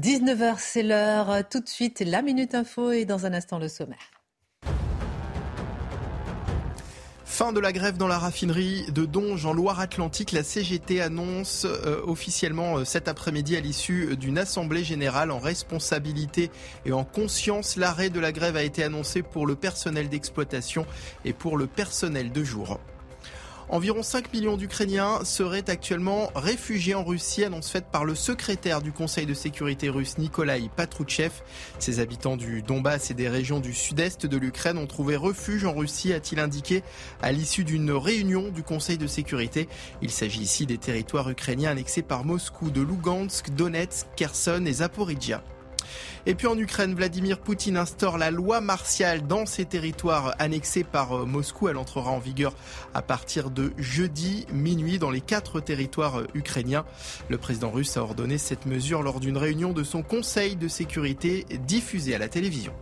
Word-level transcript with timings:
19h, 0.00 0.54
c'est 0.56 0.82
l'heure. 0.82 1.46
Tout 1.50 1.60
de 1.60 1.68
suite, 1.68 2.00
la 2.00 2.22
Minute 2.22 2.54
Info 2.54 2.92
et 2.92 3.04
dans 3.04 3.26
un 3.26 3.34
instant, 3.34 3.58
le 3.58 3.68
sommaire. 3.68 3.98
Fin 7.26 7.52
de 7.52 7.60
la 7.60 7.72
grève 7.72 7.98
dans 7.98 8.08
la 8.08 8.18
raffinerie 8.18 8.90
de 8.90 9.04
Donge 9.04 9.44
en 9.44 9.52
Loire-Atlantique. 9.52 10.32
La 10.32 10.42
CGT 10.42 11.02
annonce 11.02 11.66
euh, 11.66 12.00
officiellement 12.06 12.78
euh, 12.78 12.84
cet 12.84 13.06
après-midi 13.06 13.54
à 13.56 13.60
l'issue 13.60 14.16
d'une 14.16 14.38
assemblée 14.38 14.84
générale 14.84 15.30
en 15.30 15.38
responsabilité 15.38 16.50
et 16.86 16.92
en 16.92 17.04
conscience. 17.04 17.76
L'arrêt 17.76 18.08
de 18.08 18.20
la 18.20 18.32
grève 18.32 18.56
a 18.56 18.62
été 18.62 18.82
annoncé 18.82 19.22
pour 19.22 19.46
le 19.46 19.56
personnel 19.56 20.08
d'exploitation 20.08 20.86
et 21.26 21.34
pour 21.34 21.58
le 21.58 21.66
personnel 21.66 22.32
de 22.32 22.44
jour. 22.44 22.80
Environ 23.68 24.02
5 24.02 24.32
millions 24.32 24.56
d'Ukrainiens 24.56 25.24
seraient 25.24 25.70
actuellement 25.70 26.30
réfugiés 26.34 26.94
en 26.94 27.04
Russie, 27.04 27.44
annonce 27.44 27.70
faite 27.70 27.86
par 27.90 28.04
le 28.04 28.14
secrétaire 28.14 28.82
du 28.82 28.92
Conseil 28.92 29.24
de 29.24 29.34
sécurité 29.34 29.88
russe 29.88 30.18
Nikolai 30.18 30.68
Patrouchev. 30.76 31.32
Ces 31.78 32.00
habitants 32.00 32.36
du 32.36 32.62
Donbass 32.62 33.10
et 33.10 33.14
des 33.14 33.28
régions 33.28 33.60
du 33.60 33.72
sud-est 33.72 34.26
de 34.26 34.36
l'Ukraine 34.36 34.78
ont 34.78 34.86
trouvé 34.86 35.16
refuge 35.16 35.64
en 35.64 35.74
Russie, 35.74 36.12
a-t-il 36.12 36.40
indiqué 36.40 36.82
à 37.22 37.32
l'issue 37.32 37.64
d'une 37.64 37.92
réunion 37.92 38.48
du 38.50 38.62
Conseil 38.62 38.98
de 38.98 39.06
sécurité. 39.06 39.68
Il 40.02 40.10
s'agit 40.10 40.42
ici 40.42 40.66
des 40.66 40.78
territoires 40.78 41.30
ukrainiens 41.30 41.70
annexés 41.70 42.02
par 42.02 42.24
Moscou 42.24 42.70
de 42.70 42.82
Lugansk, 42.82 43.50
Donetsk, 43.50 44.06
Kherson 44.16 44.64
et 44.66 44.72
Zaporizhia. 44.74 45.42
Et 46.24 46.36
puis 46.36 46.46
en 46.46 46.56
Ukraine, 46.56 46.94
Vladimir 46.94 47.40
Poutine 47.40 47.76
instaure 47.76 48.16
la 48.16 48.30
loi 48.30 48.60
martiale 48.60 49.26
dans 49.26 49.44
ces 49.44 49.64
territoires 49.64 50.36
annexés 50.38 50.84
par 50.84 51.12
euh, 51.12 51.24
Moscou. 51.24 51.68
Elle 51.68 51.76
entrera 51.76 52.12
en 52.12 52.20
vigueur 52.20 52.54
à 52.94 53.02
partir 53.02 53.50
de 53.50 53.72
jeudi 53.76 54.46
minuit 54.52 55.00
dans 55.00 55.10
les 55.10 55.20
quatre 55.20 55.60
territoires 55.60 56.20
euh, 56.20 56.26
ukrainiens. 56.34 56.84
Le 57.28 57.38
président 57.38 57.70
russe 57.70 57.96
a 57.96 58.02
ordonné 58.02 58.38
cette 58.38 58.66
mesure 58.66 59.02
lors 59.02 59.18
d'une 59.18 59.36
réunion 59.36 59.72
de 59.72 59.82
son 59.82 60.02
Conseil 60.02 60.54
de 60.54 60.68
sécurité 60.68 61.44
diffusée 61.66 62.14
à 62.14 62.18
la 62.18 62.28
télévision. 62.28 62.72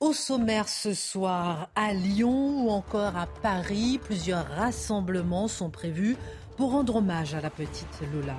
Au 0.00 0.14
sommaire 0.14 0.68
ce 0.68 0.94
soir, 0.94 1.68
à 1.74 1.92
Lyon 1.92 2.64
ou 2.64 2.70
encore 2.70 3.16
à 3.16 3.26
Paris, 3.42 4.00
plusieurs 4.02 4.46
rassemblements 4.46 5.48
sont 5.48 5.70
prévus 5.70 6.16
pour 6.56 6.70
rendre 6.70 6.96
hommage 6.96 7.34
à 7.34 7.42
la 7.42 7.50
petite 7.50 8.00
Lola. 8.14 8.36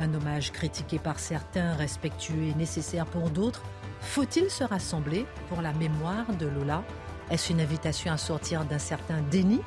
Un 0.00 0.14
hommage 0.14 0.50
critiqué 0.50 0.98
par 0.98 1.18
certains, 1.18 1.74
respectueux 1.74 2.44
et 2.44 2.54
nécessaire 2.54 3.04
pour 3.04 3.28
d'autres. 3.28 3.62
Faut-il 4.00 4.50
se 4.50 4.64
rassembler 4.64 5.26
pour 5.48 5.60
la 5.60 5.74
mémoire 5.74 6.34
de 6.38 6.46
Lola? 6.46 6.82
Est-ce 7.30 7.52
une 7.52 7.60
invitation 7.60 8.10
à 8.10 8.16
sortir 8.16 8.64
d'un 8.64 8.78
certain 8.78 9.20
déni? 9.30 9.60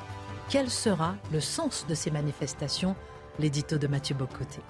Quel 0.48 0.68
sera 0.70 1.14
le 1.32 1.40
sens 1.40 1.86
de 1.88 1.94
ces 1.94 2.10
manifestations? 2.10 2.96
L'édito 3.38 3.78
de 3.78 3.86
Mathieu 3.86 4.14
Bocoté. 4.14 4.60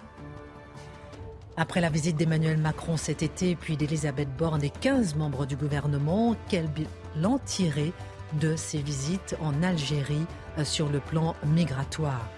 Après 1.57 1.81
la 1.81 1.89
visite 1.89 2.17
d'Emmanuel 2.17 2.59
Macron 2.59 2.97
cet 2.97 3.23
été, 3.23 3.55
puis 3.55 3.77
d'Elisabeth 3.77 4.29
Borne 4.37 4.65
et 4.65 4.71
15 4.71 5.15
membres 5.15 5.47
du 5.47 5.57
gouvernement, 5.57 6.37
quel 6.49 6.69
bilan 6.69 7.39
tirer 7.45 7.93
de 8.41 8.57
ces 8.57 8.79
visites 8.79 9.37
en 9.41 9.63
Algérie 9.63 10.27
euh, 10.59 10.65
sur 10.65 10.89
le 10.89 11.01
plan 11.01 11.37
migratoire? 11.47 12.29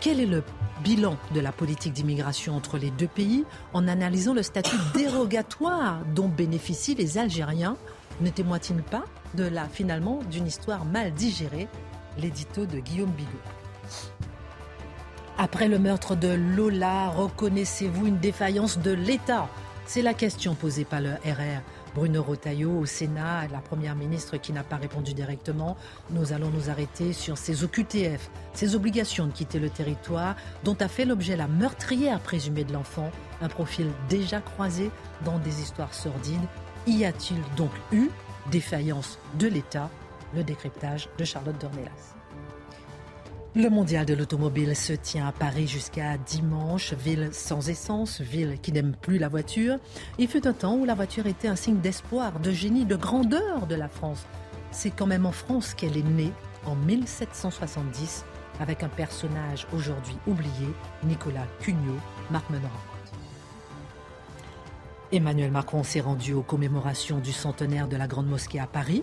Quel 0.00 0.20
est 0.20 0.26
le 0.26 0.42
bilan 0.86 1.16
de 1.34 1.40
la 1.40 1.50
politique 1.50 1.94
d'immigration 1.94 2.54
entre 2.54 2.78
les 2.78 2.92
deux 2.92 3.08
pays 3.08 3.44
en 3.72 3.88
analysant 3.88 4.34
le 4.34 4.44
statut 4.44 4.76
dérogatoire 4.94 5.98
dont 6.14 6.28
bénéficient 6.28 6.94
les 6.94 7.18
Algériens 7.18 7.76
Ne 8.20 8.30
témoigne-t-il 8.30 8.82
pas 8.84 9.04
de 9.34 9.42
la, 9.42 9.66
finalement, 9.66 10.20
d'une 10.30 10.46
histoire 10.46 10.84
mal 10.84 11.12
digérée? 11.12 11.66
L'édito 12.18 12.66
de 12.66 12.78
Guillaume 12.78 13.10
Bigot. 13.10 13.30
Après 15.38 15.66
le 15.66 15.80
meurtre 15.80 16.14
de 16.14 16.28
Lola, 16.28 17.08
reconnaissez-vous 17.08 18.06
une 18.06 18.18
défaillance 18.18 18.78
de 18.78 18.92
l'État? 18.92 19.48
C'est 19.86 20.02
la 20.02 20.14
question 20.14 20.54
posée 20.54 20.84
par 20.84 21.00
le 21.00 21.10
RR. 21.24 21.62
Bruno 21.96 22.22
Rotaillot 22.22 22.78
au 22.78 22.84
Sénat, 22.84 23.48
la 23.48 23.60
Première 23.60 23.96
ministre 23.96 24.36
qui 24.36 24.52
n'a 24.52 24.62
pas 24.62 24.76
répondu 24.76 25.14
directement. 25.14 25.78
Nous 26.10 26.34
allons 26.34 26.50
nous 26.50 26.68
arrêter 26.68 27.14
sur 27.14 27.38
ces 27.38 27.64
OQTF, 27.64 28.30
ces 28.52 28.74
obligations 28.74 29.26
de 29.26 29.32
quitter 29.32 29.58
le 29.58 29.70
territoire 29.70 30.36
dont 30.62 30.76
a 30.78 30.88
fait 30.88 31.06
l'objet 31.06 31.36
la 31.36 31.48
meurtrière 31.48 32.20
présumée 32.20 32.64
de 32.64 32.74
l'enfant, 32.74 33.10
un 33.40 33.48
profil 33.48 33.86
déjà 34.10 34.42
croisé 34.42 34.90
dans 35.24 35.38
des 35.38 35.62
histoires 35.62 35.94
sordides. 35.94 36.46
Y 36.86 37.06
a-t-il 37.06 37.40
donc 37.56 37.70
eu 37.92 38.10
défaillance 38.50 39.18
de 39.38 39.46
l'État? 39.46 39.88
Le 40.34 40.44
décryptage 40.44 41.08
de 41.16 41.24
Charlotte 41.24 41.58
Dornelas. 41.58 42.15
Le 43.56 43.70
mondial 43.70 44.04
de 44.04 44.12
l'automobile 44.12 44.76
se 44.76 44.92
tient 44.92 45.26
à 45.26 45.32
Paris 45.32 45.66
jusqu'à 45.66 46.18
dimanche, 46.18 46.92
ville 46.92 47.30
sans 47.32 47.70
essence, 47.70 48.20
ville 48.20 48.58
qui 48.60 48.70
n'aime 48.70 48.94
plus 48.94 49.16
la 49.16 49.30
voiture. 49.30 49.78
Il 50.18 50.28
fut 50.28 50.46
un 50.46 50.52
temps 50.52 50.74
où 50.74 50.84
la 50.84 50.94
voiture 50.94 51.26
était 51.26 51.48
un 51.48 51.56
signe 51.56 51.80
d'espoir, 51.80 52.38
de 52.38 52.50
génie, 52.50 52.84
de 52.84 52.96
grandeur 52.96 53.66
de 53.66 53.74
la 53.74 53.88
France. 53.88 54.26
C'est 54.72 54.90
quand 54.90 55.06
même 55.06 55.24
en 55.24 55.32
France 55.32 55.72
qu'elle 55.72 55.96
est 55.96 56.02
née, 56.02 56.34
en 56.66 56.74
1770, 56.74 58.26
avec 58.60 58.82
un 58.82 58.90
personnage 58.90 59.66
aujourd'hui 59.72 60.18
oublié, 60.26 60.68
Nicolas 61.04 61.46
Cugnot, 61.60 61.96
Marc. 62.30 62.44
Emmanuel 65.12 65.50
Macron 65.50 65.82
s'est 65.82 66.00
rendu 66.00 66.34
aux 66.34 66.42
commémorations 66.42 67.20
du 67.20 67.32
centenaire 67.32 67.88
de 67.88 67.96
la 67.96 68.06
Grande 68.06 68.28
Mosquée 68.28 68.60
à 68.60 68.66
Paris. 68.66 69.02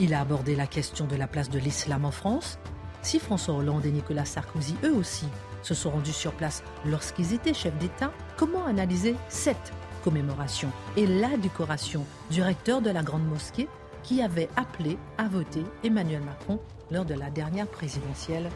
Il 0.00 0.14
a 0.14 0.20
abordé 0.22 0.56
la 0.56 0.66
question 0.66 1.06
de 1.06 1.16
la 1.16 1.26
place 1.26 1.50
de 1.50 1.58
l'islam 1.58 2.06
en 2.06 2.10
France, 2.10 2.58
si 3.02 3.18
François 3.18 3.54
Hollande 3.54 3.84
et 3.86 3.90
Nicolas 3.90 4.24
Sarkozy, 4.24 4.76
eux 4.84 4.94
aussi, 4.94 5.26
se 5.62 5.74
sont 5.74 5.90
rendus 5.90 6.12
sur 6.12 6.32
place 6.32 6.62
lorsqu'ils 6.86 7.32
étaient 7.32 7.54
chefs 7.54 7.76
d'État, 7.78 8.12
comment 8.36 8.64
analyser 8.66 9.14
cette 9.28 9.72
commémoration 10.02 10.70
et 10.96 11.06
la 11.06 11.36
décoration 11.36 12.04
du 12.30 12.42
recteur 12.42 12.80
de 12.80 12.90
la 12.90 13.02
Grande 13.02 13.26
Mosquée 13.26 13.68
qui 14.02 14.22
avait 14.22 14.48
appelé 14.56 14.98
à 15.18 15.28
voter 15.28 15.64
Emmanuel 15.84 16.22
Macron 16.22 16.58
lors 16.90 17.04
de 17.04 17.14
la 17.14 17.30
dernière 17.30 17.68
présidentielle, 17.68 18.50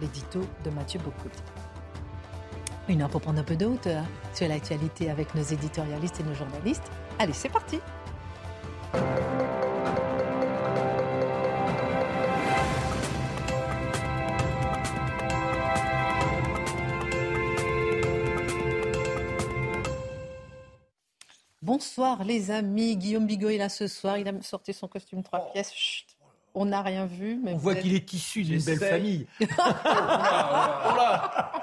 l'édito 0.00 0.40
de 0.64 0.70
Mathieu 0.70 1.00
Bocoté. 1.00 1.38
Une 2.88 3.02
heure 3.02 3.10
pour 3.10 3.20
prendre 3.20 3.38
un 3.38 3.44
peu 3.44 3.56
de 3.56 3.66
hauteur 3.66 4.04
sur 4.34 4.48
l'actualité 4.48 5.10
avec 5.10 5.34
nos 5.34 5.42
éditorialistes 5.42 6.20
et 6.20 6.24
nos 6.24 6.34
journalistes. 6.34 6.90
Allez, 7.18 7.32
c'est 7.32 7.50
parti 7.50 7.78
Bonsoir 21.78 22.24
les 22.24 22.50
amis, 22.50 22.96
Guillaume 22.96 23.24
Bigot 23.24 23.50
est 23.50 23.56
là 23.56 23.68
ce 23.68 23.86
soir, 23.86 24.18
il 24.18 24.26
a 24.26 24.32
sorti 24.42 24.74
son 24.74 24.88
costume 24.88 25.22
trois 25.22 25.44
oh. 25.46 25.52
pièces. 25.52 25.72
on 26.52 26.64
n'a 26.64 26.82
rien 26.82 27.06
vu. 27.06 27.38
Mais 27.40 27.52
on 27.52 27.56
voit 27.56 27.76
qu'il 27.76 27.94
est 27.94 28.12
issu 28.12 28.42
d'une 28.42 28.60
belle 28.60 28.80
famille. 28.80 29.28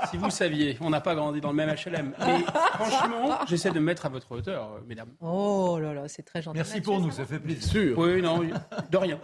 si 0.10 0.16
vous 0.16 0.30
saviez, 0.30 0.78
on 0.80 0.90
n'a 0.90 1.02
pas 1.02 1.16
grandi 1.16 1.42
dans 1.42 1.50
le 1.50 1.58
même 1.58 1.70
HLM. 1.70 2.14
Mais 2.18 2.46
franchement, 2.76 3.40
j'essaie 3.46 3.72
de 3.72 3.80
me 3.80 3.88
mettre 3.88 4.06
à 4.06 4.10
votre 4.10 4.32
hauteur, 4.32 4.76
euh, 4.76 4.80
mesdames. 4.88 5.12
Oh 5.20 5.80
là 5.82 5.94
là, 5.94 6.08
c'est 6.08 6.24
très 6.24 6.42
gentil. 6.42 6.60
Merci 6.60 6.80
pour 6.80 7.02
nous, 7.02 7.12
ça 7.12 7.26
fait 7.26 7.40
plaisir. 7.40 7.98
Oui, 7.98 8.22
non, 8.22 8.40
de 8.40 8.98
rien. 8.98 9.20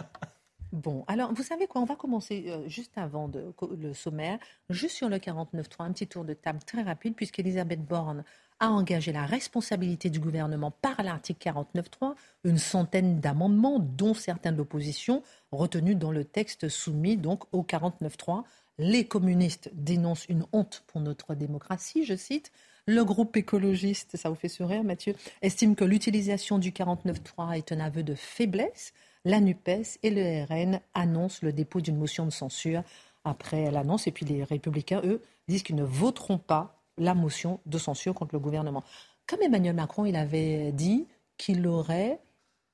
Bon, 0.74 1.06
alors 1.08 1.34
vous 1.34 1.44
savez 1.44 1.68
quoi, 1.68 1.80
on 1.80 1.86
va 1.86 1.96
commencer 1.96 2.48
euh, 2.48 2.68
juste 2.68 2.98
avant 2.98 3.30
de, 3.30 3.54
le 3.78 3.94
sommaire, 3.94 4.40
juste 4.70 4.98
sur 4.98 5.08
le 5.08 5.20
49.3, 5.20 5.68
un 5.80 5.94
petit 5.94 6.08
tour 6.08 6.26
de 6.26 6.34
table 6.34 6.60
très 6.66 6.82
rapide, 6.82 7.16
puisqu'Elisabeth 7.16 7.86
Borne 7.86 8.26
a 8.62 8.69
engagé 8.69 9.12
la 9.12 9.25
responsabilité 9.25 10.10
du 10.10 10.19
gouvernement 10.19 10.72
par 10.72 11.02
l'article 11.04 11.50
49.3, 11.50 12.13
une 12.44 12.60
centaine 12.60 13.19
d'amendements, 13.19 13.80
dont 13.80 14.13
certains 14.13 14.52
de 14.52 14.58
l'opposition, 14.58 15.24
retenus 15.52 15.98
dans 15.98 16.12
le 16.12 16.24
texte 16.24 16.69
soumis 16.69 17.18
donc 17.18 17.44
au 17.52 17.63
49.3. 17.63 18.44
Les 18.78 19.06
communistes 19.06 19.72
dénoncent 19.74 20.28
une 20.30 20.46
honte 20.54 20.84
pour 20.88 21.02
notre 21.02 21.34
démocratie, 21.34 22.06
je 22.06 22.16
cite. 22.16 22.52
Le 22.86 23.04
groupe 23.04 23.36
écologiste, 23.36 24.16
ça 24.16 24.30
vous 24.30 24.36
fait 24.36 24.48
sourire 24.48 24.84
Mathieu, 24.84 25.16
estime 25.42 25.75
que 25.75 25.84
l'utilisation 25.84 26.60
du 26.60 26.72
49.3 26.72 27.58
est 27.58 27.72
un 27.72 27.80
aveu 27.80 28.04
de 28.04 28.16
faiblesse. 28.16 28.94
La 29.25 29.40
NUPES 29.40 30.00
et 30.04 30.10
le 30.12 30.46
RN 30.46 30.80
annoncent 30.94 31.40
le 31.42 31.52
dépôt 31.52 31.81
d'une 31.81 31.98
motion 31.98 32.25
de 32.25 32.31
censure 32.31 32.84
après 33.24 33.72
l'annonce. 33.72 34.08
Et 34.08 34.12
puis 34.12 34.25
les 34.25 34.44
républicains, 34.44 35.02
eux, 35.04 35.22
disent 35.48 35.63
qu'ils 35.63 35.75
ne 35.75 35.84
voteront 35.84 36.38
pas 36.38 36.81
la 37.01 37.13
motion 37.13 37.59
de 37.65 37.77
censure 37.77 38.13
contre 38.13 38.36
le 38.36 38.39
gouvernement. 38.39 38.83
Comme 39.27 39.42
Emmanuel 39.42 39.75
Macron, 39.75 40.06
il 40.06 40.15
avait 40.15 40.71
dit 40.71 41.07
qu'il 41.38 41.68
aurait 41.68 42.19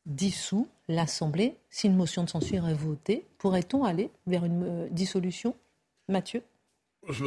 dissous 0.06 0.68
l'Assemblée 0.88 1.57
si 1.69 1.88
une 1.88 1.95
motion 1.95 2.24
de 2.24 2.29
censure 2.29 2.68
est 2.68 2.74
votée. 2.74 3.25
Pourrait-on 3.38 3.83
aller 3.83 4.09
vers 4.25 4.45
une 4.45 4.63
euh, 4.63 4.88
dissolution 4.91 5.56
Mathieu? 6.07 6.41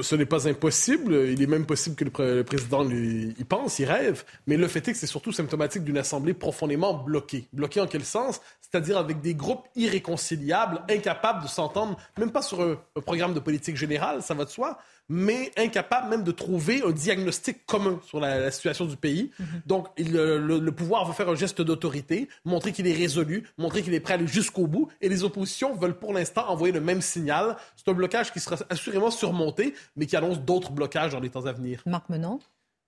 Ce 0.03 0.15
n'est 0.15 0.27
pas 0.27 0.47
impossible. 0.47 1.15
Il 1.31 1.41
est 1.41 1.47
même 1.47 1.65
possible 1.65 1.97
que 1.97 2.05
le, 2.23 2.45
président 2.45 2.89
y 2.91 3.45
pense, 3.49 3.79
y 3.79 3.87
rêve. 3.87 4.25
Mais 4.47 4.59
le 4.59 4.69
fait 4.69 4.87
est 4.87 4.93
que 4.93 4.99
c'est 4.99 5.07
surtout 5.07 5.33
symptomatique 5.33 5.85
d'une 5.85 5.97
assemblée 5.97 6.35
profondément 6.35 6.93
bloquée. 6.93 7.47
Bloquée 7.55 7.81
en 7.81 7.87
quel 7.87 8.05
sens? 8.05 8.43
C'est-à-dire 8.71 8.99
avec 8.99 9.21
des 9.21 9.35
groupes 9.35 9.67
irréconciliables, 9.75 10.83
incapables 10.89 11.43
de 11.43 11.49
s'entendre, 11.49 11.97
même 12.19 12.31
pas 12.31 12.43
sur 12.43 12.61
un, 12.61 12.77
programme 13.01 13.35
de 13.35 13.41
politique 13.41 13.77
générale, 13.77 14.23
ça 14.23 14.35
va 14.35 14.45
de 14.45 14.51
soi, 14.51 14.79
mais 15.09 15.51
incapable 15.57 16.09
même 16.09 16.23
de 16.23 16.31
trouver 16.31 16.83
un 16.87 16.93
diagnostic 16.93 17.67
commun 17.67 17.99
sur 18.07 18.21
la, 18.21 18.51
situation 18.53 18.85
du 18.85 18.97
pays. 18.97 19.33
Mhm. 19.39 19.47
Donc, 19.67 19.89
il, 19.97 20.17
euh, 20.17 20.39
le, 20.39 20.73
pouvoir 20.73 21.05
va 21.05 21.13
faire 21.13 21.29
un 21.29 21.35
geste 21.35 21.61
d'autorité, 21.63 22.29
montrer 22.45 22.73
qu'il 22.73 22.87
est 22.87 22.93
résolu, 22.93 23.49
montrer 23.59 23.83
qu'il 23.83 23.93
est 23.93 24.01
prêt 24.01 24.15
à 24.15 24.17
aller 24.17 24.29
jusqu'au 24.29 24.69
bout, 24.69 24.89
et 25.01 25.09
les 25.09 25.25
oppositions 25.25 25.75
veulent 25.75 25.99
pour 25.99 26.13
l'instant 26.13 26.49
envoyer 26.49 26.73
le 26.73 26.81
même 26.81 27.01
signal. 27.01 27.57
C'est 27.77 27.91
un 27.91 27.95
blocage 27.95 28.33
qui 28.33 28.39
sera 28.39 28.57
assurément 28.69 29.11
surmonté, 29.11 29.75
mais 29.97 30.07
qui 30.07 30.17
annonce 30.17 30.39
d'autres 30.41 30.71
blocages 30.71 31.13
dans 31.13 31.21
les 31.21 31.31
temps 31.31 31.47
à 31.47 31.53
venir. 31.53 31.83
Marc 31.87 32.09
Menant 32.09 32.39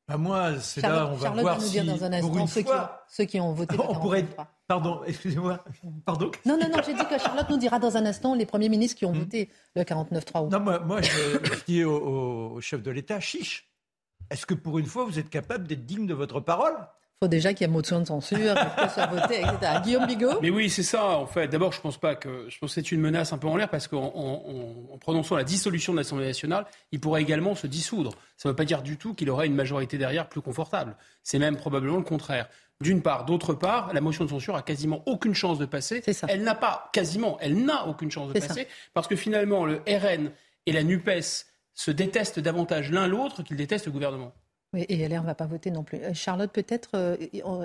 bah, 0.09 0.17
moi, 0.17 0.59
c'est 0.59 0.81
là, 0.81 1.09
on 1.11 1.15
va 1.15 1.31
voir 1.31 1.61
nous 1.61 1.69
dire 1.69 1.85
dans 1.85 2.05
un 2.05 2.13
instant 2.13 2.47
ceux, 2.47 2.63
qui 2.63 2.69
ont, 2.69 2.89
ceux, 3.09 3.25
qui 3.25 3.41
ont, 3.41 3.53
voté. 3.53 3.77
On 3.79 3.95
pourrait, 3.95 4.27
Pardon, 4.73 5.03
excusez-moi. 5.07 5.63
Pardon. 6.07 6.31
Non, 6.47 6.59
non, 6.59 6.69
non, 6.69 6.79
j'ai 6.85 6.95
dit 6.95 7.05
que 7.05 7.19
Charlotte 7.19 7.49
nous 7.51 7.59
dira 7.59 7.79
dans 7.79 7.97
un 7.97 8.07
instant 8.07 8.35
les 8.35 8.47
premiers 8.47 8.71
ministres 8.71 8.99
qui 8.99 9.05
ont 9.05 9.13
hmm. 9.13 9.19
voté 9.19 9.51
le 9.77 9.83
49-3. 9.83 10.51
Non, 10.51 10.61
moi, 10.61 10.79
moi 10.79 11.03
je, 11.03 11.65
dis 11.67 11.85
au, 11.85 12.59
chef 12.61 12.83
de 12.83 12.91
l'État, 12.91 13.21
chiche, 13.21 13.71
est-ce 14.31 14.47
que 14.47 14.55
pour 14.55 14.79
une 14.79 14.87
fois, 14.87 15.05
vous 15.05 15.19
êtes 15.19 15.29
capable 15.29 15.69
d'être 15.69 15.85
digne 15.85 16.07
de 16.07 16.15
votre 16.15 16.41
parole? 16.41 16.75
Faut 17.23 17.29
déjà 17.29 17.55
qu'il 17.55 17.65
y 17.65 17.71
ait 17.71 17.73
motion 17.73 18.01
de 18.01 18.05
censure, 18.05 18.55
que 18.77 18.89
soit 18.93 19.07
voté, 19.07 19.43
etc. 19.43 19.81
Guillaume 19.85 20.07
Bigot 20.07 20.41
Mais 20.43 20.51
oui, 20.51 20.69
c'est 20.69 20.83
ça, 20.83 21.07
en 21.19 21.27
fait. 21.27 21.47
D'abord, 21.47 21.73
je 21.73 21.81
pense 21.81 21.97
pas 21.97 22.17
que. 22.17 22.47
Je 22.49 22.59
pense 22.59 22.71
que 22.71 22.75
c'est 22.75 22.91
une 22.91 23.01
menace 23.01 23.33
un 23.33 23.39
peu 23.39 23.47
en 23.47 23.57
l'air 23.57 23.69
parce 23.69 23.87
qu'en 23.87 24.13
en, 24.13 24.99
prononçant 24.99 25.37
la 25.37 25.45
dissolution 25.45 25.93
de 25.93 25.99
l'Assemblée 25.99 26.27
nationale, 26.27 26.67
il 26.91 26.99
pourrait 26.99 27.23
également 27.23 27.55
se 27.55 27.69
dissoudre. 27.69 28.11
Ça 28.37 28.49
ne 28.49 28.53
veut 28.53 28.57
pas 28.57 28.65
dire 28.65 28.83
du 28.83 28.97
tout 28.97 29.15
qu'il 29.15 29.31
aurait 29.31 29.47
une 29.47 29.55
majorité 29.55 29.99
derrière 29.99 30.29
plus 30.29 30.41
confortable. 30.41 30.97
C'est 31.23 31.39
même 31.39 31.57
probablement 31.57 31.99
le 31.99 32.03
contraire. 32.03 32.49
D'une 32.81 33.03
part. 33.03 33.25
D'autre 33.25 33.55
part, 33.55 33.95
la 33.95 34.01
motion 34.01 34.25
de 34.25 34.31
censure 34.31 34.57
a 34.57 34.63
quasiment 34.63 35.05
aucune 35.07 35.35
chance 35.35 35.59
de 35.59 35.67
passer. 35.67 36.03
Elle 36.27 36.43
n'a 36.43 36.57
pas, 36.57 36.91
quasiment, 36.93 37.39
elle 37.41 37.65
n'a 37.65 37.87
aucune 37.87 38.11
chance 38.11 38.33
de 38.33 38.41
passer 38.41 38.67
parce 38.95 39.07
que 39.07 39.15
finalement, 39.15 39.65
le 39.65 39.81
RN 39.87 40.33
et 40.67 40.73
la 40.73 40.83
NUPES 40.83 41.47
se 41.75 41.93
détestent 41.93 42.41
davantage 42.41 42.91
l'un 42.91 43.07
l'autre 43.07 43.45
qu'ils 43.45 43.57
détestent 43.57 43.87
le 43.87 43.93
gouvernement. 43.93 44.35
Oui, 44.73 44.87
et 44.89 45.09
LR 45.09 45.23
ne 45.23 45.27
va 45.27 45.35
pas 45.35 45.47
voter 45.47 45.71
non 45.71 45.83
plus. 45.83 45.99
Euh, 45.99 46.15
Charlotte, 46.15 46.51
peut-être, 46.51 46.91
euh, 46.95 47.17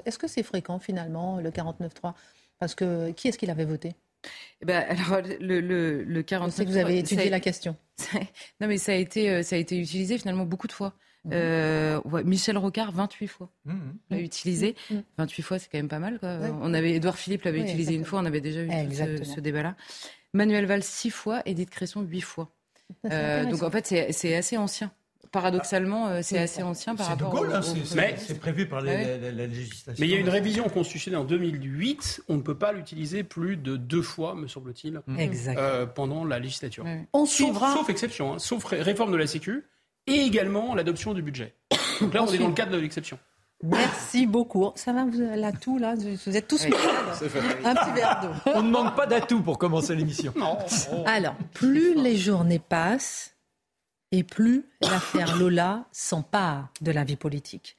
est-ce 0.06 0.18
que 0.18 0.28
c'est 0.28 0.44
fréquent 0.44 0.80
finalement, 0.80 1.40
le 1.40 1.52
49-3 1.52 2.14
Parce 2.60 2.76
que 2.76 3.12
qui 3.12 3.28
est-ce 3.28 3.38
qu'il 3.38 3.50
avait 3.50 3.66
voté? 3.66 3.94
Eh 4.62 4.66
ben, 4.66 4.84
alors, 4.90 5.22
le, 5.40 5.62
le, 5.62 6.04
le 6.04 6.24
49 6.24 6.66
que 6.66 6.72
vous 6.72 6.78
avez 6.78 6.98
étudié 6.98 7.30
la 7.30 7.40
question. 7.40 7.76
non, 8.60 8.68
mais 8.68 8.78
ça 8.78 8.92
a, 8.92 8.96
été, 8.96 9.30
euh, 9.30 9.44
ça 9.44 9.56
a 9.56 9.60
été 9.60 9.80
utilisé 9.80 10.18
finalement 10.18 10.46
beaucoup 10.46 10.68
de 10.68 10.74
fois. 10.74 10.94
Mhm. 11.26 12.24
Michel 12.24 12.58
Rocard, 12.58 12.92
28 12.94 13.28
fois, 13.28 13.50
mhm. 13.66 13.98
l'a 14.10 14.20
utilisé. 14.20 14.76
28 15.18 15.42
mhm. 15.42 15.46
fois, 15.46 15.60
c'est 15.60 15.70
quand 15.70 15.78
même 15.78 15.90
pas 15.90 16.00
mal. 16.00 16.20
Quoi. 16.20 16.40
On 16.62 16.74
avait, 16.74 16.94
Édouard 16.94 17.18
Philippe 17.18 17.44
l'avait 17.44 17.62
utilisé 17.62 17.96
une 17.96 18.06
fois, 18.06 18.20
on 18.20 18.26
avait 18.26 18.40
déjà 18.40 18.62
eu 18.62 18.70
ce, 19.26 19.40
débat-là. 19.40 19.76
Manuel 20.34 20.66
Valls, 20.66 20.84
6 20.84 21.10
fois, 21.10 21.42
Edith 21.46 21.70
Cresson, 21.70 22.02
8 22.02 22.22
fois. 22.22 22.50
Euh, 23.12 23.46
donc 23.46 23.64
en 23.64 23.72
fait, 23.72 23.86
c'est 24.12 24.36
assez 24.36 24.58
ancien. 24.58 24.92
Paradoxalement, 25.32 26.08
euh, 26.08 26.20
c'est 26.24 26.38
assez 26.38 26.64
ancien 26.64 26.96
par 26.96 27.08
rapport 27.08 27.32
Gaulle, 27.32 27.54
hein, 27.54 27.62
c'est 27.62 28.40
prévu 28.40 28.68
par 28.68 28.82
la, 28.82 29.18
législation. 29.32 30.00
Mais 30.00 30.08
il 30.08 30.12
y 30.12 30.16
a 30.16 30.20
une 30.20 30.30
révision 30.30 30.70
constitutionnelle 30.70 31.20
en 31.20 31.26
2008. 31.26 32.24
On 32.30 32.36
ne 32.36 32.42
peut 32.42 32.58
pas 32.58 32.72
l'utiliser 32.72 33.24
plus 33.24 33.58
de 33.58 33.76
deux 33.76 34.02
fois, 34.02 34.36
me 34.36 34.48
semble-t-il, 34.48 35.02
pendant 35.96 36.24
la 36.24 36.40
législature. 36.40 36.86
On 37.14 37.26
suivra. 37.26 37.74
Sauf, 37.74 37.90
exception, 37.90 38.34
hein, 38.34 38.40
sauf 38.40 38.66
réforme 38.66 39.12
de 39.12 39.18
la 39.18 39.28
Sécu 39.28 39.66
et 40.08 40.22
également 40.22 40.74
l'adoption 40.74 41.14
du 41.14 41.22
budget. 41.22 41.54
Donc 42.02 42.14
là, 42.14 42.24
on, 42.24 42.28
est 42.32 42.38
dans 42.38 42.48
le 42.48 42.54
cadre 42.54 42.72
de 42.72 42.78
l'exception. 42.78 43.20
Merci 43.64 44.28
beaucoup. 44.28 44.72
Ça 44.76 44.94
va, 44.94 45.04
vous 45.04 45.20
avez 45.20 45.36
l'atout 45.36 45.80
là 45.80 45.96
Vous 45.96 46.38
êtes 46.38 46.48
tous 46.48 46.64
oui, 46.66 46.74
Un 47.66 47.76
petit 47.76 47.92
verre 47.92 48.20
d'eau. 48.22 48.52
On 48.54 48.62
ne 48.62 48.70
manque 48.70 48.96
pas 48.96 49.08
d'atout 49.08 49.42
pour 49.42 49.58
commencer 49.58 49.96
l'émission. 49.96 50.34
Alors, 51.06 51.36
plus 51.54 51.96
les 51.96 52.18
journées 52.18 52.60
passent 52.60 53.37
et 54.12 54.24
plus 54.24 54.66
l'affaire 54.82 55.38
Lola 55.38 55.86
s'empare 55.92 56.72
de 56.82 56.92
la 56.92 57.04
vie 57.04 57.16
politique. 57.16 57.76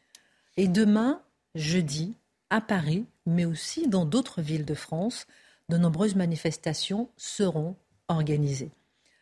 Et 0.57 0.69
demain, 0.69 1.23
jeudi, 1.55 2.15
à 2.51 2.61
Paris, 2.61 3.07
mais 3.27 3.45
aussi 3.45 3.89
dans 3.89 4.05
d'autres 4.05 4.43
villes 4.43 4.65
de 4.65 4.75
France, 4.75 5.27
de 5.69 5.77
nombreuses 5.77 6.15
manifestations 6.15 7.09
seront 7.17 7.77
organisées. 8.09 8.71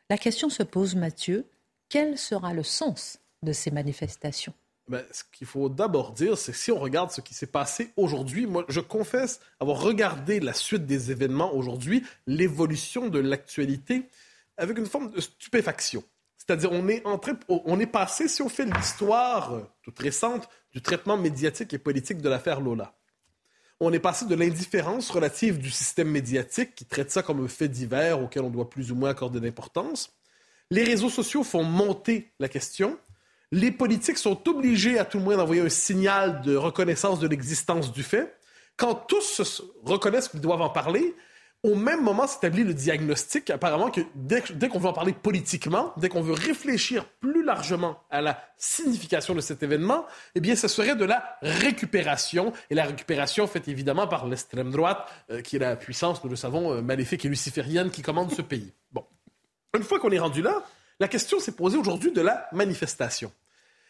La 0.08 0.18
question 0.18 0.48
se 0.48 0.62
pose, 0.62 0.94
Mathieu, 0.94 1.46
quel 1.88 2.18
sera 2.18 2.54
le 2.54 2.62
sens 2.62 3.18
de 3.42 3.52
ces 3.52 3.70
manifestations? 3.70 4.54
Ben, 4.88 5.04
ce 5.10 5.24
qu'il 5.32 5.48
faut 5.48 5.68
d'abord 5.68 6.12
dire, 6.12 6.38
c'est 6.38 6.52
que 6.52 6.58
si 6.58 6.70
on 6.70 6.78
regarde 6.78 7.10
ce 7.10 7.20
qui 7.20 7.34
s'est 7.34 7.48
passé 7.48 7.92
aujourd'hui, 7.96 8.46
moi, 8.46 8.64
je 8.68 8.78
confesse 8.78 9.40
avoir 9.58 9.80
regardé 9.80 10.38
la 10.38 10.52
suite 10.52 10.86
des 10.86 11.10
événements 11.10 11.52
aujourd'hui, 11.52 12.04
l'évolution 12.28 13.08
de 13.08 13.18
l'actualité, 13.18 14.08
avec 14.56 14.78
une 14.78 14.86
forme 14.86 15.10
de 15.10 15.20
stupéfaction. 15.20 16.04
C'est-à-dire, 16.46 16.70
on 16.72 17.80
est 17.80 17.86
passé, 17.86 18.28
si 18.28 18.40
on 18.40 18.48
fait 18.48 18.66
l'histoire 18.66 19.54
euh, 19.54 19.60
toute 19.82 19.98
récente, 19.98 20.48
du 20.72 20.80
traitement 20.80 21.16
médiatique 21.16 21.74
et 21.74 21.78
politique 21.78 22.22
de 22.22 22.28
l'affaire 22.28 22.60
Lola. 22.60 22.94
On 23.80 23.92
est 23.92 23.98
passé 23.98 24.26
de 24.26 24.34
l'indifférence 24.34 25.10
relative 25.10 25.58
du 25.58 25.70
système 25.70 26.08
médiatique 26.08 26.74
qui 26.74 26.84
traite 26.84 27.10
ça 27.10 27.22
comme 27.22 27.44
un 27.44 27.48
fait 27.48 27.68
divers 27.68 28.22
auquel 28.22 28.42
on 28.42 28.50
doit 28.50 28.70
plus 28.70 28.92
ou 28.92 28.94
moins 28.94 29.10
accorder 29.10 29.40
d'importance, 29.40 30.16
les 30.70 30.84
réseaux 30.84 31.10
sociaux 31.10 31.44
font 31.44 31.62
monter 31.62 32.32
la 32.38 32.48
question. 32.48 32.98
Les 33.52 33.70
politiques 33.70 34.18
sont 34.18 34.48
obligés 34.48 34.98
à 34.98 35.04
tout 35.04 35.18
le 35.18 35.24
moins 35.24 35.36
d'envoyer 35.36 35.62
un 35.62 35.68
signal 35.68 36.42
de 36.42 36.56
reconnaissance 36.56 37.20
de 37.20 37.28
l'existence 37.28 37.92
du 37.92 38.02
fait. 38.02 38.36
Quand 38.76 38.94
tous 38.94 39.62
reconnaissent 39.84 40.28
qu'ils 40.28 40.40
doivent 40.40 40.62
en 40.62 40.70
parler, 40.70 41.14
au 41.66 41.74
même 41.74 42.00
moment 42.00 42.28
s'établit 42.28 42.62
le 42.62 42.74
diagnostic, 42.74 43.50
apparemment, 43.50 43.90
que 43.90 44.00
dès, 44.14 44.68
qu'on 44.68 44.78
veut 44.78 44.88
en 44.88 44.92
parler 44.92 45.12
politiquement, 45.12 45.92
dès 45.96 46.08
qu'on 46.08 46.20
veut 46.20 46.32
réfléchir 46.32 47.04
plus 47.20 47.42
largement 47.42 47.98
à 48.08 48.20
la 48.20 48.40
signification 48.56 49.34
de 49.34 49.40
cet 49.40 49.64
événement, 49.64 50.06
eh 50.36 50.40
bien, 50.40 50.54
ce 50.54 50.68
serait 50.68 50.94
de 50.94 51.04
la 51.04 51.38
récupération. 51.42 52.52
Et 52.70 52.76
la 52.76 52.84
récupération 52.84 53.48
faite 53.48 53.66
évidemment 53.66 54.06
par 54.06 54.28
l'extrême 54.28 54.70
droite, 54.70 55.08
euh, 55.30 55.40
qui 55.42 55.56
est 55.56 55.58
la 55.58 55.74
puissance, 55.74 56.22
nous 56.22 56.30
le 56.30 56.36
savons, 56.36 56.72
euh, 56.72 56.82
maléfique 56.82 57.24
et 57.24 57.28
luciférienne 57.28 57.90
qui 57.90 58.02
commande 58.02 58.30
ce 58.30 58.42
pays. 58.42 58.72
Bon. 58.92 59.04
Une 59.76 59.82
fois 59.82 59.98
qu'on 59.98 60.12
est 60.12 60.20
rendu 60.20 60.42
là, 60.42 60.62
la 61.00 61.08
question 61.08 61.40
s'est 61.40 61.56
posée 61.56 61.78
aujourd'hui 61.78 62.12
de 62.12 62.20
la 62.20 62.46
manifestation. 62.52 63.32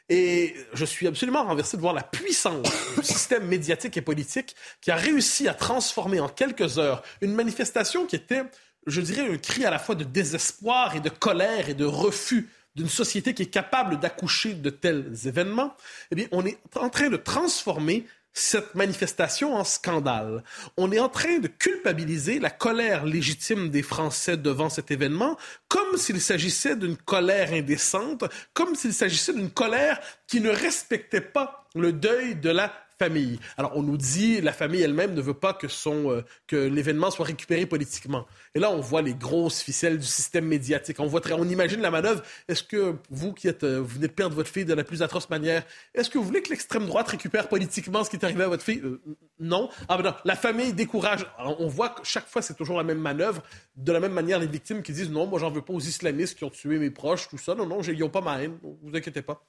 Et 0.08 0.54
je 0.72 0.84
suis 0.84 1.06
absolument 1.08 1.44
renversé 1.44 1.76
de 1.76 1.82
voir 1.82 1.92
la 1.92 2.04
puissance 2.04 2.68
du 2.96 3.02
système 3.02 3.46
médiatique 3.46 3.96
et 3.96 4.02
politique 4.02 4.54
qui 4.80 4.92
a 4.92 4.96
réussi 4.96 5.48
à 5.48 5.54
transformer 5.54 6.20
en 6.20 6.28
quelques 6.28 6.78
heures 6.78 7.02
une 7.20 7.34
manifestation 7.34 8.06
qui 8.06 8.14
était, 8.14 8.42
je 8.86 9.00
dirais, 9.00 9.28
un 9.28 9.36
cri 9.36 9.64
à 9.64 9.70
la 9.70 9.80
fois 9.80 9.96
de 9.96 10.04
désespoir 10.04 10.94
et 10.94 11.00
de 11.00 11.08
colère 11.08 11.68
et 11.68 11.74
de 11.74 11.84
refus 11.84 12.48
d'une 12.76 12.88
société 12.88 13.34
qui 13.34 13.42
est 13.42 13.50
capable 13.50 13.98
d'accoucher 13.98 14.54
de 14.54 14.70
tels 14.70 15.12
événements. 15.24 15.74
Eh 16.12 16.14
bien, 16.14 16.26
on 16.30 16.44
est 16.44 16.58
en 16.76 16.90
train 16.90 17.08
de 17.08 17.16
transformer 17.16 18.06
cette 18.36 18.74
manifestation 18.74 19.54
en 19.54 19.64
scandale. 19.64 20.44
On 20.76 20.92
est 20.92 20.98
en 20.98 21.08
train 21.08 21.38
de 21.38 21.48
culpabiliser 21.48 22.38
la 22.38 22.50
colère 22.50 23.06
légitime 23.06 23.70
des 23.70 23.82
Français 23.82 24.36
devant 24.36 24.68
cet 24.68 24.90
événement 24.90 25.38
comme 25.68 25.96
s'il 25.96 26.20
s'agissait 26.20 26.76
d'une 26.76 26.98
colère 26.98 27.52
indécente, 27.54 28.24
comme 28.52 28.74
s'il 28.74 28.92
s'agissait 28.92 29.32
d'une 29.32 29.50
colère 29.50 29.98
qui 30.26 30.40
ne 30.40 30.50
respectait 30.50 31.22
pas 31.22 31.66
le 31.74 31.92
deuil 31.92 32.36
de 32.36 32.50
la 32.50 32.72
famille. 32.98 33.38
Alors, 33.56 33.72
on 33.76 33.82
nous 33.82 33.96
dit 33.96 34.40
la 34.40 34.52
famille 34.52 34.82
elle-même 34.82 35.14
ne 35.14 35.20
veut 35.20 35.34
pas 35.34 35.52
que, 35.52 35.68
son, 35.68 36.10
euh, 36.10 36.24
que 36.46 36.56
l'événement 36.56 37.10
soit 37.10 37.26
récupéré 37.26 37.66
politiquement. 37.66 38.26
Et 38.54 38.58
là, 38.58 38.70
on 38.70 38.80
voit 38.80 39.02
les 39.02 39.14
grosses 39.14 39.60
ficelles 39.60 39.98
du 39.98 40.06
système 40.06 40.46
médiatique. 40.46 40.98
On, 41.00 41.06
voit 41.06 41.20
très, 41.20 41.34
on 41.34 41.44
imagine 41.44 41.80
la 41.80 41.90
manœuvre. 41.90 42.22
Est-ce 42.48 42.62
que 42.62 42.94
vous 43.10 43.32
qui 43.32 43.48
êtes, 43.48 43.64
euh, 43.64 43.78
vous 43.78 43.96
venez 43.96 44.08
de 44.08 44.12
perdre 44.12 44.34
votre 44.34 44.50
fille 44.50 44.64
de 44.64 44.74
la 44.74 44.84
plus 44.84 45.02
atroce 45.02 45.28
manière, 45.30 45.64
est-ce 45.94 46.10
que 46.10 46.18
vous 46.18 46.24
voulez 46.24 46.42
que 46.42 46.50
l'extrême 46.50 46.86
droite 46.86 47.08
récupère 47.08 47.48
politiquement 47.48 48.04
ce 48.04 48.10
qui 48.10 48.16
est 48.16 48.24
arrivé 48.24 48.44
à 48.44 48.48
votre 48.48 48.62
fille? 48.62 48.80
Euh, 48.84 49.00
Non. 49.38 49.68
Ah 49.88 49.96
ben 49.96 50.04
non, 50.04 50.14
la 50.24 50.36
famille 50.36 50.72
décourage. 50.72 51.26
on 51.38 51.68
voit 51.68 51.90
que 51.90 52.00
chaque 52.04 52.26
fois, 52.26 52.42
c'est 52.42 52.54
toujours 52.54 52.76
la 52.78 52.84
même 52.84 52.98
manœuvre. 52.98 53.42
De 53.76 53.92
la 53.92 54.00
même 54.00 54.12
manière, 54.12 54.38
les 54.38 54.46
victimes 54.46 54.82
qui 54.82 54.92
disent 54.92 55.10
non, 55.10 55.26
moi, 55.26 55.38
j'en 55.38 55.50
veux 55.50 55.62
pas 55.62 55.74
aux 55.74 55.80
islamistes 55.80 56.38
qui 56.38 56.44
ont 56.44 56.50
tué 56.50 56.78
mes 56.78 56.90
proches, 56.90 57.28
tout 57.28 57.38
ça. 57.38 57.54
Non, 57.54 57.66
non, 57.66 57.82
ils 57.82 57.98
n'ont 57.98 58.08
pas 58.08 58.20
ma 58.20 58.42
haine. 58.42 58.58
Vous 58.62 58.96
inquiétez 58.96 59.22
pas. 59.22 59.42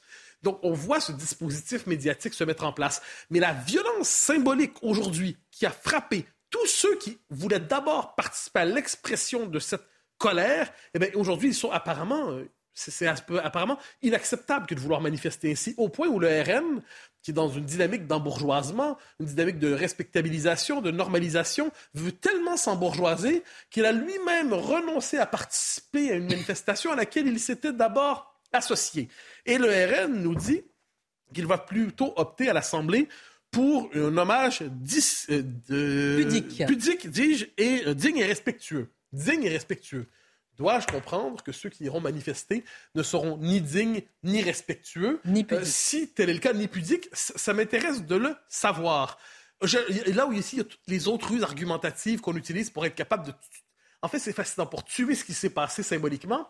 Donc, 0.43 0.59
on 0.63 0.73
voit 0.73 0.99
ce 0.99 1.11
dispositif 1.11 1.87
médiatique 1.87 2.33
se 2.33 2.43
mettre 2.43 2.63
en 2.63 2.73
place. 2.73 3.01
Mais 3.29 3.39
la 3.39 3.53
violence 3.53 4.09
symbolique 4.09 4.75
aujourd'hui 4.81 5.37
qui 5.51 5.65
a 5.65 5.71
frappé 5.71 6.25
tous 6.49 6.67
ceux 6.67 6.97
qui 6.97 7.17
voulaient 7.29 7.59
d'abord 7.59 8.15
participer 8.15 8.59
à 8.59 8.65
l'expression 8.65 9.47
de 9.47 9.59
cette 9.59 9.83
colère, 10.17 10.71
eh 10.93 10.99
bien, 10.99 11.09
aujourd'hui, 11.15 11.49
ils 11.49 11.55
sont 11.55 11.71
apparemment 11.71 12.31
euh, 12.31 12.49
c'est 12.77 13.07
apparemment 13.07 13.79
inacceptable 14.03 14.67
que 14.67 14.75
de 14.75 14.79
vouloir 14.79 15.01
manifester 15.01 15.51
ainsi, 15.51 15.73
au 15.77 15.89
point 15.89 16.07
où 16.07 16.19
le 16.19 16.27
RN, 16.27 16.83
qui 17.23 17.31
est 17.31 17.33
dans 17.33 17.49
une 17.49 17.65
dynamique 17.65 18.05
d'embourgeoisement, 18.05 18.97
une 19.19 19.25
dynamique 19.25 19.57
de 19.57 19.73
respectabilisation, 19.73 20.81
de 20.81 20.91
normalisation, 20.91 21.71
veut 21.95 22.11
tellement 22.11 22.55
s'embourgeoiser 22.55 23.43
qu'il 23.71 23.85
a 23.85 23.91
lui-même 23.91 24.53
renoncé 24.53 25.17
à 25.17 25.25
participer 25.25 26.11
à 26.11 26.15
une 26.15 26.27
manifestation 26.27 26.91
à 26.91 26.95
laquelle 26.95 27.27
il 27.27 27.39
s'était 27.39 27.73
d'abord 27.73 28.36
associé. 28.53 29.09
Et 29.45 29.57
le 29.57 29.69
RN 29.69 30.13
nous 30.21 30.35
dit 30.35 30.63
qu'il 31.33 31.45
va 31.45 31.57
plutôt 31.57 32.13
opter 32.15 32.49
à 32.49 32.53
l'Assemblée 32.53 33.07
pour 33.51 33.89
un 33.95 34.17
hommage 34.17 34.61
euh, 34.61 36.17
pudique, 36.17 36.65
pudique 36.65 37.09
dis-je, 37.09 37.45
et 37.57 37.87
euh, 37.87 37.93
digne 37.93 38.17
et 38.17 38.25
respectueux. 38.25 38.89
Digne 39.13 39.43
et 39.43 39.49
respectueux. 39.49 40.07
Dois-je 40.57 40.87
comprendre 40.87 41.43
que 41.43 41.51
ceux 41.51 41.69
qui 41.69 41.83
iront 41.85 42.01
manifester 42.01 42.65
ne 42.95 43.03
seront 43.03 43.37
ni 43.37 43.61
dignes, 43.61 44.01
ni 44.23 44.41
respectueux? 44.41 45.21
Ni 45.23 45.45
euh, 45.51 45.63
si 45.63 46.09
tel 46.09 46.29
est 46.29 46.33
le 46.33 46.39
cas, 46.39 46.53
ni 46.53 46.67
pudiques, 46.67 47.09
ça, 47.13 47.53
m'intéresse 47.53 48.03
de 48.03 48.15
le 48.15 48.35
savoir. 48.49 49.19
là 50.07 50.25
où 50.27 50.33
ici, 50.33 50.55
il 50.55 50.59
y 50.59 50.61
a 50.61 50.65
toutes 50.65 50.87
les 50.87 51.07
autres 51.07 51.29
ruses 51.29 51.43
argumentatives 51.43 52.21
qu'on 52.21 52.35
utilise 52.35 52.69
pour 52.69 52.85
être 52.85 52.95
capable 52.95 53.27
de... 53.27 53.33
En 54.01 54.07
fait, 54.07 54.19
c'est 54.19 54.33
fascinant. 54.33 54.65
Pour 54.65 54.83
tuer 54.83 55.15
ce 55.15 55.23
qui 55.23 55.33
s'est 55.33 55.51
passé 55.51 55.83
symboliquement, 55.83 56.49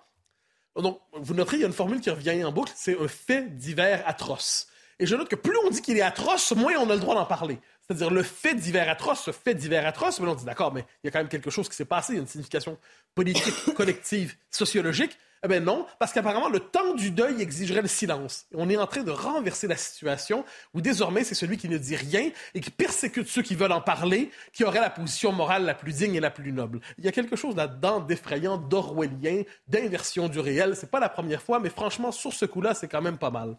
donc, 0.82 1.00
vous 1.14 1.34
noterez, 1.34 1.58
il 1.58 1.62
y 1.62 1.64
a 1.64 1.68
une 1.68 1.74
formule 1.74 2.00
qui 2.00 2.10
revient 2.10 2.44
en 2.44 2.52
boucle, 2.52 2.72
c'est 2.76 3.00
un 3.00 3.08
fait 3.08 3.56
divers 3.56 4.04
atroce. 4.08 4.68
Et 5.00 5.06
je 5.06 5.16
note 5.16 5.30
que 5.30 5.36
plus 5.36 5.56
on 5.66 5.70
dit 5.70 5.82
qu'il 5.82 5.98
est 5.98 6.02
atroce, 6.02 6.52
moins 6.54 6.74
on 6.78 6.90
a 6.90 6.94
le 6.94 7.00
droit 7.00 7.16
d'en 7.16 7.26
parler. 7.26 7.60
C'est-à-dire 7.82 8.10
le 8.10 8.24
fait 8.24 8.56
divers 8.56 8.90
atroce, 8.90 9.22
ce 9.24 9.32
fait 9.32 9.56
divers 9.56 9.86
atroce, 9.86 10.20
mais 10.20 10.28
on 10.28 10.36
dit 10.36 10.46
d'accord, 10.46 10.74
mais 10.74 10.86
il 11.04 11.08
y 11.08 11.10
a 11.10 11.12
quand 11.12 11.20
même 11.20 11.30
quelque 11.30 11.50
chose 11.50 11.70
qui 11.70 11.76
s'est 11.76 11.86
passé, 11.86 12.14
il 12.14 12.16
y 12.16 12.20
a 12.20 12.22
une 12.22 12.28
signification 12.28 12.78
politique, 13.16 13.54
collective, 13.76 14.36
sociologique. 14.50 15.18
Eh 15.44 15.48
bien 15.48 15.60
non, 15.60 15.86
parce 16.00 16.14
qu'apparemment, 16.14 16.50
le 16.50 16.60
temps 16.60 16.96
du 16.96 17.12
deuil 17.12 17.42
exigerait 17.42 17.82
le 17.82 17.88
silence. 17.88 18.48
On 18.54 18.70
est 18.70 18.78
en 18.78 18.88
train 18.88 19.04
de 19.04 19.12
renverser 19.12 19.68
la 19.68 19.78
situation 19.78 20.44
où 20.74 20.82
désormais, 20.82 21.24
c'est 21.24 21.36
celui 21.36 21.58
qui 21.58 21.70
ne 21.70 21.78
dit 21.78 21.96
rien 21.96 22.32
et 22.56 22.62
qui 22.62 22.72
persécute 22.72 23.28
ceux 23.28 23.44
qui 23.44 23.56
veulent 23.56 23.72
en 23.72 23.82
parler, 23.82 24.32
qui 24.52 24.64
aurait 24.64 24.82
la 24.82 24.90
position 24.90 25.32
morale 25.32 25.64
la 25.64 25.76
plus 25.76 25.94
digne 25.94 26.16
et 26.16 26.20
la 26.20 26.32
plus 26.32 26.52
noble. 26.52 26.80
Il 26.98 27.06
y 27.06 27.08
a 27.08 27.12
quelque 27.12 27.36
chose 27.36 27.56
là-dedans 27.56 28.00
d'effrayant, 28.00 28.58
d'orwellien, 28.58 29.44
d'inversion 29.68 30.28
du 30.28 30.40
réel. 30.40 30.76
C'est 30.76 30.90
pas 30.90 31.00
la 31.00 31.10
première 31.10 31.42
fois, 31.42 31.60
mais 31.60 31.70
franchement, 31.70 32.12
sur 32.12 32.34
ce 32.34 32.46
coup-là, 32.46 32.74
c'est 32.74 32.88
quand 32.88 33.02
même 33.02 33.20
pas 33.20 33.32
mal. 33.32 33.58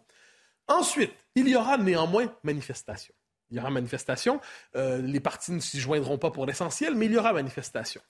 Ensuite, 0.67 1.13
il 1.35 1.47
y 1.47 1.55
aura 1.55 1.77
néanmoins 1.77 2.31
manifestation. 2.43 3.13
Il 3.49 3.57
y 3.57 3.59
aura 3.59 3.69
manifestation. 3.69 4.39
Euh, 4.75 5.01
les 5.01 5.19
partis 5.19 5.51
ne 5.51 5.59
s'y 5.59 5.79
joindront 5.79 6.17
pas 6.17 6.29
pour 6.29 6.45
l'essentiel, 6.45 6.93
mais 6.95 7.07
il 7.07 7.13
y 7.13 7.17
aura 7.17 7.33
manifestation. 7.33 8.01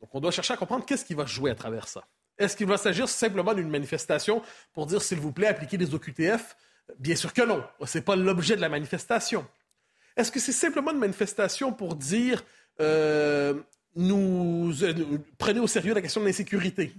Donc, 0.00 0.14
on 0.14 0.20
doit 0.20 0.30
chercher 0.30 0.54
à 0.54 0.56
comprendre 0.56 0.84
qu'est-ce 0.86 1.04
qui 1.04 1.14
va 1.14 1.26
jouer 1.26 1.50
à 1.50 1.54
travers 1.54 1.86
ça. 1.86 2.02
Est-ce 2.40 2.56
qu'il 2.56 2.66
va 2.66 2.78
s'agir 2.78 3.06
simplement 3.08 3.52
d'une 3.52 3.68
manifestation 3.68 4.42
pour 4.72 4.86
dire, 4.86 5.02
s'il 5.02 5.20
vous 5.20 5.30
plaît, 5.30 5.46
appliquez 5.46 5.76
les 5.76 5.94
OQTF? 5.94 6.56
Bien 6.98 7.14
sûr 7.14 7.34
que 7.34 7.42
non. 7.42 7.62
Ce 7.84 7.98
n'est 7.98 8.02
pas 8.02 8.16
l'objet 8.16 8.56
de 8.56 8.62
la 8.62 8.70
manifestation. 8.70 9.46
Est-ce 10.16 10.32
que 10.32 10.40
c'est 10.40 10.52
simplement 10.52 10.90
une 10.90 10.98
manifestation 10.98 11.72
pour 11.72 11.94
dire, 11.94 12.42
euh, 12.80 13.54
nous, 13.94 14.72
euh, 14.82 15.18
prenez 15.36 15.60
au 15.60 15.66
sérieux 15.66 15.92
la 15.92 16.00
question 16.00 16.22
de 16.22 16.26
l'insécurité? 16.26 16.94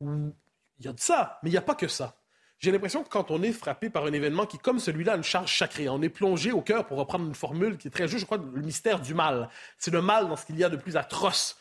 Il 0.00 0.32
y 0.80 0.88
a 0.88 0.92
de 0.94 1.00
ça, 1.00 1.38
mais 1.42 1.50
il 1.50 1.52
n'y 1.52 1.58
a 1.58 1.62
pas 1.62 1.74
que 1.74 1.86
ça. 1.86 2.16
J'ai 2.58 2.72
l'impression 2.72 3.02
que 3.02 3.08
quand 3.10 3.30
on 3.30 3.42
est 3.42 3.52
frappé 3.52 3.90
par 3.90 4.06
un 4.06 4.12
événement 4.12 4.46
qui, 4.46 4.58
comme 4.58 4.78
celui-là, 4.78 5.12
a 5.12 5.16
une 5.16 5.22
charge 5.22 5.58
sacrée, 5.58 5.90
on 5.90 6.00
est 6.00 6.08
plongé 6.08 6.52
au 6.52 6.62
cœur, 6.62 6.86
pour 6.86 6.96
reprendre 6.96 7.26
une 7.26 7.34
formule 7.34 7.76
qui 7.76 7.88
est 7.88 7.90
très 7.90 8.08
juste, 8.08 8.20
je 8.20 8.26
crois, 8.26 8.38
le 8.38 8.62
mystère 8.62 9.00
du 9.00 9.12
mal. 9.12 9.50
C'est 9.78 9.90
le 9.90 10.00
mal 10.00 10.28
dans 10.28 10.36
ce 10.36 10.46
qu'il 10.46 10.58
y 10.58 10.64
a 10.64 10.70
de 10.70 10.76
plus 10.76 10.96
atroce. 10.96 11.58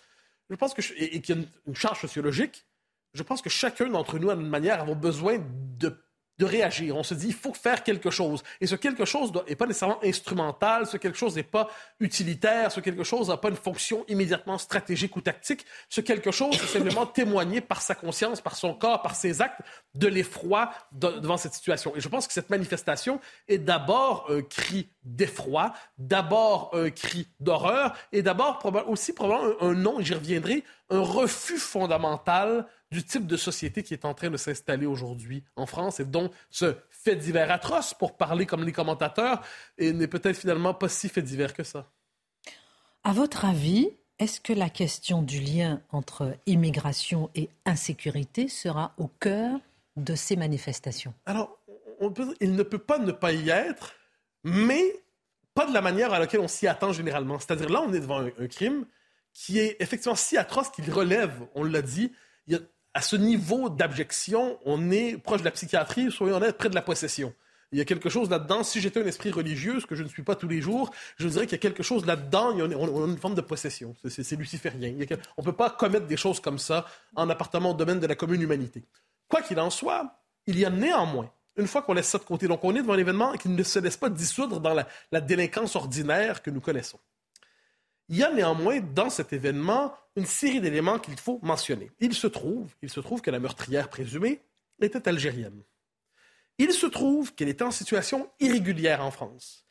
Je 0.49 0.55
pense 0.55 0.73
que, 0.73 0.81
et, 0.97 1.21
qu'il 1.21 1.35
y 1.35 1.39
a 1.39 1.45
une 1.67 1.75
charge 1.75 1.99
sociologique, 1.99 2.65
je 3.13 3.23
pense 3.23 3.41
que 3.41 3.49
chacun 3.49 3.89
d'entre 3.89 4.19
nous, 4.19 4.29
à 4.29 4.33
une 4.33 4.47
manière, 4.47 4.81
avons 4.81 4.95
besoin 4.95 5.37
de 5.77 5.97
de 6.39 6.45
réagir. 6.45 6.95
On 6.95 7.03
se 7.03 7.13
dit, 7.13 7.27
il 7.27 7.33
faut 7.33 7.53
faire 7.53 7.83
quelque 7.83 8.09
chose. 8.09 8.41
Et 8.61 8.67
ce 8.67 8.75
quelque 8.75 9.05
chose 9.05 9.31
n'est 9.47 9.55
pas 9.55 9.67
nécessairement 9.67 9.99
instrumental, 10.03 10.87
ce 10.87 10.97
quelque 10.97 11.17
chose 11.17 11.35
n'est 11.35 11.43
pas 11.43 11.69
utilitaire, 11.99 12.71
ce 12.71 12.79
quelque 12.79 13.03
chose 13.03 13.27
n'a 13.27 13.37
pas 13.37 13.49
une 13.49 13.57
fonction 13.57 14.05
immédiatement 14.07 14.57
stratégique 14.57 15.15
ou 15.17 15.21
tactique. 15.21 15.65
Ce 15.89 15.99
quelque 15.99 16.31
chose, 16.31 16.57
c'est 16.57 16.79
simplement 16.79 17.05
témoigner 17.05 17.59
par 17.59 17.81
sa 17.81 17.93
conscience, 17.93 18.39
par 18.39 18.55
son 18.55 18.73
corps, 18.73 19.01
par 19.01 19.15
ses 19.15 19.41
actes, 19.41 19.61
de 19.95 20.07
l'effroi 20.07 20.71
devant 20.93 21.37
cette 21.37 21.53
situation. 21.53 21.93
Et 21.95 21.99
je 21.99 22.07
pense 22.07 22.25
que 22.25 22.33
cette 22.33 22.49
manifestation 22.49 23.19
est 23.49 23.57
d'abord 23.57 24.27
un 24.29 24.41
cri 24.41 24.89
d'effroi, 25.15 25.73
d'abord 25.97 26.71
un 26.73 26.89
cri 26.89 27.27
d'horreur, 27.39 27.95
et 28.11 28.21
d'abord 28.21 28.61
aussi 28.87 29.13
probablement 29.13 29.61
un, 29.61 29.85
un 29.85 29.99
et 29.99 30.03
j'y 30.03 30.13
reviendrai, 30.13 30.63
un 30.89 31.01
refus 31.01 31.57
fondamental 31.57 32.67
du 32.91 33.03
type 33.03 33.27
de 33.27 33.37
société 33.37 33.83
qui 33.83 33.93
est 33.93 34.05
en 34.05 34.13
train 34.13 34.29
de 34.29 34.37
s'installer 34.37 34.85
aujourd'hui 34.85 35.43
en 35.55 35.65
France 35.65 35.99
et 35.99 36.05
dont 36.05 36.31
ce 36.49 36.75
fait 36.89 37.15
divers 37.15 37.51
atroce, 37.51 37.93
pour 37.93 38.17
parler 38.17 38.45
comme 38.45 38.63
les 38.63 38.71
commentateurs, 38.71 39.41
n'est 39.79 40.07
peut-être 40.07 40.37
finalement 40.37 40.73
pas 40.73 40.89
si 40.89 41.09
fait 41.09 41.21
divers 41.21 41.53
que 41.53 41.63
ça. 41.63 41.89
À 43.03 43.13
votre 43.13 43.45
avis, 43.45 43.89
est-ce 44.19 44.41
que 44.41 44.51
la 44.51 44.69
question 44.69 45.21
du 45.21 45.39
lien 45.39 45.81
entre 45.91 46.35
immigration 46.45 47.29
et 47.35 47.49
insécurité 47.65 48.49
sera 48.49 48.93
au 48.97 49.07
cœur 49.07 49.59
de 49.95 50.15
ces 50.15 50.35
manifestations? 50.35 51.13
Alors, 51.25 51.57
on 52.01 52.11
peut, 52.11 52.35
il 52.41 52.55
ne 52.55 52.63
peut 52.63 52.79
pas 52.79 52.99
ne 52.99 53.11
pas 53.11 53.31
y 53.31 53.49
être, 53.49 53.93
mais 54.43 55.01
pas 55.53 55.65
de 55.65 55.73
la 55.73 55.81
manière 55.81 56.13
à 56.13 56.19
laquelle 56.19 56.39
on 56.39 56.47
s'y 56.47 56.67
attend 56.67 56.93
généralement. 56.93 57.39
C'est-à-dire 57.39 57.69
là, 57.69 57.81
on 57.81 57.93
est 57.93 57.99
devant 57.99 58.19
un, 58.21 58.47
crime 58.47 58.85
qui 59.33 59.59
est 59.59 59.77
effectivement 59.79 60.15
si 60.15 60.37
atroce 60.37 60.69
qu'il 60.69 60.89
relève, 60.91 61.33
on 61.55 61.63
l'a 61.63 61.81
dit, 61.81 62.11
à 62.93 63.01
ce 63.01 63.15
niveau 63.15 63.69
d'abjection, 63.69 64.59
on 64.65 64.91
est 64.91 65.17
proche 65.17 65.41
de 65.41 65.45
la 65.45 65.51
psychiatrie, 65.51 66.11
soyons 66.11 66.37
honnêtes, 66.37 66.57
près 66.57 66.69
de 66.69 66.75
la 66.75 66.81
possession. 66.81 67.33
Il 67.71 67.77
y 67.77 67.81
a 67.81 67.85
quelque 67.85 68.09
chose 68.09 68.29
là-dedans. 68.29 68.63
Si 68.63 68.81
j'étais 68.81 69.01
un 69.01 69.05
esprit 69.05 69.31
religieux, 69.31 69.79
ce 69.79 69.85
que 69.85 69.95
je 69.95 70.01
ne 70.01 70.07
suis 70.07 70.23
pas 70.23 70.35
tous 70.35 70.47
les 70.47 70.59
jours, 70.59 70.91
je 71.17 71.27
dirais 71.27 71.45
qu'il 71.45 71.53
y 71.53 71.59
a 71.59 71.61
quelque 71.61 71.83
chose 71.83 72.05
là-dedans. 72.05 72.55
On 72.57 73.03
a 73.03 73.07
une 73.07 73.17
forme 73.17 73.35
de 73.35 73.41
possession. 73.41 73.95
C'est 74.07 74.35
luciférien. 74.35 74.95
on 75.37 75.41
ne 75.41 75.45
peut 75.45 75.55
pas 75.55 75.69
commettre 75.69 76.07
des 76.07 76.17
choses 76.17 76.39
comme 76.39 76.57
ça 76.57 76.87
en 77.15 77.29
appartenant 77.29 77.71
au 77.71 77.73
domaine 77.75 77.99
de 77.99 78.07
la 78.07 78.15
commune 78.15 78.41
humanité. 78.41 78.83
Quoi 79.27 79.43
qu'il 79.43 79.59
en 79.59 79.69
soit, 79.69 80.19
il 80.47 80.57
y 80.57 80.65
a 80.65 80.71
néanmoins, 80.71 81.31
une 81.59 81.67
fois 81.67 81.81
qu'on 81.81 81.93
laisse 81.93 82.07
ça 82.07 82.17
de 82.17 82.23
côté, 82.23 82.47
donc 82.47 82.63
on 82.63 82.75
est 82.75 82.81
devant 82.81 82.93
un 82.93 82.97
événement 82.97 83.33
qui 83.33 83.49
ne 83.49 83.63
se 83.63 83.79
laisse 83.79 83.97
pas 83.97 84.09
dissoudre 84.09 84.59
dans 84.59 84.73
la 84.73 85.21
délinquance 85.21 85.75
ordinaire 85.75 86.41
que 86.41 86.49
nous 86.49 86.61
connaissons. 86.61 86.99
Il 88.09 88.17
y 88.17 88.23
a 88.23 88.33
néanmoins 88.33 88.79
dans 88.79 89.11
cet 89.11 89.33
événement 89.33 89.93
une 90.15 90.25
série 90.25 90.59
d'éléments 90.59 90.97
qu'il 90.97 91.17
faut 91.17 91.39
mentionner. 91.43 91.91
Il 91.99 92.15
se 92.15 92.25
trouve, 92.25 92.73
il 92.81 92.89
se 92.89 92.99
trouve 92.99 93.21
que 93.21 93.29
la 93.29 93.39
meurtrière 93.39 93.87
présumée 93.87 94.41
était 94.81 95.07
algérienne. 95.07 95.61
Il 96.57 96.73
se 96.73 96.87
trouve 96.87 97.35
qu'elle 97.35 97.49
était 97.49 97.63
en 97.63 97.71
situation 97.71 98.29
irrégulière 98.39 99.05
en 99.05 99.11
France. 99.11 99.63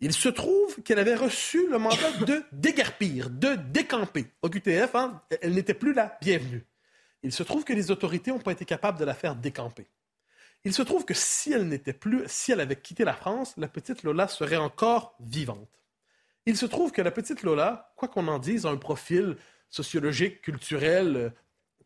Il 0.00 0.12
se 0.12 0.28
trouve 0.28 0.82
qu'elle 0.82 0.98
avait 0.98 1.14
reçu 1.14 1.68
le 1.70 1.78
mandat 1.78 2.12
de 2.26 2.42
déguerpir, 2.52 3.30
de 3.30 3.54
décamper. 3.54 4.26
Au 4.42 4.50
QTF, 4.50 4.94
hein, 4.94 5.22
elle 5.40 5.54
n'était 5.54 5.72
plus 5.72 5.94
la 5.94 6.18
bienvenue. 6.20 6.66
Il 7.22 7.32
se 7.32 7.42
trouve 7.42 7.64
que 7.64 7.72
les 7.72 7.90
autorités 7.90 8.30
n'ont 8.30 8.38
pas 8.38 8.52
été 8.52 8.66
capables 8.66 8.98
de 8.98 9.06
la 9.06 9.14
faire 9.14 9.34
décamper. 9.34 9.86
Il 10.66 10.74
se 10.74 10.82
trouve 10.82 11.04
que 11.04 11.14
si 11.14 11.52
elle 11.52 11.68
n'était 11.68 11.92
plus, 11.92 12.24
si 12.26 12.50
elle 12.50 12.58
avait 12.58 12.74
quitté 12.74 13.04
la 13.04 13.12
France, 13.12 13.54
la 13.56 13.68
petite 13.68 14.02
Lola 14.02 14.26
serait 14.26 14.56
encore 14.56 15.14
vivante. 15.20 15.68
Il 16.44 16.56
se 16.56 16.66
trouve 16.66 16.90
que 16.90 17.00
la 17.00 17.12
petite 17.12 17.44
Lola, 17.44 17.92
quoi 17.94 18.08
qu'on 18.08 18.26
en 18.26 18.40
dise, 18.40 18.66
a 18.66 18.70
un 18.70 18.76
profil 18.76 19.36
sociologique, 19.70 20.42
culturel 20.42 21.16
euh, 21.16 21.30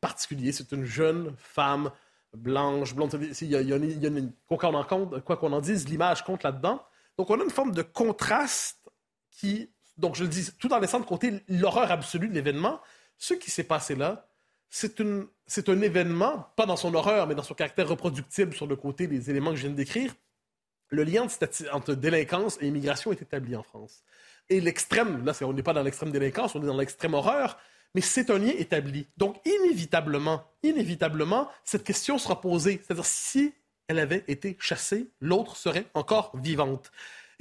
particulier. 0.01 0.51
C'est 0.53 0.73
une 0.73 0.87
jeune 0.87 1.35
femme 1.37 1.91
blanche, 2.33 2.95
blonde. 2.95 3.15
A, 3.15 3.19
une, 3.19 4.33
compte, 4.89 5.25
quoi 5.25 5.37
qu'on 5.37 5.53
en 5.53 5.61
dise, 5.61 5.87
l'image 5.87 6.25
compte 6.25 6.43
là-dedans. 6.43 6.83
Donc 7.19 7.29
on 7.29 7.39
a 7.39 7.45
une 7.45 7.51
forme 7.51 7.73
de 7.73 7.83
contraste 7.83 8.89
qui, 9.31 9.69
donc 9.99 10.15
je 10.15 10.23
le 10.23 10.31
dis, 10.31 10.49
tout 10.59 10.73
en 10.73 10.79
laissant 10.79 11.01
de 11.01 11.05
côté 11.05 11.43
l'horreur 11.49 11.91
absolue 11.91 12.29
de 12.29 12.35
l'événement, 12.35 12.81
ce 13.19 13.35
qui 13.35 13.51
s'est 13.51 13.63
passé 13.63 13.95
là, 13.95 14.30
c'est 14.71 15.01
un 15.69 15.81
événement, 15.83 16.53
pas 16.57 16.67
dans 16.67 16.77
son 16.77 16.95
horreur, 16.95 17.27
mais 17.27 17.35
dans 17.35 17.43
son 17.43 17.55
caractère 17.55 17.89
reproductible 17.89 18.55
sur 18.55 18.67
le 18.67 18.77
côté 18.77 19.07
des 19.07 19.29
éléments 19.31 19.51
que 19.51 19.57
je 19.57 19.63
viens 19.63 19.71
de 19.71 19.77
décrire. 19.77 20.15
Le 20.89 21.05
lien 21.05 21.27
entre 21.73 21.95
délinquance 21.95 22.59
et 22.61 22.67
immigration 22.67 23.13
est 23.13 23.23
établi 23.23 23.55
en 23.55 23.63
France 23.63 24.03
et 24.51 24.61
l'extrême, 24.61 25.25
là, 25.25 25.33
on 25.43 25.53
n'est 25.53 25.63
pas 25.63 25.73
dans 25.73 25.83
l'extrême 25.83 26.11
délinquance, 26.11 26.55
on 26.55 26.63
est 26.63 26.67
dans 26.67 26.77
l'extrême 26.77 27.15
horreur, 27.15 27.57
mais 27.95 28.01
c'est 28.01 28.31
un 28.31 28.39
lien 28.39 28.53
établi. 28.59 29.07
Donc, 29.17 29.41
inévitablement, 29.47 30.45
inévitablement, 30.63 31.49
cette 31.65 31.85
question 31.85 32.19
sera 32.19 32.41
posée. 32.41 32.81
C'est-à-dire, 32.85 33.07
si 33.07 33.55
elle 33.89 34.01
avait 34.01 34.25
été 34.29 34.57
chassée, 34.61 35.09
l'autre 35.21 35.57
serait 35.57 35.87
encore 35.95 36.33
vivante. 36.37 36.91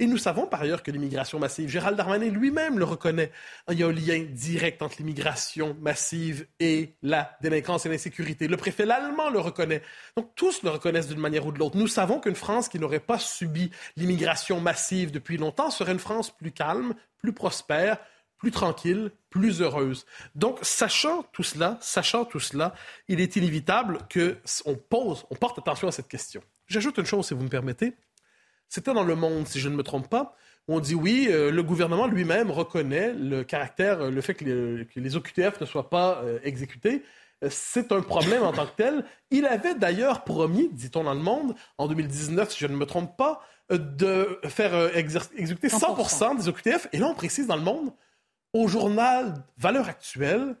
Et 0.00 0.06
nous 0.06 0.16
savons 0.16 0.46
par 0.46 0.62
ailleurs 0.62 0.82
que 0.82 0.90
l'immigration 0.90 1.38
massive, 1.38 1.68
Gérald 1.68 1.94
Darmanin 1.94 2.30
lui-même 2.30 2.78
le 2.78 2.86
reconnaît, 2.86 3.30
il 3.70 3.78
y 3.78 3.82
a 3.82 3.86
un 3.86 3.92
lien 3.92 4.24
direct 4.30 4.80
entre 4.80 4.96
l'immigration 4.96 5.76
massive 5.78 6.46
et 6.58 6.94
la 7.02 7.36
délinquance 7.42 7.84
et 7.84 7.90
l'insécurité. 7.90 8.48
Le 8.48 8.56
préfet 8.56 8.86
l'allemand 8.86 9.28
le 9.28 9.40
reconnaît. 9.40 9.82
Donc 10.16 10.34
tous 10.34 10.62
le 10.62 10.70
reconnaissent 10.70 11.08
d'une 11.08 11.20
manière 11.20 11.44
ou 11.44 11.52
de 11.52 11.58
l'autre. 11.58 11.76
Nous 11.76 11.86
savons 11.86 12.18
qu'une 12.18 12.34
France 12.34 12.70
qui 12.70 12.78
n'aurait 12.78 12.98
pas 12.98 13.18
subi 13.18 13.70
l'immigration 13.96 14.58
massive 14.58 15.12
depuis 15.12 15.36
longtemps 15.36 15.70
serait 15.70 15.92
une 15.92 15.98
France 15.98 16.30
plus 16.30 16.50
calme, 16.50 16.94
plus 17.18 17.34
prospère, 17.34 17.98
plus 18.38 18.52
tranquille, 18.52 19.12
plus 19.28 19.60
heureuse. 19.60 20.06
Donc, 20.34 20.60
sachant 20.62 21.24
tout 21.24 21.42
cela, 21.42 21.76
sachant 21.82 22.24
tout 22.24 22.40
cela, 22.40 22.74
il 23.08 23.20
est 23.20 23.36
inévitable 23.36 23.98
que 24.08 24.38
on 24.64 24.76
pose, 24.76 25.26
on 25.28 25.34
porte 25.34 25.58
attention 25.58 25.88
à 25.88 25.92
cette 25.92 26.08
question. 26.08 26.42
J'ajoute 26.68 26.96
une 26.96 27.04
chose, 27.04 27.26
si 27.26 27.34
vous 27.34 27.42
me 27.42 27.48
permettez. 27.48 27.92
C'était 28.70 28.94
dans 28.94 29.02
Le 29.02 29.16
Monde, 29.16 29.48
si 29.48 29.58
je 29.58 29.68
ne 29.68 29.74
me 29.74 29.82
trompe 29.82 30.08
pas, 30.08 30.36
où 30.68 30.76
on 30.76 30.80
dit 30.80 30.94
oui, 30.94 31.26
euh, 31.28 31.50
le 31.50 31.62
gouvernement 31.64 32.06
lui-même 32.06 32.52
reconnaît 32.52 33.12
le 33.12 33.42
caractère, 33.42 34.08
le 34.12 34.20
fait 34.20 34.34
que 34.34 34.44
les, 34.94 35.16
OQTF 35.16 35.60
ne 35.60 35.66
soient 35.66 35.90
pas 35.90 36.22
euh, 36.22 36.38
exécutés. 36.44 37.02
Euh, 37.42 37.48
c'est 37.50 37.90
un 37.90 38.00
problème 38.00 38.44
en 38.44 38.52
tant 38.52 38.66
que 38.66 38.76
tel. 38.76 39.04
Il 39.32 39.44
avait 39.44 39.74
d'ailleurs 39.74 40.22
promis, 40.22 40.68
dit-on 40.68 41.02
dans 41.02 41.14
Le 41.14 41.20
Monde, 41.20 41.56
en 41.78 41.88
2019, 41.88 42.52
si 42.52 42.60
je 42.60 42.68
ne 42.68 42.76
me 42.76 42.86
trompe 42.86 43.16
pas, 43.16 43.42
de 43.70 44.40
faire 44.44 44.96
exécuter 44.96 45.68
100%, 45.68 46.38
des 46.38 46.48
OQTF. 46.48 46.88
Et 46.92 46.98
là, 46.98 47.06
on 47.06 47.14
précise 47.14 47.48
dans 47.48 47.56
Le 47.56 47.62
Monde, 47.62 47.92
au 48.52 48.68
journal 48.68 49.34
Valeurs 49.58 49.88
Actuelles, 49.88 50.54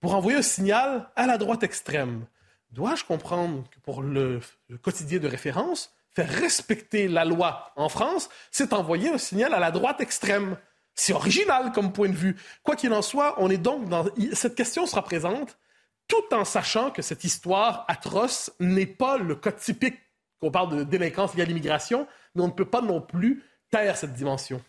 pour 0.00 0.14
envoyer 0.14 0.38
un 0.38 0.42
signal 0.42 1.08
à 1.16 1.26
la 1.26 1.38
droite 1.38 1.62
extrême. 1.62 2.26
Dois-je 2.72 3.04
comprendre 3.04 3.64
que 3.70 3.78
pour 3.80 4.02
le 4.02 4.40
quotidien 4.82 5.18
de 5.18 5.28
référence, 5.28 5.93
faire 6.14 6.28
respecter 6.28 7.08
la 7.08 7.24
loi 7.24 7.72
en 7.76 7.88
France, 7.88 8.28
c'est 8.50 8.72
envoyer 8.72 9.10
un 9.10 9.18
signal 9.18 9.52
à 9.54 9.60
la 9.60 9.70
droite 9.70 10.00
extrême. 10.00 10.56
C'est 10.94 11.12
original 11.12 11.72
comme 11.72 11.92
point 11.92 12.08
de 12.08 12.14
vue. 12.14 12.36
Quoi 12.62 12.76
qu'il 12.76 12.92
en 12.92 13.02
soit, 13.02 13.34
on 13.38 13.50
est 13.50 13.58
donc 13.58 13.88
dans... 13.88 14.06
Cette 14.32 14.54
question 14.54 14.86
sera 14.86 15.02
présente 15.02 15.58
tout 16.06 16.34
en 16.34 16.44
sachant 16.44 16.90
que 16.90 17.02
cette 17.02 17.24
histoire 17.24 17.84
atroce 17.88 18.52
n'est 18.60 18.86
pas 18.86 19.16
le 19.16 19.34
cas 19.34 19.52
typique 19.52 19.98
qu'on 20.40 20.50
parle 20.50 20.76
de 20.76 20.84
délinquance 20.84 21.34
liée 21.34 21.42
à 21.42 21.46
l'immigration, 21.46 22.06
mais 22.34 22.42
on 22.42 22.48
ne 22.48 22.52
peut 22.52 22.68
pas 22.68 22.82
non 22.82 23.00
plus 23.00 23.42
taire 23.70 23.96
cette 23.96 24.12
dimension. 24.12 24.62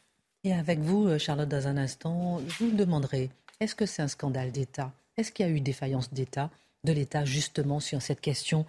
Et 0.44 0.54
avec 0.54 0.80
vous, 0.80 1.08
euh, 1.08 1.18
Charlotte, 1.18 1.50
dans 1.50 1.68
un 1.68 1.78
instant, 1.78 2.40
je 2.48 2.64
vous 2.64 2.72
demanderai, 2.72 3.30
est-ce 3.60 3.76
que 3.76 3.86
c'est 3.86 4.02
un 4.02 4.08
scandale 4.08 4.52
d'État? 4.52 4.92
Est-ce 5.18 5.32
qu'il 5.32 5.46
y 5.46 5.50
a 5.50 5.52
eu 5.52 5.60
défaillance 5.60 6.14
d'État, 6.14 6.50
de 6.84 6.94
l'État 6.94 7.26
justement 7.26 7.80
sur 7.80 8.02
cette 8.02 8.22
question 8.22 8.66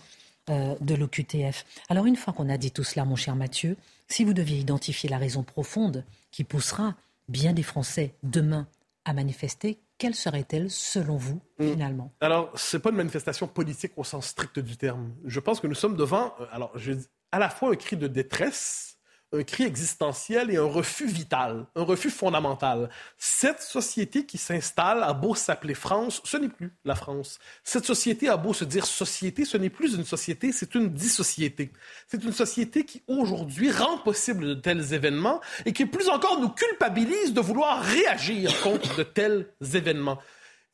de 0.49 0.95
l'OQTF. 0.95 1.65
Alors 1.89 2.07
une 2.07 2.17
fois 2.17 2.33
qu'on 2.33 2.49
a 2.49 2.57
dit 2.57 2.71
tout 2.71 2.85
cela, 2.85 3.05
mon 3.05 3.17
cher 3.17 3.35
Mathieu, 3.35 3.77
si 4.09 4.25
vous 4.25 4.33
deviez 4.33 4.59
identifier 4.59 5.09
la 5.09 5.19
raison 5.19 5.43
profonde 5.43 6.05
qui 6.31 6.45
poussera 6.45 6.95
bien 7.29 7.53
des 7.53 7.63
Français 7.63 8.15
demain 8.23 8.69
à 9.05 9.13
manifester, 9.13 9.79
quelle 9.99 10.15
serait-elle 10.15 10.71
selon 10.71 11.17
vous 11.17 11.41
mm. 11.59 11.71
finalement? 11.73 12.13
Alors, 12.21 12.51
ce 12.59 12.77
n'est 12.77 12.83
pas 12.83 12.91
une 12.91 12.97
manifestation 12.97 13.47
politique 13.47 13.93
au 13.97 14.05
sens 14.05 14.27
strict 14.27 14.59
du 14.59 14.77
terme. 14.77 15.13
Je 15.25 15.41
pense 15.41 15.61
que 15.61 15.67
nous 15.67 15.75
sommes 15.75 15.97
devant, 15.97 16.35
euh, 16.41 16.47
alors, 16.53 16.71
je, 16.77 16.93
à 17.33 17.39
la 17.39 17.49
fois 17.49 17.71
un 17.71 17.77
cri 17.77 17.97
de 17.97 18.07
détresse, 18.07 18.96
un 19.33 19.43
cri 19.43 19.65
existentiel 19.65 20.51
et 20.51 20.57
un 20.57 20.65
refus 20.65 21.07
vital, 21.07 21.67
un 21.75 21.83
refus 21.83 22.11
fondamental. 22.11 22.89
Cette 23.19 23.61
société 23.61 24.25
qui 24.25 24.39
s'installe 24.39 25.03
a 25.03 25.13
beau 25.13 25.35
s'appeler 25.35 25.75
France, 25.75 26.21
ce 26.25 26.37
n'est 26.37 26.49
plus 26.49 26.73
la 26.85 26.95
France. 26.95 27.39
Cette 27.65 27.85
société 27.85 28.29
a 28.29 28.37
beau 28.37 28.55
se 28.55 28.65
dire 28.65 28.87
société, 28.87 29.45
ce 29.45 29.57
n'est 29.57 29.71
plus 29.71 29.95
une 29.95 30.05
société, 30.05 30.53
c'est 30.53 30.75
une 30.75 30.89
dissociété. 30.89 31.73
C'est 32.07 32.23
une 32.23 32.33
société 32.33 32.85
qui 32.85 33.03
aujourd'hui 33.09 33.71
rend 33.71 33.99
possible 33.99 34.47
de 34.47 34.55
tels 34.55 34.93
événements 34.93 35.41
et 35.65 35.73
qui 35.73 35.87
plus 35.87 36.09
encore 36.09 36.41
nous 36.41 36.51
culpabilise 36.51 37.35
de 37.35 37.41
vouloir 37.41 37.83
réagir 37.83 38.61
contre 38.63 38.97
de 38.97 39.03
tels 39.03 39.49
événements 39.75 40.19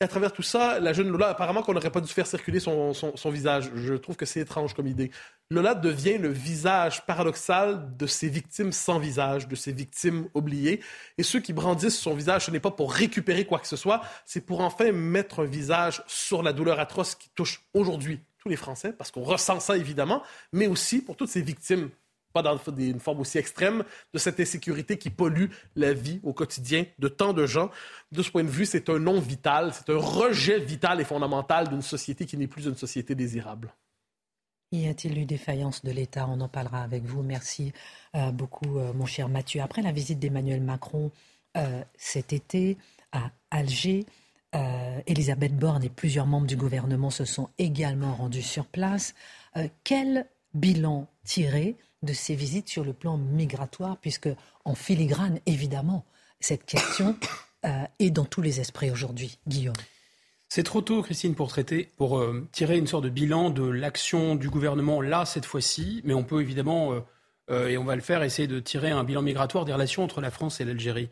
à 0.03 0.09
travers 0.09 0.33
tout 0.33 0.43
ça, 0.43 0.81
la 0.81 0.93
jeune 0.93 1.09
Lola, 1.09 1.29
apparemment 1.29 1.63
qu'on 1.63 1.73
n'aurait 1.73 1.91
pas 1.91 2.01
dû 2.01 2.13
faire 2.13 2.27
circuler 2.27 2.61
son, 2.61 2.93
visage. 3.27 3.71
Je 3.75 3.95
trouve 3.95 4.17
que 4.17 4.27
c'est 4.27 4.41
étrange 4.41 4.75
comme 4.75 4.87
idée. 4.87 5.11
Lola 5.51 5.75
devient 5.75 6.19
le 6.19 6.29
visage 6.29 7.07
paradoxal 7.07 7.97
de 7.97 8.07
ses 8.07 8.29
victimes 8.29 8.73
sans 8.73 8.99
visage, 8.99 9.49
de 9.49 9.55
ses 9.55 9.73
victimes 9.73 10.29
oubliées. 10.35 10.81
Et 11.19 11.23
ceux 11.23 11.41
qui 11.41 11.53
brandissent 11.53 11.99
son 11.99 12.15
visage, 12.15 12.47
ce 12.47 12.51
n'est 12.51 12.61
pas 12.61 12.71
pour 12.71 12.93
récupérer 12.93 13.45
quoi 13.45 13.59
que 13.59 13.69
ce 13.69 13.77
soit, 13.77 14.03
c'est 14.25 14.45
pour 14.45 14.61
enfin 14.61 14.93
mettre 14.93 15.41
un 15.41 15.47
visage 15.47 16.03
sur 16.07 16.43
la 16.43 16.53
douleur 16.53 16.81
atroce 16.81 17.15
qui 17.15 17.31
touche 17.35 17.63
aujourd'hui 17.75 18.21
tous 18.39 18.49
les 18.49 18.57
Français, 18.57 18.93
parce 18.93 19.13
qu'on 19.13 19.23
ressent 19.23 19.61
ça 19.61 19.77
évidemment, 19.77 20.23
mais 20.53 20.67
aussi 20.67 21.01
pour 21.01 21.17
toutes 21.17 21.29
ces 21.29 21.43
victimes 21.43 21.91
pas 22.33 22.43
dans 22.43 22.59
une 22.79 23.01
forme 23.01 23.21
aussi 23.21 23.39
extrême, 23.39 23.85
de 24.13 24.19
cette 24.19 24.41
insécurité 24.41 24.99
qui 24.99 25.11
pollue 25.11 25.47
la 25.77 25.93
vie 25.93 26.21
au 26.23 26.33
quotidien 26.33 26.85
de 26.99 27.09
tant 27.09 27.33
de 27.33 27.47
gens. 27.47 27.71
De 28.11 28.23
ce 28.23 28.31
point 28.31 28.45
de 28.45 28.51
vue, 28.51 28.67
c'est 28.67 28.89
un 28.89 28.99
non 28.99 29.21
vital, 29.21 29.73
c'est 29.73 29.91
un 29.93 29.99
rejet 29.99 30.61
vital 30.61 31.01
et 31.01 31.05
fondamental 31.05 31.69
d'une 31.69 31.83
société 31.83 32.27
qui 32.27 32.37
n'est 32.37 32.47
plus 32.47 32.67
une 32.67 32.77
société 32.77 33.15
désirable. 33.15 33.73
Y 34.73 34.89
a-t-il 34.89 35.19
eu 35.19 35.27
défaillance 35.27 35.85
de 35.85 35.91
l'État? 35.91 36.27
On 36.29 36.41
en 36.41 36.49
parlera 36.49 36.83
avec 36.83 37.05
vous. 37.05 37.23
Merci 37.23 37.73
euh, 38.17 38.31
beaucoup, 38.31 38.79
euh, 38.79 38.95
mon 38.95 39.05
cher 39.05 39.29
Mathieu. 39.29 39.61
Après 39.61 39.83
la 39.83 39.93
visite 39.93 40.19
d'Emmanuel 40.19 40.63
Macron 40.63 41.11
euh, 41.59 41.83
cet 41.97 42.33
été 42.33 42.79
à 43.13 43.31
Alger, 43.51 44.07
Elisabeth 45.07 45.57
Borne 45.57 45.83
et 45.83 45.89
plusieurs 45.89 46.27
membres 46.27 46.47
du 46.47 46.57
gouvernement 46.57 47.09
se 47.09 47.25
sont 47.25 47.49
également 47.57 48.15
rendus 48.15 48.43
sur 48.43 48.67
place. 48.67 49.15
quel 49.83 50.27
bilan 50.53 51.09
tirer 51.25 51.79
de 52.03 52.13
ces 52.13 52.35
visites 52.35 52.69
sur 52.69 52.85
le 52.85 52.93
plan 52.93 53.17
migratoire, 53.17 53.97
puisque 53.99 54.29
en 54.65 54.75
filigrane, 54.75 55.41
évidemment, 55.47 56.05
cette 56.41 56.65
question 56.65 57.17
euh, 57.65 57.85
est 57.99 58.11
dans 58.11 58.25
tous 58.25 58.43
les 58.43 58.61
esprits 58.61 58.91
aujourd'hui. 58.91 59.39
Guillaume. 59.47 59.75
C'est 60.49 60.65
trop 60.65 60.83
tôt, 60.83 61.03
Christine, 61.03 61.35
pour 61.35 61.49
traiter, 61.49 61.91
pour 61.97 62.19
euh, 62.19 62.47
tirer 62.53 62.77
une 62.77 62.87
sorte 62.87 63.05
de 63.05 63.09
bilan 63.09 63.51
de 63.51 63.67
l'action 63.67 64.35
du 64.35 64.51
gouvernement 64.51 65.01
là 65.01 65.25
cette 65.25 65.47
fois-ci, 65.47 66.03
mais 66.05 66.13
on 66.13 66.25
peut 66.25 66.43
évidemment, 66.43 66.93
euh, 67.51 67.69
et 67.69 67.79
on 67.79 67.85
va 67.85 67.95
le 67.95 68.03
faire, 68.03 68.23
essayer 68.23 68.49
de 68.49 68.61
tirer 68.61 68.91
un 68.91 69.05
bilan 69.05 69.23
migratoire 69.23 69.65
des 69.65 69.73
relations 69.73 70.05
entre 70.05 70.21
la 70.21 70.31
France 70.31 70.61
et 70.61 70.65
l'Algérie. 70.65 71.09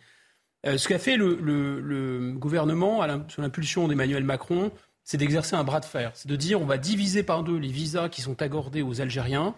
ce 0.64 0.86
qu'a 0.86 0.98
fait 0.98 1.16
le, 1.16 2.34
gouvernement, 2.36 3.02
sous 3.28 3.40
l'impulsion 3.40 3.88
d'Emmanuel 3.88 4.24
Macron, 4.24 4.72
c'est 5.04 5.16
d'exercer 5.16 5.56
un 5.56 5.64
bras 5.64 5.80
de 5.80 5.86
fer. 5.86 6.12
C'est 6.14 6.28
de 6.28 6.36
dire 6.36 6.60
on 6.60 6.66
va 6.66 6.76
diviser 6.76 7.22
par 7.22 7.42
deux 7.42 7.56
les 7.56 7.72
visas 7.72 8.10
qui 8.10 8.20
sont 8.20 8.42
accordés 8.42 8.82
aux 8.82 9.00
Algériens 9.00 9.54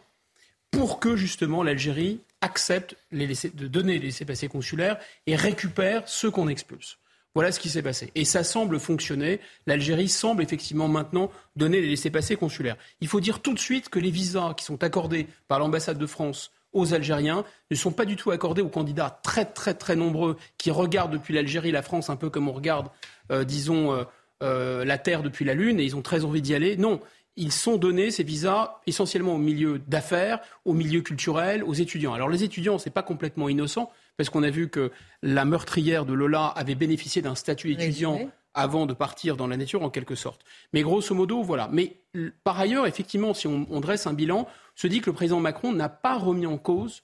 pour 0.72 0.98
que 0.98 1.14
justement 1.14 1.62
l'Algérie 1.62 2.18
accepte 2.40 2.96
de 3.12 3.66
donner 3.68 3.94
les 3.94 4.06
laissés-passer 4.06 4.48
consulaires 4.48 4.98
et 5.28 5.36
récupère 5.36 6.02
ceux 6.06 6.32
qu'on 6.32 6.48
expulse. 6.48 6.98
Voilà 7.34 7.52
ce 7.52 7.60
qui 7.60 7.70
s'est 7.70 7.82
passé. 7.82 8.10
Et 8.14 8.24
ça 8.24 8.44
semble 8.44 8.78
fonctionner. 8.78 9.40
L'Algérie 9.66 10.08
semble 10.08 10.42
effectivement 10.42 10.88
maintenant 10.88 11.30
donner 11.56 11.80
les 11.80 11.88
laissés-passer 11.88 12.36
consulaires. 12.36 12.76
Il 13.00 13.08
faut 13.08 13.20
dire 13.20 13.40
tout 13.40 13.54
de 13.54 13.58
suite 13.58 13.88
que 13.88 13.98
les 13.98 14.10
visas 14.10 14.54
qui 14.54 14.64
sont 14.64 14.82
accordés 14.82 15.28
par 15.48 15.58
l'ambassade 15.58 15.98
de 15.98 16.06
France 16.06 16.50
aux 16.72 16.94
Algériens 16.94 17.44
ne 17.70 17.76
sont 17.76 17.92
pas 17.92 18.04
du 18.04 18.16
tout 18.16 18.30
accordés 18.30 18.62
aux 18.62 18.68
candidats 18.68 19.20
très 19.22 19.44
très 19.44 19.74
très 19.74 19.94
nombreux 19.94 20.36
qui 20.58 20.70
regardent 20.70 21.12
depuis 21.12 21.34
l'Algérie 21.34 21.70
la 21.70 21.82
France 21.82 22.10
un 22.10 22.16
peu 22.16 22.30
comme 22.30 22.48
on 22.48 22.52
regarde, 22.52 22.88
euh, 23.30 23.44
disons, 23.44 23.92
euh, 23.92 24.04
euh, 24.42 24.84
la 24.84 24.98
Terre 24.98 25.22
depuis 25.22 25.44
la 25.44 25.54
Lune 25.54 25.80
et 25.80 25.84
ils 25.84 25.96
ont 25.96 26.02
très 26.02 26.24
envie 26.24 26.42
d'y 26.42 26.54
aller. 26.54 26.76
Non, 26.76 27.00
ils 27.36 27.52
sont 27.52 27.76
donnés, 27.76 28.10
ces 28.10 28.24
visas, 28.24 28.80
essentiellement 28.86 29.34
au 29.34 29.38
milieu 29.38 29.78
d'affaires, 29.78 30.40
au 30.64 30.74
milieu 30.74 31.00
culturel, 31.00 31.64
aux 31.64 31.74
étudiants. 31.74 32.12
Alors 32.12 32.28
les 32.28 32.44
étudiants, 32.44 32.78
ce 32.78 32.88
n'est 32.88 32.92
pas 32.92 33.02
complètement 33.02 33.48
innocent, 33.48 33.90
parce 34.16 34.28
qu'on 34.28 34.42
a 34.42 34.50
vu 34.50 34.68
que 34.68 34.90
la 35.22 35.44
meurtrière 35.44 36.04
de 36.04 36.12
Lola 36.12 36.46
avait 36.46 36.74
bénéficié 36.74 37.22
d'un 37.22 37.34
statut 37.34 37.72
étudiant 37.72 38.30
avant 38.54 38.84
de 38.84 38.92
partir 38.92 39.38
dans 39.38 39.46
la 39.46 39.56
nature, 39.56 39.82
en 39.82 39.88
quelque 39.88 40.14
sorte. 40.14 40.42
Mais 40.74 40.82
grosso 40.82 41.14
modo, 41.14 41.42
voilà. 41.42 41.70
Mais 41.72 42.02
par 42.44 42.60
ailleurs, 42.60 42.86
effectivement, 42.86 43.32
si 43.32 43.46
on, 43.46 43.80
dresse 43.80 44.06
un 44.06 44.12
bilan, 44.12 44.46
se 44.74 44.86
dit 44.86 45.00
que 45.00 45.08
le 45.08 45.14
président 45.14 45.40
Macron 45.40 45.72
n'a 45.72 45.88
pas 45.88 46.18
remis 46.18 46.46
en 46.46 46.58
cause 46.58 47.02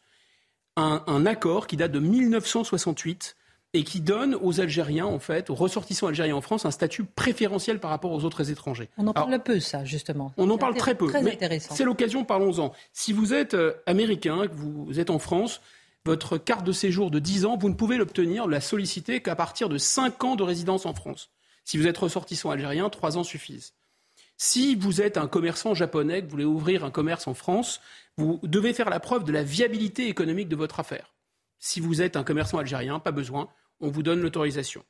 un 0.77 1.27
accord 1.27 1.67
qui 1.67 1.77
date 1.77 1.91
de 1.91 1.99
1968 1.99 3.38
et 3.75 3.85
qui 3.85 4.01
donne 4.01 4.35
aux 4.35 4.61
Algériens, 4.61 5.07
en 5.07 5.19
fait, 5.19 5.51
aux 5.51 5.55
ressortissants 5.55 6.07
algériens 6.07 6.37
en 6.37 6.41
France, 6.41 6.65
un 6.65 6.71
statut 6.71 7.05
préférentiel 7.05 7.81
par 7.81 7.91
rapport 7.91 8.13
aux 8.13 8.25
autres 8.25 8.51
étrangers. 8.51 8.89
On 8.97 9.07
en 9.07 9.13
parle 9.13 9.43
peu, 9.43 9.61
ça, 9.61 9.85
justement. 9.85 10.33
On 10.39 10.49
en 10.49 10.57
parle 10.57 10.75
très 10.75 10.95
peu. 10.95 11.11
C'est 11.59 11.85
l'occasion, 11.85 12.25
parlons-en. 12.25 12.73
Si 12.93 13.13
vous 13.13 13.35
êtes 13.35 13.55
euh, 13.55 13.75
américain, 13.87 14.47
que 14.47 14.55
vous 14.55 14.99
êtes 14.99 15.11
en 15.11 15.19
France, 15.19 15.61
votre 16.07 16.39
carte 16.39 16.65
de 16.65 16.73
séjour 16.73 17.11
de 17.11 17.19
10 17.19 17.45
ans, 17.45 17.59
vous 17.59 17.69
ne 17.69 17.75
pouvez 17.75 17.99
l'obtenir, 17.99 18.47
la 18.47 18.63
solliciter 18.63 19.21
qu'à 19.21 19.37
partir 19.37 19.69
de 19.69 19.77
5 19.77 20.25
ans 20.25 20.37
de 20.37 20.43
résidence 20.43 20.87
en 20.87 20.95
France. 20.95 21.31
Si 21.65 21.77
vous 21.77 21.87
êtes 21.87 21.99
ressortissant 21.99 22.51
algérien, 22.51 22.89
3 22.89 23.19
ans 23.19 23.25
suffisent. 23.25 23.75
Si 24.39 24.77
vous 24.77 25.03
êtes 25.03 25.19
un 25.19 25.27
commerçant 25.27 25.75
japonais, 25.75 26.21
que 26.21 26.27
vous 26.27 26.31
voulez 26.31 26.45
ouvrir 26.45 26.85
un 26.85 26.91
commerce 26.91 27.27
en 27.27 27.35
France, 27.35 27.81
vous 28.17 28.41
devez 28.45 28.73
faire 28.73 28.89
la 28.89 29.01
preuve 29.01 29.25
de 29.25 29.33
la 29.33 29.43
viabilité 29.43 30.09
économique 30.09 30.49
de 30.49 30.57
votre 30.57 30.81
affaire. 30.81 31.13
Si 31.59 31.81
vous 31.81 32.03
êtes 32.03 32.17
un 32.17 32.25
commerçant 32.25 32.59
algérien, 32.59 32.99
pas 32.99 33.13
besoin, 33.13 33.49
on 33.81 33.89
vous 33.89 34.03
donne 34.03 34.21
l'autorisation. 34.21 34.85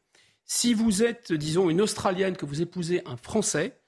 Si 0.45 0.75
vous 0.75 1.03
êtes, 1.03 1.33
disons, 1.33 1.71
une 1.71 1.81
Australienne, 1.81 2.37
que 2.37 2.47
vous 2.47 2.63
épousez 2.63 3.03
un 3.07 3.17
Français, 3.17 3.79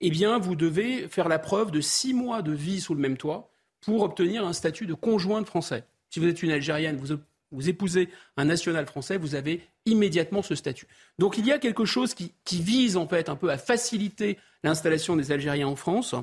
eh 0.00 0.10
bien, 0.10 0.38
vous 0.38 0.56
devez 0.56 1.08
faire 1.08 1.28
la 1.28 1.38
preuve 1.38 1.70
de 1.70 1.80
six 1.80 2.14
mois 2.14 2.42
de 2.42 2.52
vie 2.52 2.80
sous 2.80 2.94
le 2.94 3.00
même 3.00 3.16
toit 3.16 3.50
pour 3.80 4.02
obtenir 4.02 4.46
un 4.46 4.52
statut 4.52 4.86
de 4.86 4.94
conjoint 4.94 5.42
de 5.42 5.46
Français. 5.46 5.84
Si 6.10 6.20
vous 6.20 6.26
êtes 6.26 6.42
une 6.42 6.50
Algérienne, 6.50 6.96
vous, 6.96 7.16
vous 7.50 7.68
épousez 7.68 8.08
un 8.36 8.44
national 8.44 8.86
français, 8.86 9.16
vous 9.16 9.34
avez 9.34 9.66
immédiatement 9.84 10.42
ce 10.42 10.54
statut. 10.54 10.86
Donc 11.18 11.38
il 11.38 11.46
y 11.46 11.52
a 11.52 11.58
quelque 11.58 11.84
chose 11.84 12.14
qui, 12.14 12.32
qui 12.44 12.60
vise 12.60 12.96
en 12.96 13.06
fait 13.06 13.28
un 13.28 13.36
peu 13.36 13.50
à 13.50 13.58
faciliter 13.58 14.38
l'installation 14.62 15.16
des 15.16 15.32
Algériens 15.32 15.68
en 15.68 15.76
France. 15.76 16.14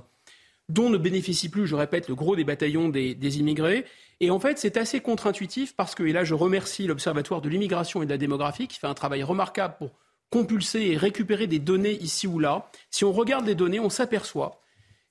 Dont 0.70 0.90
ne 0.90 0.98
bénéficie 0.98 1.50
plus, 1.50 1.68
je 1.68 1.76
répète, 1.76 2.08
le 2.08 2.16
gros 2.16 2.36
des 2.36 2.44
bataillons 2.44 2.90
des, 2.90 3.40
immigrés. 3.40 3.86
Et 4.20 4.32
en 4.32 4.40
fait, 4.40 4.58
c'est 4.58 4.78
assez 4.78 5.02
contre-intuitif 5.02 5.76
parce 5.76 5.96
que, 5.96 6.04
et 6.04 6.14
là 6.14 6.24
je 6.24 6.34
remercie 6.34 6.88
l'Observatoire 6.88 7.42
de 7.42 7.50
l'immigration 7.50 8.02
et 8.02 8.06
de 8.06 8.12
la 8.12 8.18
démographie 8.18 8.68
qui 8.68 8.80
fait 8.80 8.88
un 8.88 8.94
travail 8.94 9.24
remarquable 9.24 9.76
pour 9.78 9.92
compulser 10.30 10.88
et 10.88 10.98
récupérer 10.98 11.48
des 11.48 11.60
données 11.60 11.98
ici 12.02 12.26
ou 12.26 12.40
là. 12.40 12.70
Si 12.90 13.06
on 13.06 13.12
regarde 13.12 13.46
les 13.46 13.56
données, 13.56 13.80
on 13.80 13.90
s'aperçoit 13.90 14.64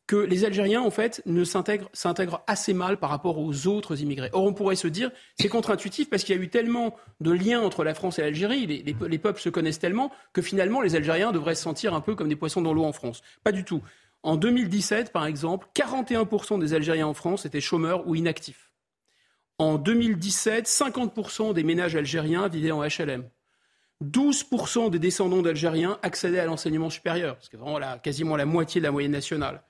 que 0.09 0.17
les 0.17 0.45
Algériens, 0.45 0.83
en 0.83 0.91
fait, 0.91 1.23
ne 1.27 1.45
s'intègrent 1.45 2.43
assez 2.47 2.75
mal 2.75 2.97
par 2.97 3.09
rapport 3.09 3.39
aux 3.39 3.67
autres 3.67 4.03
immigrés. 4.03 4.31
Or, 4.33 4.45
on 4.45 4.53
pourrait 4.53 4.77
se 4.77 4.89
dire, 4.89 5.11
c'est 5.39 5.49
contre-intuitif 5.49 6.11
parce 6.11 6.25
qu'il 6.25 6.37
y 6.37 6.39
a 6.39 6.43
eu 6.43 6.49
tellement 6.49 6.97
de 7.21 7.31
liens 7.31 7.61
entre 7.61 7.85
la 7.85 7.95
France 7.95 8.19
et 8.19 8.23
l'Algérie, 8.23 8.67
les, 8.67 8.97
les, 9.09 9.19
peuples 9.19 9.41
se 9.41 9.49
connaissent 9.49 9.79
tellement, 9.79 10.11
que 10.33 10.43
finalement, 10.43 10.81
les 10.81 10.97
Algériens 10.97 11.31
devraient 11.31 11.55
se 11.55 11.63
sentir 11.63 11.95
un 11.95 12.01
peu 12.01 12.15
comme 12.15 12.29
des 12.29 12.37
poissons 12.37 12.61
dans 12.61 12.75
l'eau 12.75 12.85
en 12.85 12.93
France. 12.93 13.23
Pas 13.45 13.53
du 13.53 13.65
tout. 13.65 13.81
En 14.23 14.37
2017, 14.37 15.13
par 15.13 15.27
exemple, 15.27 15.67
41% 15.75 16.61
des 16.61 16.75
Algériens 16.75 17.09
en 17.09 17.15
France 17.15 17.45
étaient 17.45 17.61
chômeurs 17.61 18.07
ou 18.07 18.15
inactifs. 18.15 18.73
En 19.59 19.79
2017, 19.79 20.67
50% 20.67 21.55
des 21.55 21.65
ménages 21.65 21.97
algériens 21.97 22.49
vivaient 22.49 22.71
en 22.71 22.83
HLM. 22.83 23.29
12% 24.03 24.91
des 24.91 24.99
descendants 24.99 25.43
d'Algériens 25.43 25.99
accédaient 26.03 26.41
à 26.41 26.47
l'enseignement 26.47 26.91
supérieur, 26.91 27.37
ce 27.41 27.49
qui 27.49 27.57
est 27.57 27.59
vraiment 27.59 27.99
quasiment 27.99 28.37
la 28.37 28.47
moitié 28.47 28.81
de 28.81 28.87
la 28.87 28.93
moyenne 28.93 29.13
nationale. 29.13 29.63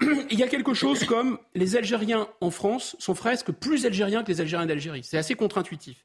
Il 0.30 0.38
y 0.38 0.42
a 0.42 0.48
quelque 0.48 0.74
chose 0.74 1.04
comme 1.04 1.38
les 1.54 1.76
Algériens 1.76 2.28
en 2.40 2.50
France 2.50 2.96
sont 2.98 3.14
presque 3.14 3.52
plus 3.52 3.86
Algériens 3.86 4.22
que 4.22 4.30
les 4.30 4.40
Algériens 4.40 4.66
d'Algérie. 4.66 5.02
C'est 5.04 5.18
assez 5.18 5.34
contre-intuitif. 5.34 6.04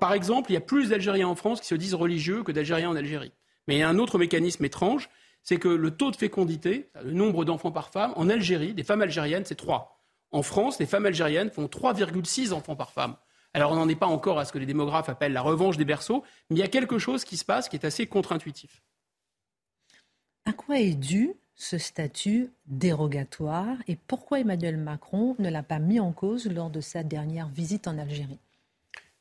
Par 0.00 0.12
exemple, 0.12 0.50
il 0.50 0.54
y 0.54 0.56
a 0.56 0.60
plus 0.60 0.90
d'Algériens 0.90 1.28
en 1.28 1.34
France 1.34 1.60
qui 1.60 1.66
se 1.66 1.74
disent 1.74 1.94
religieux 1.94 2.42
que 2.42 2.52
d'Algériens 2.52 2.90
en 2.90 2.96
Algérie. 2.96 3.32
Mais 3.66 3.76
il 3.76 3.78
y 3.78 3.82
a 3.82 3.88
un 3.88 3.98
autre 3.98 4.18
mécanisme 4.18 4.64
étrange, 4.64 5.08
c'est 5.42 5.58
que 5.58 5.68
le 5.68 5.90
taux 5.90 6.10
de 6.10 6.16
fécondité, 6.16 6.90
le 7.02 7.12
nombre 7.12 7.44
d'enfants 7.44 7.72
par 7.72 7.90
femme, 7.90 8.12
en 8.16 8.28
Algérie, 8.28 8.74
des 8.74 8.84
femmes 8.84 9.02
algériennes, 9.02 9.44
c'est 9.44 9.54
3. 9.54 9.98
En 10.30 10.42
France, 10.42 10.78
les 10.78 10.86
femmes 10.86 11.06
algériennes 11.06 11.50
font 11.50 11.66
3,6 11.66 12.52
enfants 12.52 12.76
par 12.76 12.92
femme. 12.92 13.16
Alors 13.54 13.72
on 13.72 13.76
n'en 13.76 13.88
est 13.88 13.96
pas 13.96 14.06
encore 14.06 14.38
à 14.38 14.44
ce 14.44 14.52
que 14.52 14.58
les 14.58 14.66
démographes 14.66 15.08
appellent 15.08 15.32
la 15.32 15.42
revanche 15.42 15.76
des 15.76 15.84
berceaux, 15.84 16.22
mais 16.50 16.56
il 16.56 16.58
y 16.58 16.62
a 16.62 16.68
quelque 16.68 16.98
chose 16.98 17.24
qui 17.24 17.36
se 17.36 17.44
passe 17.44 17.68
qui 17.68 17.76
est 17.76 17.86
assez 17.86 18.06
contre-intuitif. 18.06 18.82
À 20.44 20.52
quoi 20.52 20.78
est 20.78 20.94
dû 20.94 21.32
ce 21.54 21.78
statut 21.78 22.50
dérogatoire 22.66 23.76
et 23.86 23.96
pourquoi 23.96 24.40
Emmanuel 24.40 24.76
Macron 24.76 25.34
ne 25.38 25.50
l'a 25.50 25.62
pas 25.62 25.78
mis 25.78 25.98
en 25.98 26.12
cause 26.12 26.46
lors 26.46 26.70
de 26.70 26.80
sa 26.80 27.02
dernière 27.02 27.48
visite 27.48 27.88
en 27.88 27.98
Algérie? 27.98 28.38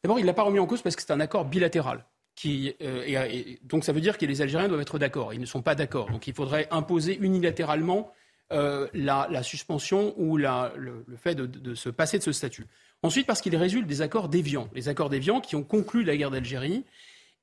D'abord, 0.03 0.19
il 0.19 0.21
ne 0.21 0.27
l'a 0.27 0.34
pas 0.34 0.43
remis 0.43 0.60
en 0.60 0.67
cause 0.67 0.82
parce 0.82 0.95
que 0.95 1.01
c'est 1.01 1.12
un 1.12 1.19
accord 1.19 1.45
bilatéral. 1.45 2.06
Euh, 2.45 3.56
donc 3.63 3.84
ça 3.84 3.91
veut 3.91 4.02
dire 4.02 4.17
que 4.17 4.26
les 4.26 4.41
Algériens 4.41 4.67
doivent 4.67 4.82
être 4.82 5.00
d'accord. 5.00 5.34
Ils 5.34 5.41
ne 5.41 5.45
sont 5.45 5.62
pas 5.62 5.76
d'accord. 5.76 6.12
Donc 6.12 6.28
il 6.28 6.34
faudrait 6.34 6.67
imposer 6.71 7.17
unilatéralement 7.19 8.12
euh, 8.54 8.88
la, 8.93 9.43
suspension 9.43 10.13
ou 10.17 10.38
le, 10.38 11.06
fait 11.17 11.36
de, 11.36 11.76
se 11.76 11.89
passer 11.89 12.17
de 12.17 12.23
ce 12.23 12.32
statut. 12.32 12.65
Ensuite, 13.04 13.28
parce 13.28 13.41
qu'il 13.41 13.56
résulte 13.56 13.88
des 13.88 14.02
accords 14.02 14.30
d'Évian, 14.30 14.69
les 14.73 14.89
accords 14.89 15.10
d'Évian 15.10 15.41
qui 15.41 15.56
ont 15.56 15.63
conclu 15.63 16.04
la 16.04 16.15
guerre 16.15 16.32
d'Algérie 16.32 16.84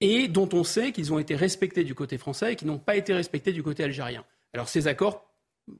et 0.00 0.28
dont 0.28 0.48
on 0.52 0.64
sait 0.64 0.92
qu'ils 0.92 1.12
ont 1.12 1.18
été 1.18 1.36
respectés 1.36 1.84
du 1.84 1.94
côté 1.94 2.18
français 2.18 2.52
et 2.52 2.56
qui 2.56 2.66
n'ont 2.66 2.78
pas 2.78 2.96
été 2.96 3.12
respectés 3.12 3.52
du 3.52 3.62
côté 3.62 3.84
algérien. 3.84 4.24
Alors 4.52 4.68
ces 4.68 4.88
accords 4.88 5.24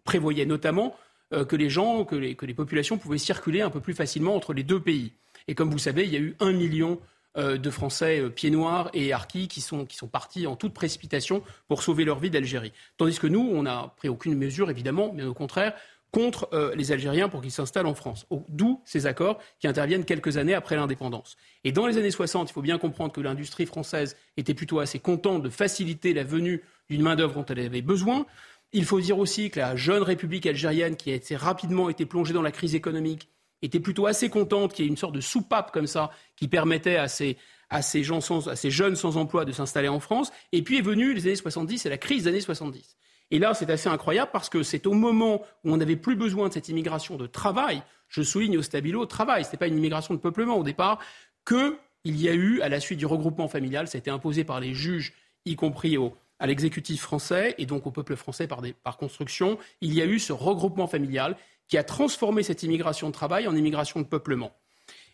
prévoyaient 0.05 0.47
notamment 0.47 0.97
euh, 1.33 1.45
que 1.45 1.57
les 1.57 1.71
gens, 1.71 2.05
que 2.05 2.17
les, 2.17 2.35
populations 2.35 2.99
pouvaient 2.99 3.19
circuler 3.19 3.63
un 3.63 3.71
peu 3.71 3.81
plus 3.81 3.95
facilement 3.95 4.37
entre 4.37 4.53
les 4.53 4.63
deux 4.63 4.81
pays. 4.81 5.13
Et 5.49 5.55
comme 5.55 5.71
vous 5.71 5.79
savez, 5.79 6.05
il 6.05 6.13
y 6.13 6.17
a 6.17 6.21
eu 6.21 6.37
un 6.41 6.53
million 6.53 7.01
de 7.37 7.71
Français 7.71 8.21
euh, 8.21 8.29
pieds 8.29 8.51
noirs 8.51 8.91
et 8.95 9.13
harkis 9.13 9.49
qui 9.49 9.61
sont, 9.61 9.87
qui 9.87 9.97
sont 9.97 10.07
partis 10.07 10.47
en 10.47 10.57
toute 10.57 10.73
précipitation 10.73 11.43
pour 11.69 11.83
sauver 11.83 12.05
leur 12.05 12.19
vie 12.19 12.31
d'Algérie. 12.31 12.73
Tandis 12.97 13.19
que 13.19 13.27
nous, 13.27 13.41
on 13.41 13.65
n'a 13.65 13.93
pris 13.97 14.09
aucune 14.09 14.37
mesure, 14.37 14.71
évidemment, 14.71 15.13
mais 15.15 15.25
au 15.25 15.35
contraire, 15.35 15.75
contre 16.15 16.49
euh, 16.53 16.73
les 16.77 16.93
Algériens 16.93 17.29
pour 17.29 17.43
qu'ils 17.43 17.51
s'installent 17.51 17.89
en 17.89 17.95
France. 17.95 18.25
D'où 18.49 18.81
ces 18.85 19.07
accords 19.07 19.39
qui 19.59 19.67
interviennent 19.67 20.05
quelques 20.05 20.37
années 20.37 20.55
après 20.55 20.77
l'indépendance. 20.77 21.37
Et 21.65 21.73
dans 21.73 21.89
les 21.89 21.99
années 21.99 22.13
60, 22.13 22.51
il 22.51 22.53
faut 22.53 22.63
bien 22.63 22.79
comprendre 22.79 23.13
que 23.13 23.21
l'industrie 23.21 23.67
française 23.67 24.17
était 24.37 24.55
plutôt 24.55 24.79
assez 24.79 25.01
contente 25.01 25.43
de 25.43 25.51
faciliter 25.51 26.15
la 26.15 26.23
venue 26.23 26.63
d'une 26.89 27.03
main-d'œuvre 27.03 27.35
dont 27.35 27.45
elle 27.47 27.59
avait 27.59 27.83
besoin. 27.83 28.27
Il 28.73 28.85
faut 28.85 29.01
dire 29.01 29.19
aussi 29.19 29.51
que 29.51 29.59
la 29.59 29.75
jeune 29.75 30.05
République 30.05 30.47
algérienne, 30.47 30.95
qui 30.95 31.11
a 31.11 31.15
été 31.15 31.35
rapidement 31.35 31.89
été 31.89 32.07
plongée 32.07 32.33
dans 32.33 32.43
la 32.43 32.53
crise 32.53 32.77
économique, 32.77 33.29
était 33.67 33.81
plutôt 33.81 34.07
assez 34.07 34.29
contente 34.29 34.73
qu'il 34.73 34.85
y 34.85 34.89
ait 34.89 34.91
une 34.91 34.97
sorte 34.97 35.15
de 35.15 35.21
soupape 35.21 35.73
comme 35.73 35.87
ça 35.87 36.11
qui 36.37 36.49
permettait 36.49 36.97
à 36.97 37.09
ces, 37.09 37.37
à 37.71 37.83
ces, 37.83 38.03
gens 38.03 38.21
à 38.47 38.57
ces 38.57 38.71
jeunes 38.71 38.97
sans 38.97 39.17
emploi 39.17 39.45
de 39.45 39.53
s'installer 39.53 39.89
en 39.89 40.01
France. 40.01 40.33
Et 40.53 40.63
puis 40.63 40.79
est 40.79 40.83
venue 40.83 41.15
les 41.15 41.27
années 41.27 41.37
70 41.37 41.87
et 41.87 41.89
la 41.89 41.99
crise 41.99 42.25
des 42.25 42.31
années 42.31 42.41
70. 42.41 42.97
Et 43.31 43.39
là, 43.39 43.55
c'est 43.55 43.71
assez 43.71 43.89
incroyable 43.89 44.31
parce 44.33 44.49
que 44.49 44.63
c'est 44.63 44.87
au 44.87 44.93
moment 44.93 45.43
où 45.65 45.73
on 45.73 45.77
n'avait 45.77 45.97
plus 45.97 46.17
besoin 46.17 46.49
de 46.49 46.53
cette 46.53 46.69
immigration 46.69 47.17
de 47.17 47.27
travail, 47.27 47.83
je 48.09 48.23
souligne 48.23 48.59
au 48.59 48.63
stabilo 48.63 49.07
travail, 49.07 49.43
ce 49.43 49.49
n'était 49.49 49.57
pas 49.57 49.67
une 49.67 49.79
immigration 49.79 50.15
de 50.15 50.21
peuplement 50.21 50.57
au 50.57 50.63
départ, 50.63 51.01
qu'il 51.47 51.77
y 52.05 52.29
a 52.29 52.35
eu, 52.35 52.61
à 52.61 52.69
la 52.69 52.81
suite 52.81 52.99
du 52.99 53.07
regroupement 53.07 53.49
familial, 53.49 53.89
ça 53.89 53.97
a 53.97 53.99
été 53.99 54.11
imposé 54.11 54.45
par 54.45 54.61
les 54.61 54.75
juges, 54.75 55.15
y 55.47 55.57
compris 55.57 55.97
à 56.39 56.47
l'exécutif 56.47 57.01
français 57.01 57.55
et 57.59 57.67
donc 57.67 57.87
au 57.87 57.91
peuple 57.91 58.17
français 58.17 58.47
par, 58.47 58.63
par 58.83 58.97
construction, 58.99 59.59
il 59.81 59.95
y 59.95 60.03
a 60.03 60.07
eu 60.07 60.19
ce 60.19 60.33
regroupement 60.33 60.87
familial 60.87 61.37
qui 61.69 61.79
a 61.79 61.85
transformé 61.85 62.43
cette 62.43 62.63
immigration 62.63 63.09
de 63.09 63.13
travail 63.13 63.49
en 63.49 63.57
immigration 63.57 64.01
de 64.01 64.07
peuplement. 64.07 64.53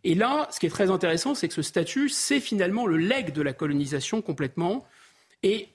Et 0.02 0.14
là, 0.14 0.48
ce 0.50 0.58
qui 0.58 0.66
est 0.66 0.70
très 0.70 0.90
intéressant, 0.90 1.34
c'est 1.34 1.48
que 1.48 1.54
ce 1.54 1.62
statut, 1.62 2.08
c'est 2.08 2.40
finalement 2.40 2.86
le 2.86 2.96
legs 2.96 3.32
de 3.32 3.42
la 3.42 3.52
colonisation 3.52 4.22
complètement. 4.22 4.84
Et 5.42 5.68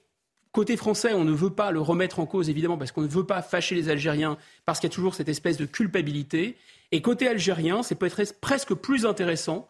Côté 0.55 0.77
français, 0.77 1.13
on 1.13 1.25
ne 1.25 1.33
veut 1.33 1.49
pas 1.49 1.71
le 1.71 1.81
remettre 1.81 2.21
en 2.21 2.25
cause, 2.25 2.49
évidemment, 2.49 2.77
parce 2.77 2.93
qu'on 2.93 3.01
ne 3.01 3.09
veut 3.09 3.25
pas 3.25 3.41
fâcher 3.41 3.75
les 3.75 3.89
Algériens, 3.89 4.37
parce 4.63 4.79
qu'il 4.79 4.89
y 4.89 4.93
a 4.93 4.95
toujours 4.95 5.13
cette 5.13 5.27
espèce 5.27 5.57
de 5.57 5.65
culpabilité. 5.65 6.55
Et 6.93 7.01
côté 7.01 7.27
algérien, 7.27 7.83
c'est 7.83 7.95
peut-être 7.95 8.39
presque 8.39 8.73
plus 8.73 9.05
intéressant. 9.05 9.67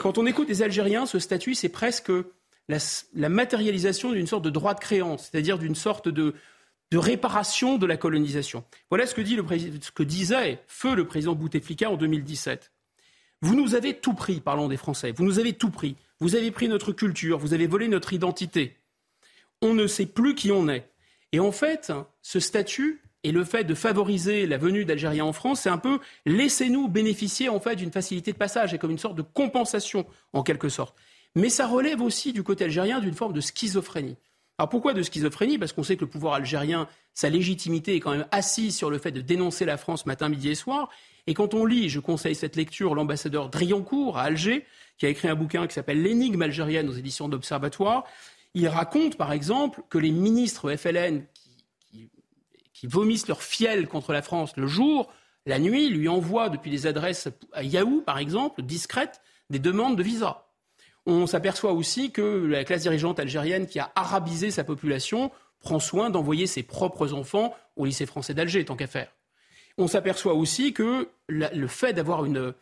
Quand 0.00 0.16
on 0.16 0.24
écoute 0.24 0.48
les 0.48 0.62
Algériens, 0.62 1.04
ce 1.04 1.18
statut, 1.18 1.54
c'est 1.54 1.68
presque 1.68 2.10
la, 2.68 3.28
matérialisation 3.28 4.12
d'une 4.12 4.26
sorte 4.26 4.46
de 4.46 4.48
droit 4.48 4.72
de 4.72 4.80
créance, 4.80 5.28
c'est-à-dire 5.30 5.58
d'une 5.58 5.74
sorte 5.74 6.08
de, 6.08 6.32
réparation 6.98 7.78
de 7.78 7.86
la 7.86 7.96
colonisation. 7.96 8.64
Voilà 8.90 9.06
ce 9.06 9.14
que 9.14 10.02
disait 10.02 10.62
feu 10.66 10.94
le 10.94 11.06
président 11.06 11.34
Bouteflika 11.34 11.90
en 11.90 11.96
2017. 11.96 12.72
Vous 13.42 13.54
nous 13.54 13.74
avez 13.74 13.94
tout 13.94 14.14
pris, 14.14 14.40
parlons 14.40 14.68
des 14.68 14.76
Français, 14.76 15.12
vous 15.16 15.24
nous 15.24 15.38
avez 15.38 15.52
tout 15.52 15.70
pris. 15.70 15.96
Vous 16.20 16.36
avez 16.36 16.50
pris 16.50 16.68
notre 16.68 16.92
culture, 16.92 17.38
vous 17.38 17.54
avez 17.54 17.66
volé 17.66 17.88
notre 17.88 18.12
identité 18.12 18.78
on 19.64 19.74
ne 19.74 19.86
sait 19.86 20.06
plus 20.06 20.34
qui 20.34 20.52
on 20.52 20.68
est. 20.68 20.88
Et 21.32 21.40
en 21.40 21.52
fait, 21.52 21.92
ce 22.22 22.38
statut 22.38 23.02
et 23.22 23.32
le 23.32 23.44
fait 23.44 23.64
de 23.64 23.74
favoriser 23.74 24.46
la 24.46 24.58
venue 24.58 24.84
d'Algériens 24.84 25.24
en 25.24 25.32
France, 25.32 25.62
c'est 25.62 25.70
un 25.70 25.78
peu 25.78 25.98
laissez-nous 26.26 26.88
bénéficier 26.88 27.48
en 27.48 27.58
fait 27.58 27.76
d'une 27.76 27.90
facilité 27.90 28.32
de 28.32 28.36
passage 28.36 28.74
et 28.74 28.78
comme 28.78 28.90
une 28.90 28.98
sorte 28.98 29.16
de 29.16 29.22
compensation 29.22 30.06
en 30.32 30.42
quelque 30.42 30.68
sorte. 30.68 30.94
Mais 31.34 31.48
ça 31.48 31.66
relève 31.66 32.02
aussi 32.02 32.32
du 32.32 32.42
côté 32.42 32.64
algérien 32.64 33.00
d'une 33.00 33.14
forme 33.14 33.32
de 33.32 33.40
schizophrénie. 33.40 34.16
Alors 34.58 34.68
pourquoi 34.68 34.94
de 34.94 35.02
schizophrénie? 35.02 35.58
Parce 35.58 35.72
qu'on 35.72 35.82
sait 35.82 35.96
que 35.96 36.02
le 36.02 36.10
pouvoir 36.10 36.34
algérien, 36.34 36.88
sa 37.12 37.28
légitimité 37.28 37.96
est 37.96 38.00
quand 38.00 38.12
même 38.12 38.26
assise 38.30 38.76
sur 38.76 38.88
le 38.88 38.98
fait 38.98 39.10
de 39.10 39.20
dénoncer 39.20 39.64
la 39.64 39.76
France 39.76 40.06
matin, 40.06 40.28
midi 40.28 40.50
et 40.50 40.54
soir. 40.54 40.90
Et 41.26 41.34
quand 41.34 41.54
on 41.54 41.64
lit, 41.64 41.88
je 41.88 42.00
conseille 42.00 42.34
cette 42.34 42.54
lecture, 42.54 42.94
l'ambassadeur 42.94 43.48
Driancourt 43.48 44.18
à 44.18 44.22
Alger, 44.22 44.64
qui 44.98 45.06
a 45.06 45.08
écrit 45.08 45.28
un 45.28 45.34
bouquin 45.34 45.66
qui 45.66 45.74
s'appelle 45.74 46.02
L'énigme 46.02 46.42
algérienne 46.42 46.88
aux 46.88 46.92
éditions 46.92 47.28
d'Observatoire, 47.28 48.04
il 48.54 48.68
raconte, 48.68 49.16
par 49.16 49.32
exemple, 49.32 49.82
que 49.90 49.98
les 49.98 50.12
ministres 50.12 50.74
FLN 50.76 51.24
qui, 52.72 52.86
vomissent 52.86 53.28
leur 53.28 53.42
fiel 53.42 53.88
contre 53.88 54.12
la 54.12 54.20
France 54.20 54.58
le 54.58 54.66
jour, 54.66 55.10
la 55.46 55.58
nuit, 55.58 55.88
lui 55.88 56.06
envoient 56.06 56.50
depuis 56.50 56.70
des 56.70 56.86
adresses 56.86 57.28
à 57.54 57.62
Yahoo, 57.62 58.02
par 58.02 58.18
exemple, 58.18 58.60
discrètes, 58.60 59.22
des 59.48 59.58
demandes 59.58 59.96
de 59.96 60.02
visa. 60.02 60.43
On 61.06 61.26
s'aperçoit 61.26 61.72
aussi 61.72 62.10
que 62.10 62.46
la 62.46 62.64
classe 62.64 62.82
dirigeante 62.82 63.20
algérienne 63.20 63.66
qui 63.66 63.78
a 63.78 63.92
arabisé 63.94 64.50
sa 64.50 64.64
population 64.64 65.30
prend 65.60 65.78
soin 65.78 66.10
d'envoyer 66.10 66.46
ses 66.46 66.62
propres 66.62 67.12
enfants 67.12 67.54
au 67.76 67.84
lycée 67.84 68.06
français 68.06 68.34
d'Alger, 68.34 68.64
tant 68.64 68.76
qu'à 68.76 68.86
faire. 68.86 69.12
On 69.76 69.88
s'aperçoit 69.88 70.34
aussi 70.34 70.72
que 70.72 71.08
le 71.28 71.66
fait 71.66 71.92
d'avoir 71.92 72.24
une, 72.24 72.54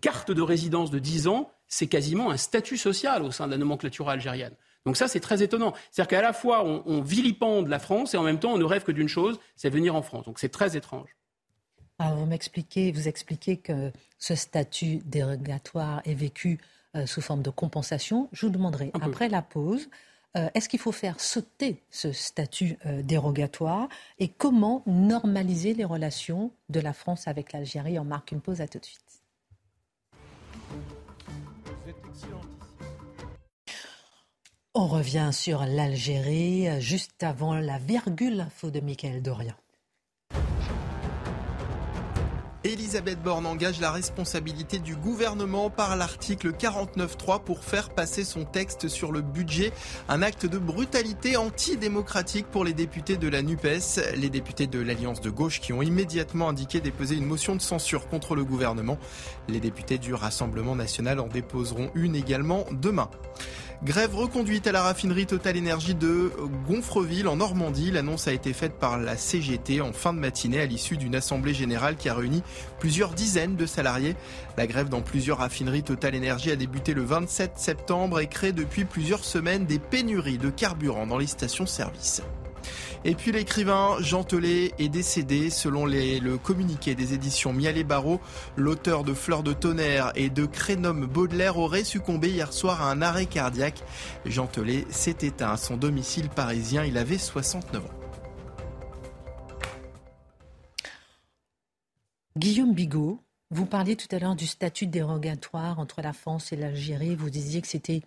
carte 0.00 0.30
de 0.30 0.42
résidence 0.42 0.90
de 0.90 0.98
10 0.98 1.26
ans, 1.26 1.50
c'est 1.66 1.88
quasiment 1.88 2.30
un 2.30 2.36
statut 2.36 2.76
social 2.76 3.22
au 3.22 3.32
sein 3.32 3.46
de 3.46 3.52
la 3.52 3.58
nomenclature 3.58 4.08
algérienne. 4.08 4.54
Donc 4.86 4.96
ça, 4.96 5.08
c'est 5.08 5.20
très 5.20 5.42
étonnant. 5.42 5.74
C'est-à-dire 5.90 6.08
qu'à 6.08 6.22
la 6.22 6.32
fois, 6.32 6.64
on, 6.64 7.00
vilipende 7.02 7.68
la 7.68 7.78
France 7.78 8.14
et 8.14 8.16
en 8.16 8.22
même 8.22 8.38
temps, 8.38 8.52
on 8.52 8.58
ne 8.58 8.64
rêve 8.64 8.84
que 8.84 8.92
d'une 8.92 9.08
chose, 9.08 9.40
c'est 9.56 9.70
venir 9.70 9.96
en 9.96 10.02
France. 10.02 10.24
Donc 10.24 10.38
c'est 10.38 10.50
très 10.50 10.76
étrange. 10.76 11.16
Alors 11.98 12.16
vous 12.16 12.26
m'expliquez, 12.26 12.92
vous 12.92 13.08
expliquez 13.08 13.56
que 13.58 13.92
ce 14.18 14.34
statut 14.34 15.00
dérogatoire 15.04 16.00
est 16.04 16.14
vécu 16.14 16.58
euh, 16.94 17.06
sous 17.06 17.22
forme 17.22 17.42
de 17.42 17.48
compensation. 17.48 18.28
Je 18.32 18.44
vous 18.44 18.52
demanderai, 18.52 18.90
après 19.00 19.30
la 19.30 19.40
pause, 19.40 19.88
euh, 20.36 20.50
est-ce 20.52 20.68
qu'il 20.68 20.78
faut 20.78 20.92
faire 20.92 21.20
sauter 21.20 21.82
ce 21.90 22.12
statut 22.12 22.78
euh, 22.84 23.02
dérogatoire 23.02 23.88
et 24.18 24.28
comment 24.28 24.82
normaliser 24.86 25.72
les 25.72 25.84
relations 25.84 26.52
de 26.68 26.80
la 26.80 26.92
France 26.92 27.28
avec 27.28 27.52
l'Algérie? 27.52 27.98
On 27.98 28.04
marque 28.04 28.32
une 28.32 28.42
pause, 28.42 28.60
à 28.60 28.68
tout 28.68 28.78
de 28.78 28.84
suite. 28.84 29.00
On 34.74 34.86
revient 34.86 35.30
sur 35.32 35.64
l'Algérie 35.64 36.80
juste 36.80 37.22
avant 37.22 37.54
la 37.54 37.78
virgule 37.78 38.40
info 38.40 38.70
de 38.70 38.80
Michael 38.80 39.22
Dorian. 39.22 39.54
Elisabeth 42.64 43.20
Borne 43.20 43.44
engage 43.44 43.80
la 43.80 43.90
responsabilité 43.90 44.78
du 44.78 44.94
gouvernement 44.94 45.68
par 45.68 45.96
l'article 45.96 46.52
49.3 46.52 47.42
pour 47.42 47.64
faire 47.64 47.90
passer 47.90 48.22
son 48.22 48.44
texte 48.44 48.86
sur 48.86 49.10
le 49.10 49.20
budget. 49.20 49.72
Un 50.08 50.22
acte 50.22 50.46
de 50.46 50.58
brutalité 50.58 51.36
antidémocratique 51.36 52.46
pour 52.46 52.64
les 52.64 52.72
députés 52.72 53.16
de 53.16 53.26
la 53.26 53.42
NUPES, 53.42 54.14
les 54.16 54.30
députés 54.30 54.68
de 54.68 54.78
l'Alliance 54.78 55.20
de 55.20 55.30
gauche 55.30 55.60
qui 55.60 55.72
ont 55.72 55.82
immédiatement 55.82 56.50
indiqué 56.50 56.80
déposer 56.80 57.16
une 57.16 57.26
motion 57.26 57.56
de 57.56 57.60
censure 57.60 58.08
contre 58.08 58.36
le 58.36 58.44
gouvernement. 58.44 58.96
Les 59.48 59.58
députés 59.58 59.98
du 59.98 60.14
Rassemblement 60.14 60.76
national 60.76 61.18
en 61.18 61.26
déposeront 61.26 61.90
une 61.96 62.14
également 62.14 62.64
demain. 62.70 63.10
Grève 63.84 64.14
reconduite 64.14 64.68
à 64.68 64.72
la 64.72 64.80
raffinerie 64.80 65.26
Total 65.26 65.56
Énergie 65.56 65.96
de 65.96 66.30
Gonfreville 66.68 67.26
en 67.26 67.34
Normandie. 67.34 67.90
L'annonce 67.90 68.28
a 68.28 68.32
été 68.32 68.52
faite 68.52 68.78
par 68.78 68.96
la 68.96 69.16
CGT 69.16 69.80
en 69.80 69.92
fin 69.92 70.14
de 70.14 70.20
matinée 70.20 70.60
à 70.60 70.66
l'issue 70.66 70.96
d'une 70.96 71.16
assemblée 71.16 71.52
générale 71.52 71.96
qui 71.96 72.08
a 72.08 72.14
réuni 72.14 72.44
plusieurs 72.78 73.10
dizaines 73.10 73.56
de 73.56 73.66
salariés. 73.66 74.14
La 74.56 74.68
grève 74.68 74.88
dans 74.88 75.00
plusieurs 75.00 75.38
raffineries 75.38 75.82
Total 75.82 76.14
Énergie 76.14 76.52
a 76.52 76.56
débuté 76.56 76.94
le 76.94 77.02
27 77.02 77.54
septembre 77.56 78.20
et 78.20 78.28
crée 78.28 78.52
depuis 78.52 78.84
plusieurs 78.84 79.24
semaines 79.24 79.66
des 79.66 79.80
pénuries 79.80 80.38
de 80.38 80.50
carburant 80.50 81.08
dans 81.08 81.18
les 81.18 81.26
stations-service. 81.26 82.22
Et 83.04 83.14
puis 83.14 83.32
l'écrivain 83.32 83.96
Jean 84.00 84.24
est 84.32 84.88
décédé 84.88 85.50
selon 85.50 85.86
le 85.86 86.36
communiqué 86.36 86.94
des 86.94 87.14
éditions 87.14 87.52
Miel 87.52 87.76
et 87.76 87.84
Barreau. 87.84 88.20
L'auteur 88.56 89.02
de 89.02 89.12
Fleurs 89.12 89.42
de 89.42 89.52
tonnerre 89.52 90.12
et 90.14 90.30
de 90.30 90.46
Crénum 90.46 91.06
Baudelaire 91.06 91.58
aurait 91.58 91.84
succombé 91.84 92.30
hier 92.30 92.52
soir 92.52 92.80
à 92.80 92.90
un 92.90 93.02
arrêt 93.02 93.26
cardiaque. 93.26 93.82
Jean 94.24 94.46
Telet 94.46 94.86
s'est 94.90 95.18
éteint 95.22 95.52
à 95.52 95.56
son 95.56 95.76
domicile 95.76 96.28
parisien. 96.28 96.84
Il 96.84 96.96
avait 96.96 97.18
69 97.18 97.84
ans. 97.84 97.88
Guillaume 102.38 102.72
Bigot, 102.72 103.20
vous 103.50 103.66
parliez 103.66 103.96
tout 103.96 104.08
à 104.14 104.18
l'heure 104.18 104.36
du 104.36 104.46
statut 104.46 104.86
dérogatoire 104.86 105.78
entre 105.78 106.00
la 106.02 106.12
France 106.12 106.52
et 106.52 106.56
l'Algérie. 106.56 107.14
Vous 107.16 107.30
disiez 107.30 107.60
que 107.60 107.68
c'était 107.68 108.00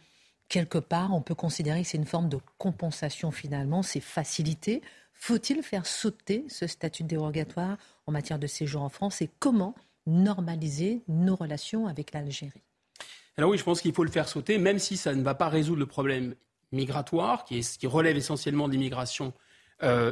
quelque 0.50 0.78
part, 0.78 1.14
on 1.14 1.22
peut 1.22 1.36
considérer 1.36 1.82
que 1.82 1.88
c'est 1.88 1.98
une 1.98 2.06
forme 2.06 2.30
de 2.30 2.40
compensation 2.58 3.32
finalement, 3.32 3.84
c'est 3.84 4.00
facilité. 4.00 4.82
Faut-il 5.14 5.64
faire 5.64 5.86
sauter 5.86 6.46
ce 6.50 6.68
statut 6.68 7.04
dérogatoire 7.04 7.78
en 8.06 8.12
matière 8.12 8.40
de 8.40 8.48
séjour 8.48 8.82
en 8.82 8.90
France 8.90 9.22
et 9.22 9.30
comment 9.40 9.76
normaliser 10.06 11.02
nos 11.08 11.36
relations 11.36 11.88
avec 11.88 12.14
l'Algérie? 12.14 12.62
Alors 13.38 13.50
oui, 13.50 13.58
je 13.58 13.64
pense 13.64 13.82
qu'il 13.82 13.94
faut 13.94 14.04
le 14.04 14.12
faire 14.12 14.30
sauter, 14.30 14.58
même 14.58 14.80
si 14.80 14.98
ça 14.98 15.14
ne 15.14 15.24
va 15.24 15.36
pas 15.36 15.50
résoudre 15.50 15.80
le 15.80 15.86
problème 15.86 16.36
migratoire, 16.72 17.44
qui, 17.46 17.60
est, 17.60 17.78
qui 17.78 17.88
relève 17.88 18.16
essentiellement 18.16 18.68
de 18.68 18.74
l'immigration 18.74 19.34
euh, 19.84 20.12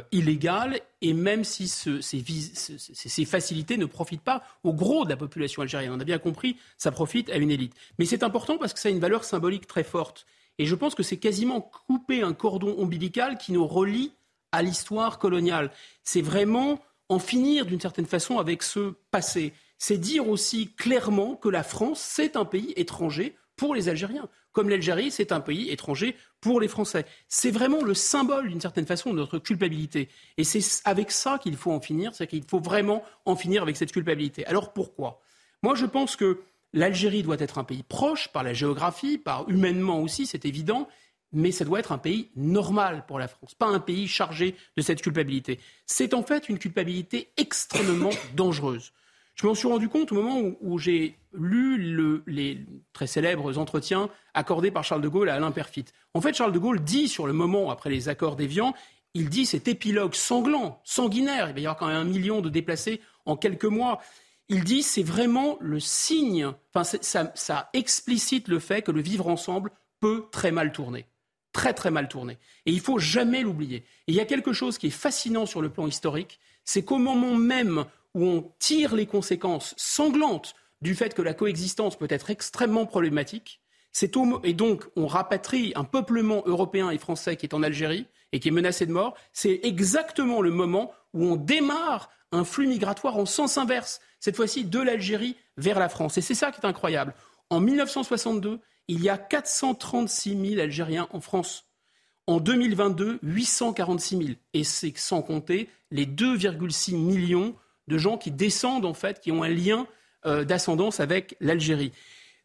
et 1.00 1.14
même 1.14 1.44
si 1.44 1.68
ce, 1.68 2.00
ces, 2.00 2.22
ces, 2.24 3.24
facilités 3.24 3.76
ne 3.76 3.86
profitent 3.86 4.22
pas 4.22 4.42
au 4.62 4.72
gros 4.72 5.04
de 5.04 5.10
la 5.10 5.16
population 5.16 5.62
algérienne. 5.62 5.92
On 5.92 6.00
a 6.00 6.04
bien 6.04 6.18
compris, 6.18 6.56
ça 6.76 6.90
profite 6.92 7.30
à 7.30 7.36
une 7.36 7.50
élite. 7.50 7.74
Mais 7.98 8.04
c'est 8.04 8.22
important 8.22 8.58
parce 8.58 8.72
que 8.74 8.78
ça 8.78 8.88
a 8.88 8.92
une 8.92 9.00
valeur 9.00 9.24
symbolique 9.24 9.66
très 9.66 9.84
forte. 9.84 10.26
Et 10.58 10.66
je 10.66 10.74
pense 10.74 10.94
que 10.94 11.02
c'est 11.02 11.16
quasiment 11.16 11.60
couper 11.60 12.22
un 12.22 12.32
cordon 12.32 12.76
ombilical 12.78 13.38
qui 13.38 13.52
nous 13.52 13.66
relie 13.66 14.12
à 14.52 14.62
l'histoire 14.62 15.18
coloniale. 15.18 15.70
C'est 16.04 16.22
vraiment 16.22 16.80
en 17.08 17.18
finir 17.18 17.66
d'une 17.66 17.80
certaine 17.80 18.06
façon 18.06 18.38
avec 18.38 18.62
ce 18.62 18.94
passé. 19.10 19.52
C'est 19.78 19.98
dire 19.98 20.28
aussi 20.28 20.72
clairement 20.74 21.34
que 21.36 21.48
la 21.48 21.62
France, 21.62 22.00
c'est 22.00 22.36
un 22.36 22.44
pays 22.44 22.72
étranger 22.76 23.36
pour 23.56 23.74
les 23.74 23.88
Algériens, 23.88 24.28
comme 24.54 24.70
l'Algérie, 24.70 25.10
c'est 25.10 25.32
un 25.32 25.40
pays 25.40 25.68
étranger 25.68 26.16
pour 26.40 26.60
les 26.60 26.68
Français. 26.68 27.04
C'est 27.28 27.50
vraiment 27.50 27.82
le 27.82 27.92
symbole, 27.92 28.48
d'une 28.48 28.60
certaine 28.60 28.86
façon, 28.86 29.10
de 29.10 29.16
notre 29.16 29.38
culpabilité. 29.38 30.08
Et 30.38 30.44
c'est 30.44 30.62
avec 30.86 31.10
ça 31.10 31.38
qu'il 31.38 31.56
faut 31.56 31.72
en 31.72 31.80
finir, 31.80 32.14
c'est 32.14 32.26
qu'il 32.26 32.44
faut 32.44 32.60
vraiment 32.60 33.02
en 33.26 33.36
finir 33.36 33.62
avec 33.62 33.76
cette 33.76 33.92
culpabilité. 33.92 34.46
Alors 34.46 34.72
pourquoi? 34.72 35.20
Moi, 35.62 35.74
je 35.74 35.84
pense 35.84 36.16
que 36.16 36.40
l'Algérie 36.72 37.22
doit 37.22 37.40
être 37.40 37.58
un 37.58 37.64
pays 37.64 37.82
proche 37.82 38.28
par 38.28 38.42
la 38.42 38.54
géographie, 38.54 39.18
par 39.18 39.48
humainement 39.50 40.00
aussi, 40.00 40.24
c'est 40.24 40.44
évident, 40.44 40.88
mais 41.32 41.50
ça 41.50 41.64
doit 41.64 41.80
être 41.80 41.92
un 41.92 41.98
pays 41.98 42.30
normal 42.36 43.04
pour 43.06 43.18
la 43.18 43.28
France, 43.28 43.54
pas 43.54 43.66
un 43.66 43.80
pays 43.80 44.06
chargé 44.06 44.54
de 44.76 44.82
cette 44.82 45.02
culpabilité. 45.02 45.58
C'est 45.84 46.14
en 46.14 46.22
fait 46.22 46.48
une 46.48 46.58
culpabilité 46.58 47.30
extrêmement 47.36 48.10
dangereuse. 48.34 48.92
Je 49.34 49.46
m'en 49.46 49.54
suis 49.54 49.66
rendu 49.66 49.88
compte 49.88 50.12
au 50.12 50.14
moment 50.14 50.52
où, 50.60 50.78
j'ai 50.78 51.16
lu 51.32 52.22
les 52.26 52.64
très 52.92 53.06
célèbres 53.06 53.58
entretiens 53.58 54.08
accordés 54.32 54.70
par 54.70 54.84
Charles 54.84 55.02
de 55.02 55.08
Gaulle 55.08 55.28
à 55.28 55.34
Alain 55.34 55.50
Perfit. 55.50 55.86
En 56.14 56.20
fait, 56.20 56.34
Charles 56.34 56.52
de 56.52 56.58
Gaulle 56.58 56.82
dit 56.82 57.08
sur 57.08 57.26
le 57.26 57.32
moment, 57.32 57.70
après 57.70 57.90
les 57.90 58.08
accords 58.08 58.36
d'Évian, 58.36 58.74
il 59.14 59.28
dit 59.28 59.46
cet 59.46 59.66
épilogue 59.68 60.14
sanglant, 60.14 60.80
sanguinaire, 60.84 61.48
il 61.48 61.54
va 61.54 61.60
y 61.60 61.66
avoir 61.66 61.76
quand 61.76 61.86
même 61.86 61.96
un 61.96 62.04
million 62.04 62.40
de 62.40 62.48
déplacés 62.48 63.00
en 63.26 63.36
quelques 63.36 63.64
mois. 63.64 64.00
Il 64.48 64.64
dit 64.64 64.82
c'est 64.82 65.02
vraiment 65.02 65.56
le 65.60 65.80
signe, 65.80 66.52
enfin 66.72 66.84
ça, 66.84 67.70
explicite 67.72 68.48
le 68.48 68.58
fait 68.58 68.82
que 68.82 68.90
le 68.90 69.00
vivre 69.00 69.28
ensemble 69.28 69.70
peut 70.00 70.26
très 70.30 70.52
mal 70.52 70.72
tourner 70.72 71.06
très 71.52 71.72
très 71.72 71.92
mal 71.92 72.08
tourner. 72.08 72.36
Et 72.66 72.72
il 72.72 72.80
faut 72.80 72.98
jamais 72.98 73.42
l'oublier. 73.42 73.76
Et 73.76 73.84
il 74.08 74.14
y 74.16 74.20
a 74.20 74.24
quelque 74.24 74.52
chose 74.52 74.76
qui 74.76 74.88
est 74.88 74.90
fascinant 74.90 75.46
sur 75.46 75.62
le 75.62 75.68
plan 75.68 75.86
historique, 75.86 76.40
c'est 76.64 76.84
qu'au 76.84 76.98
moment 76.98 77.36
même 77.36 77.84
où 78.14 78.24
on 78.24 78.52
tire 78.58 78.94
les 78.94 79.06
conséquences 79.06 79.74
sanglantes 79.76 80.54
du 80.80 80.94
fait 80.94 81.14
que 81.14 81.22
la 81.22 81.34
coexistence 81.34 81.96
peut 81.96 82.06
être 82.10 82.30
extrêmement 82.30 82.86
problématique. 82.86 83.60
et 84.42 84.54
donc, 84.54 84.84
on 84.96 85.06
rapatrie 85.06 85.72
un 85.76 85.84
peuplement 85.84 86.42
européen 86.46 86.90
et 86.90 86.98
français 86.98 87.36
qui 87.36 87.46
est 87.46 87.54
en 87.54 87.62
Algérie 87.62 88.06
et 88.32 88.40
qui 88.40 88.48
est 88.48 88.52
menacé 88.52 88.86
de 88.86 88.92
mort. 88.92 89.14
C'est 89.32 89.60
exactement 89.62 90.42
le 90.42 90.50
moment 90.50 90.92
où 91.12 91.24
on 91.24 91.36
démarre 91.36 92.10
un 92.32 92.44
flux 92.44 92.66
migratoire 92.66 93.16
en 93.16 93.26
sens 93.26 93.56
inverse, 93.58 94.00
cette 94.18 94.36
fois-ci 94.36 94.64
de 94.64 94.80
l'Algérie 94.80 95.36
vers 95.56 95.78
la 95.78 95.88
France. 95.88 96.18
Et 96.18 96.20
c'est 96.20 96.34
ça 96.34 96.50
qui 96.50 96.60
est 96.60 96.66
incroyable. 96.66 97.14
En 97.50 97.60
1962, 97.60 98.60
il 98.88 99.02
y 99.02 99.08
a 99.08 99.16
436 99.16 100.50
000 100.50 100.60
Algériens 100.60 101.08
en 101.12 101.20
France. 101.20 101.66
En 102.26 102.40
2022, 102.40 103.20
846 103.22 104.16
000. 104.16 104.28
Et 104.52 104.64
c'est 104.64 104.96
sans 104.96 105.22
compter 105.22 105.68
les 105.90 106.06
2,6 106.06 106.96
millions 106.96 107.54
de 107.88 107.98
gens 107.98 108.18
qui 108.18 108.30
descendent, 108.30 108.86
en 108.86 108.94
fait, 108.94 109.20
qui 109.20 109.32
ont 109.32 109.42
un 109.42 109.48
lien 109.48 109.86
euh, 110.26 110.44
d'ascendance 110.44 111.00
avec 111.00 111.36
l'Algérie. 111.40 111.92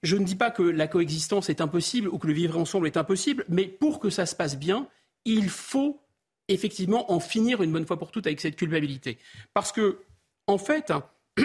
Je 0.03 0.15
ne 0.15 0.23
dis 0.23 0.35
pas 0.35 0.51
que 0.51 0.63
la 0.63 0.87
coexistence 0.87 1.49
est 1.49 1.61
impossible 1.61 2.07
ou 2.07 2.17
que 2.17 2.27
le 2.27 2.33
vivre 2.33 2.57
ensemble 2.57 2.87
est 2.87 2.97
impossible, 2.97 3.45
mais 3.49 3.65
pour 3.65 3.99
que 3.99 4.09
ça 4.09 4.25
se 4.25 4.35
passe 4.35 4.57
bien, 4.57 4.87
il 5.25 5.49
faut 5.49 6.01
effectivement 6.47 7.11
en 7.11 7.19
finir 7.19 7.61
une 7.61 7.71
bonne 7.71 7.85
fois 7.85 7.99
pour 7.99 8.11
toutes 8.11 8.27
avec 8.27 8.39
cette 8.39 8.55
culpabilité. 8.55 9.17
Parce 9.53 9.71
que, 9.71 9.99
en 10.47 10.57
fait, 10.57 10.91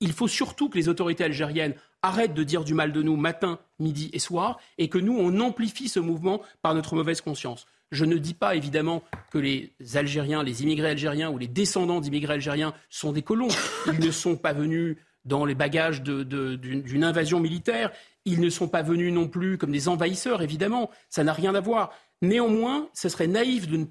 il 0.00 0.12
faut 0.12 0.28
surtout 0.28 0.68
que 0.68 0.78
les 0.78 0.88
autorités 0.88 1.24
algériennes 1.24 1.74
arrêtent 2.02 2.34
de 2.34 2.44
dire 2.44 2.64
du 2.64 2.74
mal 2.74 2.92
de 2.92 3.02
nous 3.02 3.16
matin, 3.16 3.58
midi 3.78 4.10
et 4.12 4.18
soir, 4.18 4.60
et 4.78 4.88
que 4.88 4.98
nous, 4.98 5.16
on 5.18 5.40
amplifie 5.40 5.88
ce 5.88 6.00
mouvement 6.00 6.42
par 6.62 6.74
notre 6.74 6.94
mauvaise 6.94 7.22
conscience. 7.22 7.66
Je 7.94 8.04
ne 8.04 8.18
dis 8.18 8.34
pas 8.34 8.56
évidemment 8.56 9.04
que 9.30 9.38
les 9.38 9.72
Algériens, 9.94 10.42
les 10.42 10.64
immigrés 10.64 10.90
algériens 10.90 11.30
ou 11.30 11.38
les 11.38 11.46
descendants 11.46 12.00
d'immigrés 12.00 12.34
algériens 12.34 12.74
sont 12.90 13.12
des 13.12 13.22
colons. 13.22 13.46
Ils 13.86 14.04
ne 14.04 14.10
sont 14.10 14.36
pas 14.36 14.52
venus 14.52 14.96
dans 15.24 15.44
les 15.44 15.54
bagages 15.54 16.02
d'une 16.02 17.04
invasion 17.04 17.38
militaire. 17.38 17.92
Ils 18.24 18.40
ne 18.40 18.50
sont 18.50 18.66
pas 18.66 18.82
venus 18.82 19.12
non 19.12 19.28
plus 19.28 19.58
comme 19.58 19.70
des 19.70 19.86
envahisseurs, 19.86 20.42
évidemment. 20.42 20.90
Ça 21.08 21.22
n'a 21.22 21.32
rien 21.32 21.54
à 21.54 21.60
voir. 21.60 21.92
Néanmoins, 22.20 22.88
ce 22.94 23.08
serait 23.08 23.28
naïf 23.28 23.68
de 23.68 23.76
ne 23.76 23.84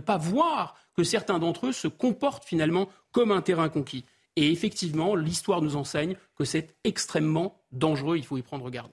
pas, 0.00 0.18
voir 0.18 0.74
que 0.96 1.04
certains 1.04 1.38
d'entre 1.38 1.68
eux 1.68 1.72
se 1.72 1.86
comportent 1.86 2.44
finalement 2.44 2.88
comme 3.12 3.30
un 3.30 3.42
terrain 3.42 3.68
conquis. 3.68 4.04
Et 4.34 4.50
effectivement, 4.50 5.14
l'histoire 5.14 5.62
nous 5.62 5.76
enseigne 5.76 6.16
que 6.34 6.44
c'est 6.44 6.74
extrêmement 6.82 7.62
dangereux. 7.70 8.16
Il 8.16 8.26
faut 8.26 8.38
y 8.38 8.42
prendre 8.42 8.68
garde. 8.70 8.90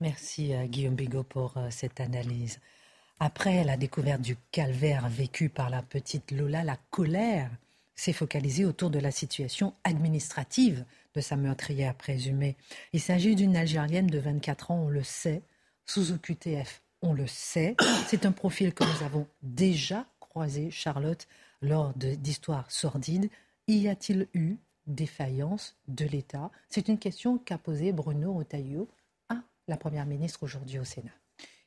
Merci 0.00 0.54
euh, 0.54 0.64
Guillaume 0.64 0.94
Bigot 0.94 1.24
pour 1.24 1.56
euh, 1.58 1.68
cette 1.70 2.00
analyse. 2.00 2.58
Après 3.18 3.64
la 3.64 3.78
découverte 3.78 4.20
du 4.20 4.36
calvaire 4.52 5.08
vécu 5.08 5.48
par 5.48 5.70
la 5.70 5.80
petite 5.80 6.32
Lola, 6.32 6.62
la 6.64 6.76
colère 6.90 7.50
s'est 7.94 8.12
focalisée 8.12 8.66
autour 8.66 8.90
de 8.90 8.98
la 8.98 9.10
situation 9.10 9.72
administrative 9.84 10.84
de 11.14 11.22
sa 11.22 11.36
meurtrière 11.36 11.94
présumée. 11.94 12.56
Il 12.92 13.00
s'agit 13.00 13.34
d'une 13.34 13.56
Algérienne 13.56 14.06
de 14.06 14.18
24 14.18 14.70
ans, 14.70 14.82
on 14.84 14.88
le 14.90 15.02
sait, 15.02 15.40
sous 15.86 16.12
OQTF, 16.12 16.82
on 17.00 17.14
le 17.14 17.26
sait. 17.26 17.74
C'est 18.06 18.26
un 18.26 18.32
profil 18.32 18.74
que 18.74 18.84
nous 18.84 19.02
avons 19.02 19.26
déjà 19.42 20.04
croisé, 20.20 20.70
Charlotte, 20.70 21.26
lors 21.62 21.94
d'histoires 21.94 22.70
sordides. 22.70 23.30
Y 23.66 23.88
a-t-il 23.88 24.28
eu 24.34 24.56
défaillance 24.86 25.74
de 25.88 26.04
l'État? 26.04 26.50
C'est 26.68 26.88
une 26.88 26.98
question 26.98 27.38
qu'a 27.38 27.56
posée 27.56 27.92
Bruno 27.92 28.34
Retailleau 28.34 28.88
à 29.30 29.36
la 29.68 29.78
Première 29.78 30.04
ministre 30.04 30.42
aujourd'hui 30.42 30.78
au 30.78 30.84
Sénat. 30.84 31.12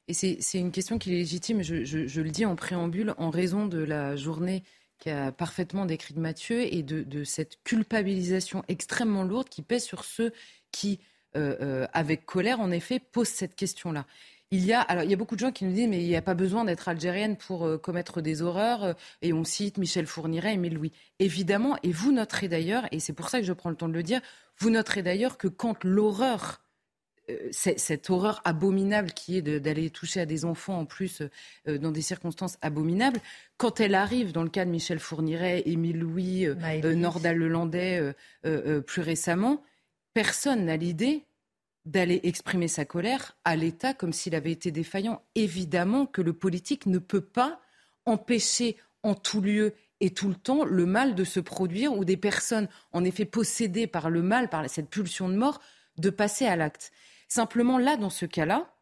Et 0.09 0.13
c'est 0.13 0.57
une 0.57 0.71
question 0.71 0.97
qui 0.97 1.13
est 1.13 1.17
légitime, 1.17 1.61
je, 1.61 2.21
le 2.21 2.29
dis 2.31 2.43
en 2.43 2.55
préambule, 2.55 3.13
en 3.19 3.29
raison 3.29 3.67
de 3.67 3.77
la 3.77 4.15
journée 4.15 4.63
qui 4.97 5.11
a 5.11 5.31
parfaitement 5.31 5.85
décrit 5.85 6.15
Mathieu 6.15 6.61
et 6.61 6.81
de, 6.81 7.23
cette 7.23 7.63
culpabilisation 7.63 8.63
extrêmement 8.67 9.23
lourde 9.23 9.49
qui 9.49 9.61
pèse 9.61 9.83
sur 9.83 10.03
ceux 10.03 10.33
qui, 10.71 10.99
euh, 11.37 11.55
euh, 11.61 11.87
avec 11.93 12.25
colère, 12.25 12.59
en 12.59 12.71
effet, 12.71 12.99
posent 12.99 13.29
cette 13.29 13.55
question-là. 13.55 14.07
Il 14.49 14.65
y 14.65 14.73
a, 14.73 14.81
alors, 14.81 15.03
il 15.03 15.11
y 15.11 15.13
a 15.13 15.15
beaucoup 15.15 15.35
de 15.35 15.41
gens 15.41 15.51
qui 15.51 15.63
nous 15.63 15.73
disent, 15.73 15.87
mais 15.87 16.01
il 16.01 16.07
n'y 16.07 16.15
a 16.15 16.23
pas 16.23 16.33
besoin 16.33 16.65
d'être 16.65 16.89
algérienne 16.89 17.37
pour 17.37 17.67
euh, 17.67 17.77
commettre 17.77 18.19
des 18.19 18.41
horreurs. 18.41 18.95
Et 19.21 19.31
on 19.31 19.43
cite 19.43 19.77
Michel 19.77 20.07
Fourniret, 20.07 20.55
Émile 20.55 20.73
Louis. 20.73 20.91
Évidemment, 21.19 21.77
et 21.83 21.91
vous 21.91 22.11
noterez 22.11 22.47
d'ailleurs, 22.47 22.87
et 22.91 22.99
c'est 22.99 23.13
pour 23.13 23.29
ça 23.29 23.39
que 23.39 23.45
je 23.45 23.53
prends 23.53 23.69
le 23.69 23.75
temps 23.75 23.87
de 23.87 23.93
le 23.93 24.01
dire, 24.01 24.21
vous 24.57 24.71
noterez 24.71 25.03
d'ailleurs 25.03 25.37
que 25.37 25.47
quand 25.47 25.83
l'horreur 25.83 26.63
cette 27.51 28.09
horreur 28.09 28.41
abominable 28.45 29.11
qui 29.11 29.37
est 29.37 29.41
d'aller 29.41 29.89
toucher 29.89 30.21
à 30.21 30.25
des 30.25 30.45
enfants 30.45 30.79
en 30.79 30.85
plus 30.85 31.21
dans 31.67 31.91
des 31.91 32.01
circonstances 32.01 32.57
abominables, 32.61 33.19
quand 33.57 33.79
elle 33.79 33.95
arrive 33.95 34.31
dans 34.31 34.43
le 34.43 34.49
cas 34.49 34.65
de 34.65 34.71
Michel 34.71 34.99
Fourniret, 34.99 35.63
Émile 35.65 35.99
Louis, 35.99 36.47
Nordal 36.83 37.37
Lelandais 37.37 38.13
plus 38.85 39.01
récemment, 39.01 39.63
personne 40.13 40.65
n'a 40.65 40.77
l'idée 40.77 41.25
d'aller 41.85 42.19
exprimer 42.23 42.67
sa 42.67 42.85
colère 42.85 43.37
à 43.45 43.55
l'État 43.55 43.93
comme 43.93 44.13
s'il 44.13 44.35
avait 44.35 44.51
été 44.51 44.69
défaillant. 44.71 45.21
Évidemment 45.35 46.05
que 46.05 46.21
le 46.21 46.33
politique 46.33 46.85
ne 46.85 46.99
peut 46.99 47.21
pas 47.21 47.61
empêcher 48.05 48.77
en 49.01 49.15
tout 49.15 49.41
lieu 49.41 49.73
et 50.01 50.11
tout 50.11 50.29
le 50.29 50.35
temps 50.35 50.65
le 50.65 50.85
mal 50.85 51.15
de 51.15 51.23
se 51.23 51.39
produire 51.39 51.93
ou 51.93 52.05
des 52.05 52.17
personnes 52.17 52.67
en 52.91 53.03
effet 53.03 53.25
possédées 53.25 53.87
par 53.87 54.09
le 54.09 54.21
mal, 54.21 54.49
par 54.49 54.69
cette 54.69 54.89
pulsion 54.89 55.29
de 55.29 55.35
mort, 55.35 55.61
de 55.97 56.09
passer 56.09 56.45
à 56.45 56.55
l'acte. 56.55 56.91
Simplement 57.29 57.77
là, 57.77 57.95
dans 57.95 58.09
ce 58.09 58.25
cas-là, 58.25 58.75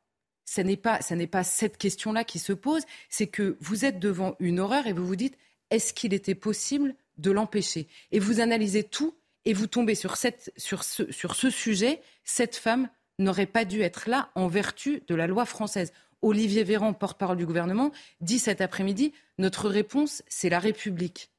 ce 0.45 0.61
n'est 0.61 0.77
pas, 0.77 1.43
cette 1.43 1.77
question-là 1.77 2.23
qui 2.23 2.39
se 2.39 2.53
pose, 2.53 2.83
c'est 3.09 3.27
que 3.27 3.57
vous 3.59 3.85
êtes 3.85 3.99
devant 3.99 4.35
une 4.39 4.59
horreur 4.59 4.87
et 4.87 4.93
vous 4.93 5.05
vous 5.05 5.17
dites, 5.17 5.37
est-ce 5.69 5.93
qu'il 5.93 6.13
était 6.13 6.35
possible 6.35 6.95
de 7.17 7.31
l'empêcher? 7.31 7.87
Et 8.11 8.19
vous 8.19 8.39
analysez 8.39 8.83
tout 8.83 9.13
et 9.43 9.53
vous 9.53 9.67
tombez 9.67 9.95
sur, 9.95 10.15
cette, 10.15 10.51
sur, 10.57 10.83
ce, 10.83 11.11
sur 11.11 11.35
ce 11.35 11.49
sujet, 11.49 12.01
cette 12.23 12.55
femme 12.55 12.89
n'aurait 13.19 13.45
pas 13.45 13.65
dû 13.65 13.81
être 13.81 14.09
là 14.09 14.29
en 14.35 14.47
vertu 14.47 15.03
de 15.07 15.15
la 15.15 15.27
loi 15.27 15.45
française. 15.45 15.91
Olivier 16.21 16.63
Véran, 16.63 16.93
porte-parole 16.93 17.37
du 17.37 17.45
gouvernement, 17.45 17.91
dit 18.21 18.39
cet 18.39 18.61
après-midi, 18.61 19.13
notre 19.37 19.69
réponse, 19.69 20.23
c'est 20.27 20.49
la 20.49 20.59
République. 20.59 21.31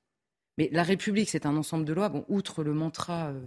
Mais 0.58 0.68
la 0.72 0.82
République, 0.82 1.30
c'est 1.30 1.46
un 1.46 1.56
ensemble 1.56 1.84
de 1.84 1.92
lois, 1.92 2.08
bon, 2.08 2.24
outre 2.28 2.62
le 2.62 2.74
mantra 2.74 3.28
euh, 3.28 3.40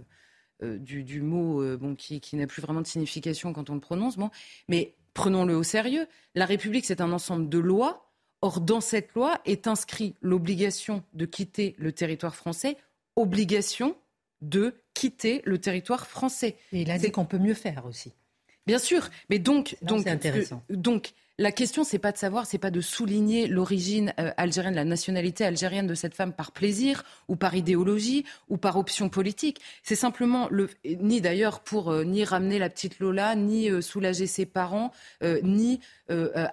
euh, 0.62 0.78
du, 0.78 1.20
mot 1.20 1.62
euh, 1.62 1.76
bon, 1.76 1.94
qui, 1.94 2.20
qui 2.20 2.36
n'a 2.36 2.46
plus 2.46 2.62
vraiment 2.62 2.80
de 2.80 2.86
signification 2.86 3.52
quand 3.52 3.70
on 3.70 3.74
le 3.74 3.80
prononce, 3.80 4.16
bon, 4.16 4.30
mais 4.68 4.94
prenons-le 5.14 5.56
au 5.56 5.62
sérieux. 5.62 6.06
La 6.34 6.46
République, 6.46 6.84
c'est 6.84 7.00
un 7.00 7.12
ensemble 7.12 7.48
de 7.48 7.58
lois. 7.58 8.08
Or, 8.40 8.60
dans 8.60 8.80
cette 8.80 9.14
loi 9.14 9.40
est 9.44 9.66
inscrit 9.68 10.16
l'obligation 10.20 11.04
de 11.12 11.26
quitter 11.26 11.76
le 11.78 11.92
territoire 11.92 12.34
français, 12.34 12.76
obligation 13.14 13.96
de 14.40 14.74
quitter 14.94 15.42
le 15.44 15.58
territoire 15.58 16.06
français. 16.06 16.56
Et 16.72 16.82
il 16.82 16.90
a 16.90 16.98
dit 16.98 17.10
qu'on 17.12 17.24
peut 17.24 17.38
mieux 17.38 17.54
faire 17.54 17.86
aussi. 17.86 18.12
Bien 18.66 18.78
sûr, 18.78 19.08
mais 19.30 19.38
donc, 19.38 19.76
donc, 19.82 20.06
intéressant. 20.06 20.62
donc, 20.70 21.12
la 21.38 21.50
question, 21.50 21.82
c'est 21.82 21.98
pas 21.98 22.12
de 22.12 22.18
savoir, 22.18 22.44
c'est 22.44 22.58
pas 22.58 22.70
de 22.70 22.82
souligner 22.82 23.46
l'origine 23.46 24.12
euh, 24.20 24.32
algérienne, 24.36 24.74
la 24.74 24.84
nationalité 24.84 25.46
algérienne 25.46 25.86
de 25.86 25.94
cette 25.94 26.14
femme 26.14 26.34
par 26.34 26.52
plaisir 26.52 27.04
ou 27.26 27.36
par 27.36 27.54
idéologie 27.54 28.26
ou 28.50 28.58
par 28.58 28.76
option 28.76 29.08
politique. 29.08 29.60
C'est 29.82 29.96
simplement 29.96 30.46
le, 30.50 30.68
ni 30.84 31.22
d'ailleurs 31.22 31.60
pour 31.60 31.90
euh, 31.90 32.04
ni 32.04 32.22
ramener 32.22 32.58
la 32.58 32.68
petite 32.68 33.00
Lola, 33.00 33.34
ni 33.34 33.70
euh, 33.70 33.80
soulager 33.80 34.26
ses 34.26 34.44
parents, 34.44 34.92
ni 35.42 35.80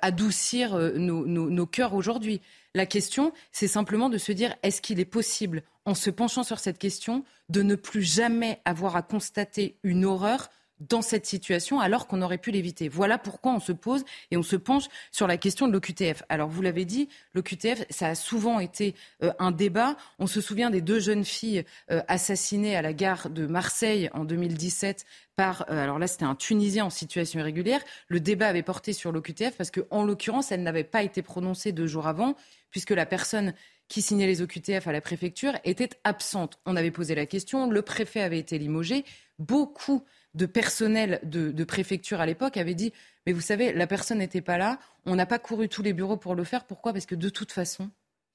adoucir 0.02 0.78
nos, 0.96 1.26
nos 1.26 1.66
cœurs 1.66 1.94
aujourd'hui. 1.94 2.40
La 2.74 2.86
question, 2.86 3.34
c'est 3.52 3.68
simplement 3.68 4.08
de 4.08 4.18
se 4.18 4.32
dire 4.32 4.56
est-ce 4.64 4.82
qu'il 4.82 5.02
est 5.02 5.06
possible, 5.06 5.64
en 5.84 5.96
se 5.96 6.10
penchant 6.10 6.44
sur 6.44 6.60
cette 6.60 6.78
question, 6.78 7.26
de 7.50 7.62
ne 7.62 7.76
plus 7.76 8.04
jamais 8.04 8.62
avoir 8.64 8.96
à 8.96 9.02
constater 9.02 9.76
une 9.84 10.06
horreur 10.06 10.50
dans 10.80 11.02
cette 11.02 11.26
situation 11.26 11.80
alors 11.80 12.08
qu'on 12.08 12.22
aurait 12.22 12.38
pu 12.38 12.52
l'éviter. 12.52 12.90
Voilà 12.90 13.18
pourquoi 13.18 13.54
on 13.54 13.60
se 13.60 13.72
pose 13.72 14.04
et 14.32 14.38
on 14.38 14.44
se 14.44 14.56
penche 14.56 14.86
sur 15.12 15.28
la 15.28 15.38
question 15.38 15.68
de 15.68 15.74
l'OQTF. 15.74 16.24
Alors 16.30 16.50
vous 16.50 16.62
l'avez 16.62 16.86
dit, 16.86 17.10
l'OQTF, 17.34 17.86
ça 17.90 18.08
a 18.08 18.16
souvent 18.16 18.60
été 18.60 18.96
euh, 19.24 19.32
un 19.40 19.52
débat. 19.52 19.98
On 20.20 20.28
se 20.28 20.42
souvient 20.42 20.70
des 20.70 20.82
deux 20.82 21.00
jeunes 21.00 21.26
filles 21.26 21.66
euh, 21.92 22.02
assassinées 22.08 22.76
à 22.76 22.82
la 22.82 22.94
gare 22.94 23.30
de 23.30 23.46
Marseille 23.46 24.10
en 24.14 24.26
2017 24.26 25.06
par, 25.36 25.66
euh, 25.70 25.84
alors 25.84 26.00
là 26.00 26.08
c'était 26.08 26.26
un 26.26 26.36
Tunisien 26.36 26.86
en 26.86 26.90
situation 26.90 27.40
irrégulière. 27.40 27.82
Le 28.08 28.20
débat 28.20 28.48
avait 28.48 28.64
porté 28.64 28.94
sur 28.94 29.12
l'OQTF 29.12 29.56
parce 29.58 29.72
qu'en 29.72 30.04
l'occurrence, 30.04 30.52
elle 30.52 30.64
n'avait 30.64 30.84
pas 30.84 31.04
été 31.04 31.22
prononcée 31.22 31.72
deux 31.72 31.88
jours 31.88 32.08
avant 32.08 32.36
puisque 32.72 32.92
la 32.92 33.06
personne 33.06 33.54
qui 33.88 34.02
signait 34.02 34.28
les 34.28 34.42
OQTF 34.42 34.88
à 34.88 34.92
la 34.92 35.02
préfecture 35.02 35.54
était 35.66 35.90
absente. 36.04 36.60
On 36.66 36.76
avait 36.76 36.92
posé 36.92 37.16
la 37.16 37.26
question, 37.26 37.70
le 37.70 37.82
préfet 37.82 38.22
avait 38.22 38.38
été 38.38 38.58
limogé. 38.58 39.04
Beaucoup 39.40 40.04
de 40.36 40.46
personnel 40.46 41.20
de, 41.24 41.64
préfecture 41.64 42.22
à 42.22 42.26
l'époque 42.26 42.58
avait 42.58 42.76
dit 42.76 42.94
Mais 43.26 43.34
vous 43.34 43.42
savez, 43.42 43.74
la 43.74 43.88
personne 43.88 44.20
n'était 44.20 44.42
pas 44.42 44.58
là, 44.58 44.80
on 45.06 45.16
n'a 45.16 45.26
pas 45.26 45.40
couru 45.40 45.70
tous 45.70 45.82
les 45.82 45.94
bureaux 45.94 46.18
pour 46.18 46.36
le 46.36 46.44
faire. 46.44 46.66
Pourquoi? 46.66 46.94
Parce 46.94 47.06
que 47.06 47.16
de 47.16 47.30
toute 47.30 47.52
façon, 47.52 47.90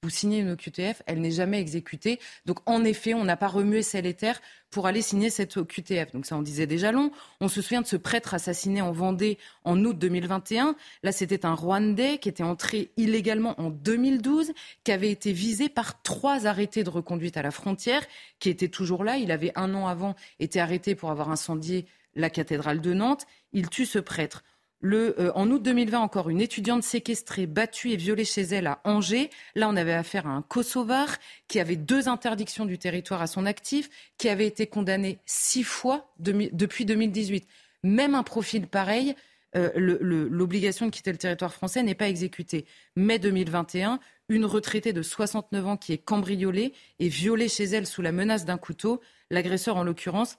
vous 0.05 0.11
signez 0.11 0.37
une 0.37 0.51
OQTF, 0.51 1.01
elle 1.07 1.19
n'est 1.19 1.31
jamais 1.31 1.59
exécutée. 1.59 2.19
Donc 2.45 2.59
en 2.67 2.83
effet, 2.83 3.15
on 3.15 3.23
n'a 3.23 3.37
pas 3.37 3.47
remué 3.47 3.81
celle 3.81 4.05
et 4.05 4.13
terre 4.13 4.39
pour 4.69 4.85
aller 4.85 5.01
signer 5.01 5.31
cette 5.31 5.57
OQTF. 5.57 6.11
Donc 6.11 6.27
ça, 6.27 6.37
on 6.37 6.43
disait 6.43 6.67
déjà 6.67 6.91
long. 6.91 7.11
On 7.41 7.47
se 7.47 7.59
souvient 7.59 7.81
de 7.81 7.87
ce 7.87 7.95
prêtre 7.95 8.35
assassiné 8.35 8.83
en 8.83 8.91
Vendée 8.91 9.39
en 9.63 9.83
août 9.83 9.97
2021. 9.97 10.75
Là, 11.01 11.11
c'était 11.11 11.43
un 11.43 11.55
Rwandais 11.55 12.19
qui 12.19 12.29
était 12.29 12.43
entré 12.43 12.91
illégalement 12.97 13.59
en 13.59 13.71
2012, 13.71 14.53
qui 14.83 14.91
avait 14.91 15.09
été 15.09 15.31
visé 15.31 15.69
par 15.69 16.03
trois 16.03 16.45
arrêtés 16.45 16.83
de 16.83 16.91
reconduite 16.91 17.35
à 17.35 17.41
la 17.41 17.49
frontière, 17.49 18.05
qui 18.37 18.49
étaient 18.49 18.69
toujours 18.69 19.03
là. 19.03 19.17
Il 19.17 19.31
avait 19.31 19.53
un 19.55 19.73
an 19.73 19.87
avant 19.87 20.13
été 20.39 20.59
arrêté 20.59 20.93
pour 20.93 21.09
avoir 21.09 21.31
incendié 21.31 21.87
la 22.13 22.29
cathédrale 22.29 22.79
de 22.79 22.93
Nantes. 22.93 23.25
Il 23.53 23.69
tue 23.69 23.87
ce 23.87 23.97
prêtre. 23.97 24.43
Euh, 24.93 25.31
en 25.35 25.49
août 25.49 25.61
2020, 25.63 25.99
encore 25.99 26.29
une 26.29 26.41
étudiante 26.41 26.83
séquestrée, 26.83 27.47
battue 27.47 27.91
et 27.91 27.95
violée 27.95 28.25
chez 28.25 28.41
elle 28.41 28.67
à 28.67 28.81
Angers. 28.83 29.29
Là, 29.55 29.69
on 29.69 29.75
avait 29.75 29.93
affaire 29.93 30.27
à 30.27 30.31
un 30.31 30.41
Kosovar 30.41 31.17
qui 31.47 31.59
avait 31.59 31.75
deux 31.75 32.07
interdictions 32.07 32.65
du 32.65 32.77
territoire 32.77 33.21
à 33.21 33.27
son 33.27 33.45
actif, 33.45 33.89
qui 34.17 34.29
avait 34.29 34.47
été 34.47 34.67
condamné 34.67 35.19
six 35.25 35.63
fois 35.63 36.13
depuis 36.19 36.85
2018. 36.85 37.47
Même 37.83 38.15
un 38.15 38.23
profil 38.23 38.67
pareil, 38.67 39.15
euh, 39.55 39.69
l'obligation 39.75 40.85
de 40.85 40.91
quitter 40.91 41.11
le 41.11 41.17
territoire 41.17 41.53
français 41.53 41.81
n'est 41.81 41.95
pas 41.95 42.09
exécutée. 42.09 42.65
Mai 42.95 43.19
2021, 43.19 43.99
une 44.27 44.45
retraitée 44.45 44.91
de 44.91 45.01
69 45.01 45.67
ans 45.67 45.77
qui 45.77 45.93
est 45.93 45.97
cambriolée 45.97 46.73
et 46.99 47.07
violée 47.07 47.47
chez 47.47 47.63
elle 47.63 47.87
sous 47.87 48.01
la 48.01 48.11
menace 48.11 48.45
d'un 48.45 48.57
couteau. 48.57 49.01
L'agresseur, 49.31 49.77
en 49.77 49.83
l'occurrence, 49.83 50.37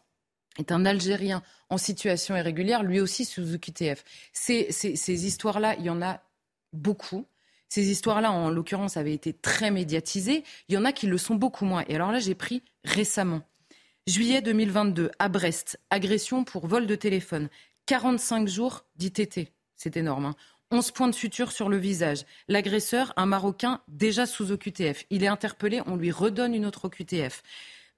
est 0.58 0.72
un 0.72 0.84
Algérien 0.84 1.42
en 1.68 1.78
situation 1.78 2.36
irrégulière, 2.36 2.82
lui 2.82 3.00
aussi 3.00 3.24
sous 3.24 3.54
OQTF. 3.54 4.04
Ces, 4.32 4.70
ces, 4.70 5.26
histoires-là, 5.26 5.76
il 5.78 5.84
y 5.84 5.90
en 5.90 6.02
a 6.02 6.20
beaucoup. 6.72 7.26
Ces 7.68 7.90
histoires-là, 7.90 8.30
en 8.30 8.50
l'occurrence, 8.50 8.96
avaient 8.96 9.14
été 9.14 9.32
très 9.32 9.70
médiatisées. 9.70 10.44
Il 10.68 10.74
y 10.74 10.78
en 10.78 10.84
a 10.84 10.92
qui 10.92 11.06
le 11.06 11.18
sont 11.18 11.34
beaucoup 11.34 11.64
moins. 11.64 11.84
Et 11.88 11.94
alors 11.96 12.12
là, 12.12 12.20
j'ai 12.20 12.34
pris 12.34 12.62
récemment. 12.84 13.42
Juillet 14.06 14.40
2022, 14.40 15.10
à 15.18 15.28
Brest, 15.28 15.80
agression 15.90 16.44
pour 16.44 16.68
vol 16.68 16.86
de 16.86 16.94
téléphone. 16.94 17.48
45 17.86 18.46
jours 18.46 18.84
d'ITT. 18.96 19.52
C'est 19.74 19.96
énorme. 19.96 20.34
11 20.70 20.86
hein. 20.88 20.92
points 20.94 21.08
de 21.08 21.14
suture 21.14 21.50
sur 21.50 21.68
le 21.68 21.76
visage. 21.76 22.24
L'agresseur, 22.46 23.12
un 23.16 23.26
Marocain 23.26 23.80
déjà 23.88 24.26
sous 24.26 24.52
OQTF. 24.52 25.04
Il 25.10 25.24
est 25.24 25.28
interpellé, 25.28 25.82
on 25.86 25.96
lui 25.96 26.12
redonne 26.12 26.54
une 26.54 26.66
autre 26.66 26.86
OQTF. 26.86 27.42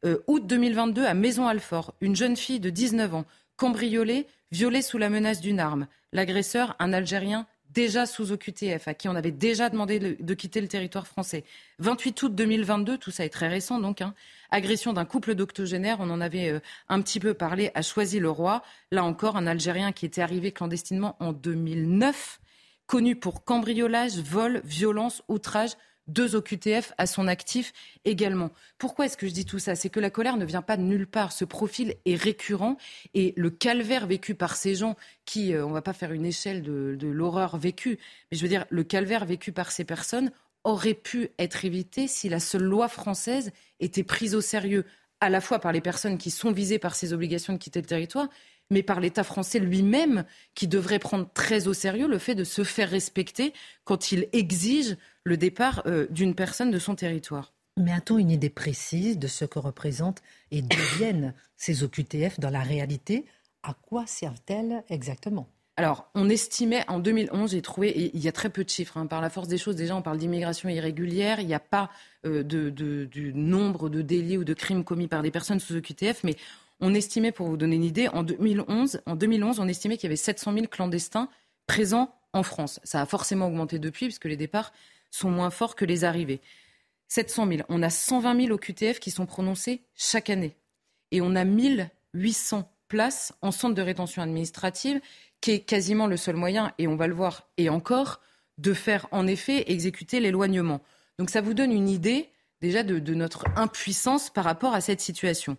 Euh, 0.04 0.18
août 0.28 0.46
2022 0.46 1.04
à 1.04 1.14
Maison-Alfort, 1.14 1.94
une 2.00 2.14
jeune 2.14 2.36
fille 2.36 2.60
de 2.60 2.70
19 2.70 3.14
ans, 3.14 3.24
cambriolée, 3.56 4.26
violée 4.52 4.82
sous 4.82 4.96
la 4.96 5.10
menace 5.10 5.40
d'une 5.40 5.58
arme. 5.58 5.88
L'agresseur, 6.12 6.76
un 6.78 6.92
Algérien 6.92 7.46
déjà 7.70 8.06
sous 8.06 8.32
OQTF, 8.32 8.86
à 8.88 8.94
qui 8.94 9.08
on 9.08 9.14
avait 9.14 9.32
déjà 9.32 9.68
demandé 9.68 9.98
de, 9.98 10.34
quitter 10.34 10.60
le 10.60 10.68
territoire 10.68 11.06
français. 11.06 11.44
28 11.80 12.22
août 12.22 12.34
2022, 12.34 12.96
tout 12.96 13.10
ça 13.10 13.24
est 13.24 13.28
très 13.28 13.48
récent 13.48 13.78
donc, 13.78 14.00
hein. 14.00 14.14
agression 14.50 14.92
d'un 14.92 15.04
couple 15.04 15.34
d'octogénaires, 15.34 15.98
on 16.00 16.10
en 16.10 16.20
avait 16.20 16.48
euh, 16.48 16.60
un 16.88 17.02
petit 17.02 17.20
peu 17.20 17.34
parlé, 17.34 17.70
a 17.74 17.82
choisi 17.82 18.20
le 18.20 18.30
roi. 18.30 18.62
Là 18.90 19.04
encore, 19.04 19.36
un 19.36 19.46
Algérien 19.46 19.92
qui 19.92 20.06
était 20.06 20.22
arrivé 20.22 20.52
clandestinement 20.52 21.16
en 21.20 21.32
2009, 21.32 22.40
connu 22.86 23.16
pour 23.16 23.44
cambriolage, 23.44 24.18
vol, 24.18 24.62
violence, 24.64 25.22
outrage, 25.28 25.72
deux 26.08 26.34
OQTF 26.34 26.92
à 26.98 27.06
son 27.06 27.28
actif 27.28 27.72
également. 28.04 28.50
Pourquoi 28.78 29.06
est-ce 29.06 29.16
que 29.16 29.26
je 29.28 29.32
dis 29.32 29.44
tout 29.44 29.58
ça? 29.58 29.74
C'est 29.74 29.90
que 29.90 30.00
la 30.00 30.10
colère 30.10 30.36
ne 30.36 30.44
vient 30.44 30.62
pas 30.62 30.76
de 30.76 30.82
nulle 30.82 31.06
part. 31.06 31.32
Ce 31.32 31.44
profil 31.44 31.94
est 32.04 32.16
récurrent 32.16 32.76
et 33.14 33.34
le 33.36 33.50
calvaire 33.50 34.06
vécu 34.06 34.34
par 34.34 34.56
ces 34.56 34.74
gens 34.74 34.96
qui, 35.24 35.54
euh, 35.54 35.64
on 35.64 35.68
ne 35.68 35.74
va 35.74 35.82
pas 35.82 35.92
faire 35.92 36.12
une 36.12 36.26
échelle 36.26 36.62
de, 36.62 36.96
de 36.98 37.08
l'horreur 37.08 37.56
vécue, 37.56 37.98
mais 38.30 38.38
je 38.38 38.42
veux 38.42 38.48
dire, 38.48 38.64
le 38.70 38.84
calvaire 38.84 39.24
vécu 39.24 39.52
par 39.52 39.70
ces 39.70 39.84
personnes 39.84 40.30
aurait 40.64 40.94
pu 40.94 41.30
être 41.38 41.64
évité 41.64 42.08
si 42.08 42.28
la 42.28 42.40
seule 42.40 42.64
loi 42.64 42.88
française 42.88 43.52
était 43.80 44.02
prise 44.02 44.34
au 44.34 44.40
sérieux, 44.40 44.84
à 45.20 45.28
la 45.30 45.40
fois 45.40 45.58
par 45.58 45.72
les 45.72 45.80
personnes 45.80 46.18
qui 46.18 46.30
sont 46.30 46.52
visées 46.52 46.78
par 46.78 46.94
ces 46.94 47.12
obligations 47.12 47.52
de 47.52 47.58
quitter 47.58 47.80
le 47.80 47.86
territoire, 47.86 48.28
mais 48.70 48.82
par 48.82 49.00
l'État 49.00 49.24
français 49.24 49.58
lui-même, 49.58 50.24
qui 50.54 50.68
devrait 50.68 50.98
prendre 50.98 51.28
très 51.32 51.68
au 51.68 51.74
sérieux 51.74 52.08
le 52.08 52.18
fait 52.18 52.34
de 52.34 52.44
se 52.44 52.64
faire 52.64 52.90
respecter 52.90 53.52
quand 53.84 54.12
il 54.12 54.28
exige 54.32 54.96
le 55.24 55.36
départ 55.36 55.82
euh, 55.86 56.06
d'une 56.10 56.34
personne 56.34 56.70
de 56.70 56.78
son 56.78 56.94
territoire. 56.94 57.52
Mais 57.76 57.92
a-t-on 57.92 58.18
une 58.18 58.30
idée 58.30 58.50
précise 58.50 59.18
de 59.18 59.28
ce 59.28 59.44
que 59.44 59.58
représentent 59.58 60.22
et 60.50 60.62
deviennent 60.62 61.34
ces 61.56 61.84
OQTF 61.84 62.40
dans 62.40 62.50
la 62.50 62.60
réalité? 62.60 63.24
À 63.62 63.74
quoi 63.74 64.06
servent-elles 64.06 64.82
exactement? 64.88 65.48
Alors, 65.76 66.10
on 66.16 66.28
estimait 66.28 66.84
en 66.88 66.98
2011, 66.98 67.52
j'ai 67.52 67.62
trouvé, 67.62 67.88
et 67.90 68.10
il 68.12 68.20
y 68.20 68.26
a 68.26 68.32
très 68.32 68.50
peu 68.50 68.64
de 68.64 68.68
chiffres, 68.68 68.96
hein, 68.96 69.06
par 69.06 69.20
la 69.20 69.30
force 69.30 69.46
des 69.46 69.58
choses, 69.58 69.76
déjà 69.76 69.94
on 69.94 70.02
parle 70.02 70.18
d'immigration 70.18 70.68
irrégulière, 70.68 71.38
il 71.38 71.46
n'y 71.46 71.54
a 71.54 71.60
pas 71.60 71.88
euh, 72.26 72.42
de, 72.42 72.70
du 72.70 73.32
nombre 73.32 73.88
de 73.88 74.02
délits 74.02 74.38
ou 74.38 74.44
de 74.44 74.54
crimes 74.54 74.82
commis 74.82 75.06
par 75.06 75.22
des 75.22 75.30
personnes 75.30 75.60
sous 75.60 75.76
OQTF, 75.76 76.24
mais 76.24 76.34
on 76.80 76.94
estimait, 76.94 77.32
pour 77.32 77.48
vous 77.48 77.56
donner 77.56 77.76
une 77.76 77.84
idée, 77.84 78.08
en 78.08 78.22
2011, 78.22 79.02
en 79.06 79.16
2011 79.16 79.60
on 79.60 79.68
estimait 79.68 79.96
qu'il 79.96 80.04
y 80.04 80.10
avait 80.10 80.16
700 80.16 80.52
000 80.52 80.66
clandestins 80.66 81.28
présents 81.66 82.14
en 82.32 82.42
France. 82.42 82.80
Ça 82.84 83.00
a 83.00 83.06
forcément 83.06 83.46
augmenté 83.46 83.78
depuis, 83.78 84.06
puisque 84.06 84.26
les 84.26 84.36
départs 84.36 84.72
sont 85.10 85.30
moins 85.30 85.50
forts 85.50 85.76
que 85.76 85.84
les 85.84 86.04
arrivées. 86.04 86.40
700 87.08 87.48
000. 87.48 87.62
On 87.68 87.82
a 87.82 87.90
120 87.90 88.40
000 88.46 88.52
OQTF 88.52 89.00
qui 89.00 89.10
sont 89.10 89.26
prononcés 89.26 89.82
chaque 89.94 90.30
année. 90.30 90.56
Et 91.10 91.20
on 91.20 91.34
a 91.34 91.44
1800 91.44 92.70
places 92.88 93.32
en 93.42 93.50
centre 93.50 93.74
de 93.74 93.82
rétention 93.82 94.22
administrative 94.22 95.00
qui 95.40 95.52
est 95.52 95.60
quasiment 95.60 96.06
le 96.06 96.16
seul 96.16 96.36
moyen, 96.36 96.72
et 96.78 96.88
on 96.88 96.96
va 96.96 97.06
le 97.06 97.14
voir, 97.14 97.48
et 97.58 97.68
encore, 97.68 98.20
de 98.58 98.74
faire 98.74 99.06
en 99.12 99.26
effet 99.26 99.70
exécuter 99.70 100.18
l'éloignement. 100.18 100.80
Donc 101.18 101.30
ça 101.30 101.40
vous 101.40 101.54
donne 101.54 101.72
une 101.72 101.88
idée 101.88 102.28
déjà 102.60 102.82
de, 102.82 102.98
de, 102.98 103.14
notre 103.14 103.44
impuissance 103.54 104.30
par 104.30 104.44
rapport 104.44 104.74
à 104.74 104.80
cette 104.80 105.00
situation. 105.00 105.56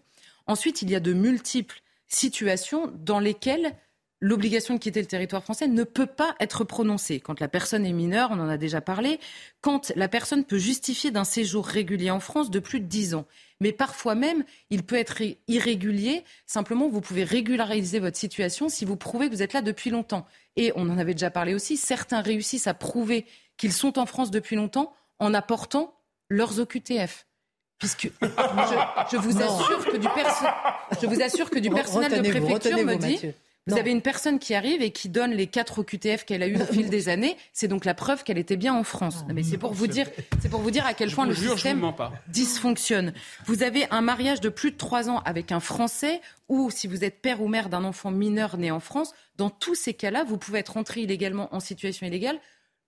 Ensuite, 0.50 0.82
il 0.82 0.90
y 0.90 0.96
a 0.96 1.00
de 1.00 1.14
multiples 1.14 1.80
situations 2.08 2.92
dans 3.06 3.20
lesquelles 3.20 3.76
l'obligation 4.20 4.74
de 4.74 4.80
quitter 4.80 5.00
le 5.00 5.06
territoire 5.06 5.44
français 5.44 5.68
ne 5.68 5.84
peut 5.84 6.08
pas 6.08 6.36
être 6.40 6.64
prononcée. 6.64 7.20
Quand 7.20 7.40
la 7.40 7.48
personne 7.48 7.86
est 7.86 7.94
mineure, 7.94 8.32
on 8.32 8.40
en 8.40 8.50
a 8.50 8.58
déjà 8.58 8.82
parlé, 8.82 9.20
quand 9.62 9.94
la 9.96 10.08
personne 10.08 10.44
peut 10.44 10.58
justifier 10.58 11.12
d'un 11.12 11.24
séjour 11.24 11.68
régulier 11.68 12.10
en 12.10 12.20
France 12.20 12.50
de 12.50 12.58
plus 12.58 12.80
de 12.80 12.88
10 12.88 13.14
ans. 13.14 13.28
Mais 13.62 13.72
parfois 13.72 14.16
même, 14.16 14.44
il 14.72 14.82
peut 14.82 14.96
être 14.96 15.22
irrégulier. 15.48 16.24
Simplement, 16.48 16.90
vous 16.90 17.00
pouvez 17.00 17.24
régulariser 17.24 18.00
votre 18.00 18.18
situation 18.18 18.70
si 18.70 18.86
vous 18.86 18.98
prouvez 18.98 19.30
que 19.30 19.36
vous 19.36 19.44
êtes 19.44 19.54
là 19.54 19.62
depuis 19.62 19.92
longtemps. 19.92 20.26
Et 20.56 20.74
on 20.76 20.90
en 20.90 20.98
avait 20.98 21.14
déjà 21.14 21.30
parlé 21.30 21.54
aussi, 21.54 21.78
certains 21.78 22.22
réussissent 22.22 22.66
à 22.66 22.74
prouver 22.74 23.28
qu'ils 23.56 23.72
sont 23.72 24.00
en 24.00 24.08
France 24.08 24.32
depuis 24.32 24.56
longtemps 24.56 24.94
en 25.20 25.36
apportant 25.36 25.94
leurs 26.28 26.60
OQTF 26.60 27.29
puisque 27.80 28.12
je, 28.22 29.18
vous 29.18 29.42
assure 29.42 29.86
que 29.86 29.98
du 29.98 30.08
je 31.02 31.08
vous 31.08 31.22
assure 31.22 31.50
que 31.50 31.60
du 31.60 31.70
personnel 31.70 32.22
de 32.22 32.30
préfecture 32.30 32.78
me 32.86 32.96
dit 32.96 33.34
vous 33.68 33.78
avez 33.78 33.92
une 33.92 34.02
personne 34.02 34.40
qui 34.40 34.56
arrive 34.56 34.82
et 34.82 34.92
qui 34.92 35.10
donne 35.10 35.32
les 35.32 35.48
quatre 35.48 35.80
OQTF 35.80 36.26
qu'elle 36.26 36.42
a 36.42 36.48
eu 36.48 36.60
au 36.60 36.66
fil 36.66 36.90
des 36.90 37.08
années. 37.08 37.38
C'est 37.54 37.68
donc 37.68 37.86
la 37.86 37.94
preuve 37.94 38.24
qu'elle 38.24 38.38
était 38.38 38.58
bien 38.58 38.74
en 38.74 38.84
France. 38.84 39.26
mais 39.34 39.44
c'est 39.44 39.58
pour 39.58 39.74
vous 39.74 39.88
dire, 39.88 40.08
c'est 40.42 40.50
pour 40.50 40.62
vous 40.62 40.72
dire 40.72 40.86
à 40.86 40.94
quel 40.94 41.12
point 41.12 41.28
le 41.28 41.36
système 41.36 41.94
dysfonctionne. 42.28 43.14
Vous 43.46 43.64
avez 43.64 43.86
un 43.92 44.02
mariage 44.02 44.42
de 44.42 44.50
plus 44.50 44.72
de 44.72 44.78
trois 44.78 45.10
ans 45.10 45.20
avec 45.20 45.52
un 45.52 45.60
Français 45.60 46.22
ou 46.48 46.72
si 46.72 46.88
vous 46.88 47.04
êtes 47.04 47.22
père 47.22 47.42
ou 47.42 47.48
mère 47.48 47.70
d'un 47.70 47.84
enfant 47.84 48.12
mineur 48.12 48.58
né 48.58 48.72
en 48.72 48.80
France, 48.80 49.14
dans 49.38 49.52
tous 49.52 49.76
ces 49.76 49.94
cas-là, 49.94 50.24
vous 50.24 50.38
pouvez 50.38 50.60
être 50.60 50.78
entré 50.78 51.02
illégalement 51.02 51.54
en 51.54 51.60
situation 51.60 52.08
illégale 52.08 52.40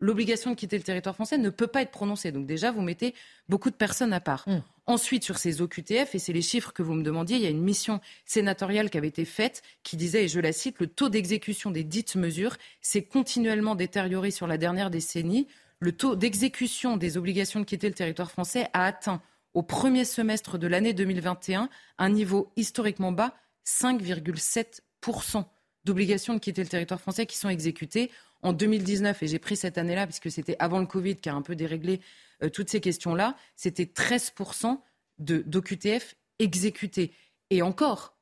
l'obligation 0.01 0.49
de 0.49 0.55
quitter 0.55 0.77
le 0.77 0.83
territoire 0.83 1.15
français 1.15 1.37
ne 1.37 1.49
peut 1.49 1.67
pas 1.67 1.83
être 1.83 1.91
prononcée. 1.91 2.31
Donc 2.31 2.47
déjà, 2.47 2.71
vous 2.71 2.81
mettez 2.81 3.13
beaucoup 3.47 3.69
de 3.69 3.75
personnes 3.75 4.13
à 4.13 4.19
part. 4.19 4.43
Mm. 4.47 4.63
Ensuite, 4.91 5.23
sur 5.23 5.37
ces 5.37 5.61
OQTF, 5.61 6.15
et 6.15 6.19
c'est 6.19 6.33
les 6.33 6.41
chiffres 6.41 6.73
que 6.73 6.83
vous 6.83 6.95
me 6.95 7.01
demandiez, 7.01 7.37
il 7.37 7.43
y 7.43 7.45
a 7.45 7.49
une 7.49 7.63
mission 7.63 8.01
sénatoriale 8.25 8.89
qui 8.89 8.97
avait 8.97 9.07
été 9.07 9.23
faite 9.23 9.61
qui 9.83 9.95
disait, 9.95 10.25
et 10.25 10.27
je 10.27 10.41
la 10.41 10.51
cite, 10.51 10.81
le 10.81 10.87
taux 10.87 11.07
d'exécution 11.07 11.71
des 11.71 11.85
dites 11.85 12.17
mesures 12.17 12.57
s'est 12.81 13.03
continuellement 13.03 13.75
détérioré 13.75 14.31
sur 14.31 14.47
la 14.47 14.57
dernière 14.57 14.89
décennie. 14.89 15.47
Le 15.79 15.93
taux 15.93 16.17
d'exécution 16.17 16.97
des 16.97 17.15
obligations 17.15 17.61
de 17.61 17.65
quitter 17.65 17.87
le 17.87 17.93
territoire 17.93 18.31
français 18.31 18.67
a 18.73 18.85
atteint 18.85 19.21
au 19.53 19.63
premier 19.63 20.03
semestre 20.03 20.57
de 20.57 20.67
l'année 20.67 20.91
2021 20.91 21.69
un 21.97 22.09
niveau 22.09 22.51
historiquement 22.57 23.13
bas, 23.13 23.33
5,7% 23.65 25.45
d'obligations 25.85 26.33
de 26.33 26.39
quitter 26.39 26.63
le 26.63 26.69
territoire 26.69 26.99
français 26.99 27.25
qui 27.25 27.37
sont 27.37 27.47
exécutées 27.47 28.11
en 28.41 28.51
2019, 28.51 29.23
et 29.23 29.27
j'ai 29.27 29.39
pris 29.39 29.55
cette 29.55 29.77
année-là, 29.77 30.05
puisque 30.05 30.29
c'était 30.29 30.57
avant 30.59 30.79
le 30.79 30.85
Covid 30.85 31.15
qui 31.15 31.29
a 31.29 31.33
un 31.33 31.41
peu 31.41 31.55
déréglé 31.55 32.01
euh, 32.43 32.49
toutes 32.49 32.69
ces 32.69 32.81
questions-là, 32.81 33.35
c'était 33.55 33.85
13% 33.85 34.79
d'OQTF 35.19 36.15
exécutés. 36.39 37.13
Et 37.49 37.61
encore, 37.61 38.15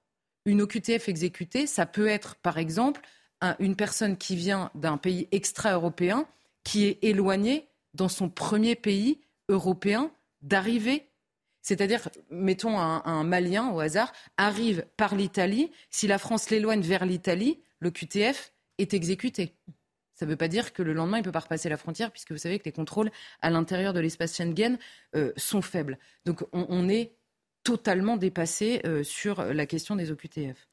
une 0.46 0.62
OQTF 0.62 1.08
exécutée, 1.08 1.68
ça 1.68 1.86
peut 1.86 2.08
être, 2.08 2.36
par 2.36 2.58
exemple, 2.58 3.02
une 3.60 3.78
personne 3.78 4.18
qui 4.18 4.36
vient 4.36 4.70
d'un 4.76 4.98
pays 4.98 5.30
extra-européen 5.32 6.28
qui 6.64 6.86
est 6.86 7.00
éloignée 7.02 7.70
dans 7.94 8.10
son 8.10 8.30
premier 8.30 8.76
pays 8.76 9.22
européen 9.48 10.12
d'arriver. 10.42 11.08
C'est-à-dire, 11.62 12.10
mettons 12.30 12.78
un, 12.80 13.02
un, 13.06 13.24
Malien 13.24 13.72
au 13.72 13.80
hasard, 13.80 14.12
arrive 14.38 14.86
par 14.98 15.16
l'Italie. 15.16 15.72
Si 15.90 16.08
la 16.08 16.18
France 16.18 16.50
l'éloigne 16.50 16.82
vers 16.82 17.06
l'Italie, 17.06 17.60
l'OQTF 17.80 18.52
est 18.78 18.94
exécuté. 18.94 19.56
Ça 20.20 20.26
ne 20.26 20.32
veut 20.32 20.38
pas 20.38 20.50
dire 20.50 20.74
que 20.74 20.84
le 20.84 20.92
lendemain, 20.92 21.16
il 21.16 21.22
ne 21.22 21.24
peut 21.24 21.32
pas 21.32 21.40
repasser 21.40 21.70
la 21.70 21.78
frontière, 21.78 22.12
puisque 22.12 22.34
vous 22.34 22.38
savez 22.38 22.60
que 22.60 22.66
les 22.66 22.74
contrôles 22.74 23.10
à 23.42 23.50
l'intérieur 23.50 23.94
de 23.94 24.02
l'espace 24.02 24.36
Schengen 24.36 24.78
euh, 25.16 25.32
sont 25.38 25.62
faibles. 25.62 25.98
Donc 26.26 26.44
on, 26.52 26.90
est 26.90 27.16
totalement 27.64 28.18
dépassé 28.18 28.82
euh, 28.86 29.02
sur 29.02 29.42
la 29.42 29.66
question 29.66 29.96
des 29.96 30.12
OQTF. 30.12 30.69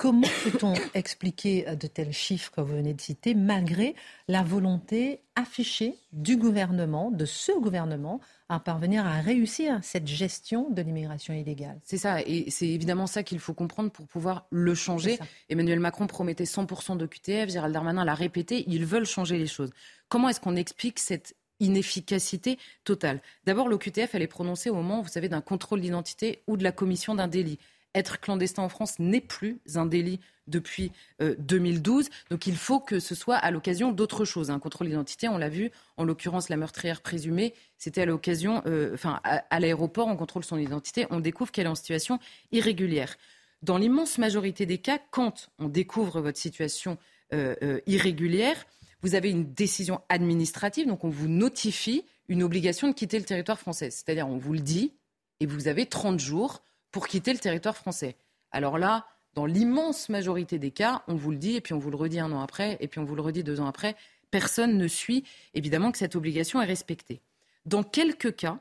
Comment 0.00 0.26
peut-on 0.44 0.72
expliquer 0.94 1.76
de 1.76 1.86
tels 1.86 2.14
chiffres 2.14 2.50
que 2.50 2.62
vous 2.62 2.74
venez 2.74 2.94
de 2.94 3.00
citer, 3.02 3.34
malgré 3.34 3.94
la 4.28 4.42
volonté 4.42 5.20
affichée 5.36 5.94
du 6.14 6.38
gouvernement, 6.38 7.10
de 7.10 7.26
ce 7.26 7.52
gouvernement, 7.60 8.18
à 8.48 8.60
parvenir 8.60 9.04
à 9.04 9.20
réussir 9.20 9.78
cette 9.82 10.06
gestion 10.06 10.70
de 10.70 10.80
l'immigration 10.80 11.34
illégale? 11.34 11.78
C'est 11.84 11.98
ça, 11.98 12.22
et 12.22 12.48
c'est 12.48 12.68
évidemment 12.68 13.06
ça 13.06 13.22
qu'il 13.22 13.38
faut 13.40 13.52
comprendre 13.52 13.90
pour 13.90 14.06
pouvoir 14.06 14.46
le 14.48 14.74
changer. 14.74 15.18
Emmanuel 15.50 15.80
Macron 15.80 16.06
promettait 16.06 16.44
100% 16.44 16.96
de 16.96 17.04
QTF, 17.04 17.50
Gérald 17.50 17.74
Darmanin 17.74 18.06
l'a 18.06 18.14
répété, 18.14 18.64
ils 18.68 18.86
veulent 18.86 19.04
changer 19.04 19.36
les 19.36 19.46
choses. 19.46 19.70
Comment 20.08 20.30
est-ce 20.30 20.40
qu'on 20.40 20.56
explique 20.56 20.98
cette 20.98 21.36
inefficacité 21.58 22.58
totale? 22.84 23.20
D'abord, 23.44 23.68
l'OQTF, 23.68 24.14
elle 24.14 24.22
est 24.22 24.28
prononcée 24.28 24.70
au 24.70 24.76
moment, 24.76 25.02
vous 25.02 25.08
savez, 25.08 25.28
d'un 25.28 25.42
contrôle 25.42 25.82
d'identité 25.82 26.42
ou 26.46 26.56
de 26.56 26.64
la 26.64 26.72
commission 26.72 27.14
d'un 27.14 27.28
délit 27.28 27.58
être 27.94 28.20
clandestin 28.20 28.62
en 28.62 28.68
France 28.68 28.98
n'est 28.98 29.20
plus 29.20 29.60
un 29.74 29.86
délit 29.86 30.20
depuis 30.46 30.92
2012. 31.20 32.06
Euh, 32.06 32.08
Donc 32.30 32.46
il 32.46 32.56
faut 32.56 32.80
que 32.80 33.00
ce 33.00 33.14
soit 33.14 33.36
à 33.36 33.50
l'occasion 33.50 33.92
d'autres 33.92 34.24
choses. 34.24 34.50
Un 34.50 34.58
contrôle 34.58 34.88
d'identité, 34.88 35.28
on 35.28 35.38
l'a 35.38 35.48
vu, 35.48 35.70
en 35.96 36.04
l'occurrence 36.04 36.48
la 36.48 36.56
meurtrière 36.56 37.00
présumée, 37.00 37.54
c'était 37.78 38.02
à 38.02 38.06
l'occasion, 38.06 38.62
euh, 38.66 38.94
enfin 38.94 39.20
à, 39.24 39.60
l'aéroport, 39.60 40.08
on 40.08 40.16
contrôle 40.16 40.44
son 40.44 40.58
identité, 40.58 41.06
on 41.10 41.20
découvre 41.20 41.50
qu'elle 41.52 41.66
est 41.66 41.70
en 41.70 41.74
situation 41.74 42.18
irrégulière. 42.52 43.16
Dans 43.62 43.78
l'immense 43.78 44.18
majorité 44.18 44.66
des 44.66 44.78
cas, 44.78 44.98
quand 45.10 45.50
on 45.58 45.68
découvre 45.68 46.20
votre 46.20 46.38
situation 46.38 46.98
euh, 47.32 47.80
irrégulière, 47.86 48.66
vous 49.02 49.14
avez 49.14 49.30
une 49.30 49.52
décision 49.54 50.00
administrative, 50.08 50.86
donc 50.86 51.04
on 51.04 51.08
vous 51.08 51.28
notifie 51.28 52.04
une 52.28 52.42
obligation 52.42 52.88
de 52.88 52.92
quitter 52.92 53.18
le 53.18 53.24
territoire 53.24 53.58
français. 53.58 53.90
C'est-à-dire 53.90 54.28
on 54.28 54.36
vous 54.36 54.52
le 54.52 54.60
dit 54.60 54.92
et 55.40 55.46
vous 55.46 55.68
avez 55.68 55.86
30 55.86 56.18
jours 56.20 56.62
pour 56.90 57.08
quitter 57.08 57.32
le 57.32 57.38
territoire 57.38 57.76
français. 57.76 58.16
Alors 58.50 58.78
là, 58.78 59.06
dans 59.34 59.46
l'immense 59.46 60.08
majorité 60.08 60.58
des 60.58 60.70
cas, 60.70 61.02
on 61.06 61.14
vous 61.14 61.30
le 61.30 61.36
dit 61.36 61.56
et 61.56 61.60
puis 61.60 61.74
on 61.74 61.78
vous 61.78 61.90
le 61.90 61.96
redit 61.96 62.20
un 62.20 62.32
an 62.32 62.40
après 62.40 62.76
et 62.80 62.88
puis 62.88 62.98
on 62.98 63.04
vous 63.04 63.14
le 63.14 63.22
redit 63.22 63.44
deux 63.44 63.60
ans 63.60 63.66
après, 63.66 63.96
personne 64.30 64.76
ne 64.76 64.88
suit 64.88 65.24
évidemment 65.54 65.92
que 65.92 65.98
cette 65.98 66.16
obligation 66.16 66.60
est 66.60 66.66
respectée. 66.66 67.20
Dans 67.66 67.82
quelques 67.82 68.34
cas, 68.36 68.60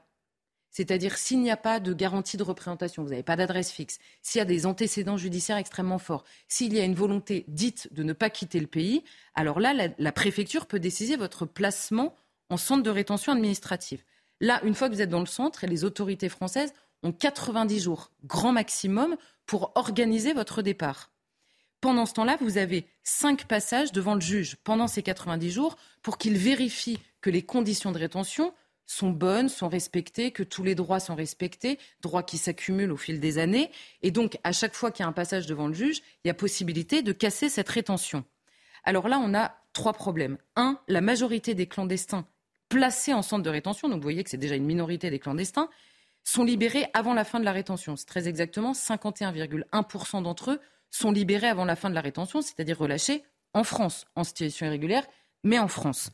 c'est-à-dire 0.72 1.18
s'il 1.18 1.42
n'y 1.42 1.52
a 1.52 1.58
pas 1.58 1.80
de 1.80 1.94
garantie 1.94 2.38
de 2.38 2.44
représentation, 2.44 3.04
vous 3.04 3.10
n'avez 3.10 3.24
pas 3.24 3.36
d'adresse 3.36 3.72
fixe, 3.72 4.00
s'il 4.22 4.40
y 4.40 4.42
a 4.42 4.46
des 4.46 4.66
antécédents 4.66 5.18
judiciaires 5.18 5.58
extrêmement 5.58 5.98
forts, 5.98 6.24
s'il 6.48 6.74
y 6.74 6.80
a 6.80 6.84
une 6.84 6.96
volonté 6.96 7.46
dite 7.48 7.92
de 7.94 8.04
ne 8.04 8.14
pas 8.14 8.30
quitter 8.30 8.60
le 8.60 8.68
pays, 8.68 9.04
alors 9.34 9.60
là, 9.60 9.74
la, 9.98 10.12
préfecture 10.12 10.68
peut 10.68 10.80
décider 10.80 11.16
votre 11.16 11.46
placement 11.46 12.16
en 12.50 12.58
centre 12.58 12.84
de 12.84 12.90
rétention 12.90 13.32
administrative. 13.32 14.04
Là, 14.42 14.62
une 14.64 14.76
fois 14.76 14.90
que 14.90 14.94
vous 14.94 15.02
êtes 15.02 15.10
dans 15.10 15.20
le 15.20 15.26
centre, 15.26 15.66
les 15.66 15.84
autorités 15.84 16.30
françaises 16.30 16.74
ont 17.04 17.12
90 17.12 17.80
jours, 17.80 18.12
grand 18.26 18.52
maximum, 18.52 19.16
pour 19.46 19.72
organiser 19.76 20.34
votre 20.34 20.62
départ. 20.62 21.12
Pendant 21.82 22.06
ce 22.06 22.14
temps-là, 22.14 22.38
vous 22.42 22.58
avez 22.58 22.86
cinq 23.04 23.46
passages 23.46 23.92
devant 23.92 24.16
le 24.16 24.22
juge 24.22 24.58
pendant 24.64 24.88
ces 24.88 25.02
90 25.02 25.50
jours 25.50 25.78
pour 26.02 26.18
qu'il 26.18 26.38
vérifie 26.38 27.00
que 27.22 27.30
les 27.30 27.42
conditions 27.42 27.92
de 27.92 27.98
rétention 27.98 28.54
sont 28.86 29.12
bonnes, 29.12 29.50
sont 29.50 29.70
respectées, 29.70 30.32
que 30.32 30.44
tous 30.44 30.64
les 30.64 30.76
droits 30.76 31.00
sont 31.00 31.16
respectés, 31.16 31.78
droits 32.02 32.24
qui 32.24 32.38
s'accumulent 32.38 32.92
au 32.92 32.98
fil 32.98 33.20
des 33.20 33.38
années. 33.38 33.72
Et 34.02 34.12
donc, 34.12 34.38
à 34.44 34.52
chaque 34.52 34.74
fois 34.74 34.92
qu'il 34.92 35.04
y 35.04 35.06
a 35.06 35.10
un 35.10 35.14
passage 35.14 35.46
devant 35.46 35.68
le 35.68 35.74
juge, 35.74 36.02
il 36.24 36.28
y 36.28 36.32
a 36.32 36.34
possibilité 36.34 37.02
de 37.02 37.12
casser 37.12 37.50
cette 37.50 37.70
rétention. 37.70 38.26
Alors 38.84 39.08
là, 39.08 39.20
on 39.24 39.36
a 39.36 39.56
trois 39.74 39.94
problèmes. 39.94 40.38
Un, 40.56 40.80
la 40.88 41.02
majorité 41.02 41.54
des 41.54 41.68
clandestins 41.68 42.26
placés 42.68 43.14
en 43.14 43.22
centre 43.22 43.44
de 43.44 43.50
rétention, 43.50 43.90
donc 43.90 43.98
vous 43.98 44.04
voyez 44.04 44.24
que 44.24 44.30
c'est 44.30 44.38
déjà 44.38 44.56
une 44.56 44.66
minorité 44.66 45.10
des 45.10 45.20
clandestins, 45.20 45.70
sont 46.24 46.44
libérés 46.44 46.88
avant 46.94 47.14
la 47.14 47.24
fin 47.24 47.40
de 47.40 47.46
la 47.46 47.52
rétention. 47.52 47.96
C'est 47.96 48.06
très 48.06 48.28
exactement 48.28 48.74
51,1% 48.74 50.24
d'entre 50.24 50.52
eux 50.52 50.60
sont 50.92 51.12
libérés 51.12 51.48
avant 51.48 51.66
la 51.66 51.76
fin 51.76 51.90
de 51.90 51.96
la 51.96 52.02
rétention, 52.02 52.42
c'est-à-dire 52.42 52.78
relâchés 52.78 53.24
en 53.54 53.64
France, 53.64 54.06
en 54.16 54.24
situation 54.24 54.66
irrégulière, 54.66 55.06
mais 55.44 55.60
en 55.60 55.68
France. 55.68 56.12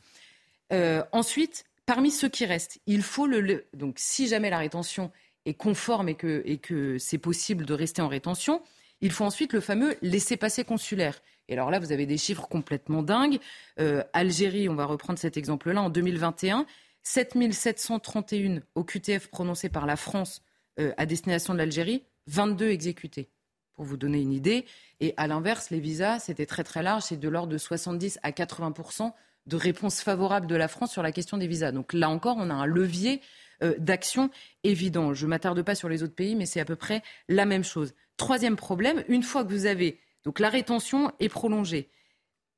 Euh, 0.72 1.02
ensuite, 1.12 1.64
parmi 1.86 2.10
ceux 2.10 2.28
qui 2.28 2.44
restent, 2.44 2.78
il 2.86 3.02
faut 3.02 3.26
le, 3.26 3.66
donc 3.74 3.94
si 3.98 4.26
jamais 4.26 4.50
la 4.50 4.58
rétention 4.58 5.10
est 5.44 5.54
conforme 5.54 6.08
et 6.08 6.14
que, 6.14 6.96
c'est 6.98 7.18
possible 7.18 7.64
de 7.64 7.74
rester 7.74 8.02
en 8.02 8.08
rétention, 8.08 8.62
Il 9.02 9.12
faut 9.12 9.24
ensuite 9.24 9.52
le 9.52 9.60
fameux 9.60 9.94
laissez-passer 10.00 10.64
consulaire. 10.64 11.20
Et 11.48 11.52
alors 11.52 11.70
là, 11.70 11.78
vous 11.78 11.92
avez 11.92 12.06
des 12.06 12.16
chiffres 12.16 12.48
complètement 12.48 13.02
dingues. 13.02 13.38
Euh, 13.78 14.02
Algérie, 14.14 14.70
on 14.70 14.74
va 14.74 14.86
reprendre 14.86 15.18
cet 15.18 15.36
exemple-là, 15.36 15.82
en 15.82 15.90
2021, 15.90 16.64
7731 17.06 18.62
QTF 18.84 19.28
prononcés 19.28 19.68
par 19.68 19.86
la 19.86 19.94
France 19.94 20.42
euh, 20.80 20.92
à 20.96 21.06
destination 21.06 21.52
de 21.52 21.58
l'Algérie, 21.58 22.02
22 22.26 22.68
exécutés, 22.70 23.30
pour 23.76 23.84
vous 23.84 23.96
donner 23.96 24.20
une 24.20 24.32
idée. 24.32 24.66
Et 24.98 25.14
à 25.16 25.28
l'inverse, 25.28 25.70
les 25.70 25.78
visas, 25.78 26.18
c'était 26.18 26.46
très 26.46 26.64
très 26.64 26.82
large, 26.82 27.04
c'est 27.04 27.16
de 27.16 27.28
l'ordre 27.28 27.52
de 27.52 27.58
70 27.58 28.18
à 28.24 28.32
80% 28.32 29.12
de 29.46 29.56
réponses 29.56 30.00
favorables 30.00 30.48
de 30.48 30.56
la 30.56 30.66
France 30.66 30.90
sur 30.90 31.04
la 31.04 31.12
question 31.12 31.38
des 31.38 31.46
visas. 31.46 31.70
Donc 31.70 31.92
là 31.92 32.10
encore, 32.10 32.38
on 32.40 32.50
a 32.50 32.54
un 32.54 32.66
levier 32.66 33.20
euh, 33.62 33.74
d'action 33.78 34.28
évident. 34.64 35.14
Je 35.14 35.26
ne 35.26 35.30
m'attarde 35.30 35.62
pas 35.62 35.76
sur 35.76 35.88
les 35.88 36.02
autres 36.02 36.16
pays, 36.16 36.34
mais 36.34 36.44
c'est 36.44 36.60
à 36.60 36.64
peu 36.64 36.76
près 36.76 37.04
la 37.28 37.46
même 37.46 37.62
chose. 37.62 37.94
Troisième 38.16 38.56
problème, 38.56 39.04
une 39.06 39.22
fois 39.22 39.44
que 39.44 39.52
vous 39.52 39.66
avez 39.66 40.00
donc 40.24 40.40
la 40.40 40.48
rétention 40.48 41.12
est 41.20 41.28
prolongée, 41.28 41.88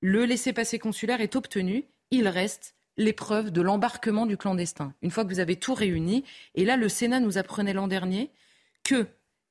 le 0.01 0.25
laissez-passer 0.25 0.79
consulaire 0.79 1.21
est 1.21 1.37
obtenu, 1.37 1.85
il 2.11 2.27
reste 2.27 2.78
l'épreuve 2.99 3.51
de 3.51 3.63
l'embarquement 3.63 4.27
du 4.27 4.37
clandestin. 4.37 4.93
Une 5.01 5.11
fois 5.11 5.25
que 5.25 5.31
vous 5.31 5.41
avez 5.41 5.57
tout 5.57 5.73
réuni, 5.73 6.25
et 6.55 6.67
là 6.67 6.77
le 6.77 6.89
Sénat 6.91 7.21
nous 7.21 7.39
apprenait 7.39 7.73
l'an 7.73 7.89
dernier 7.89 8.31
que 8.85 9.07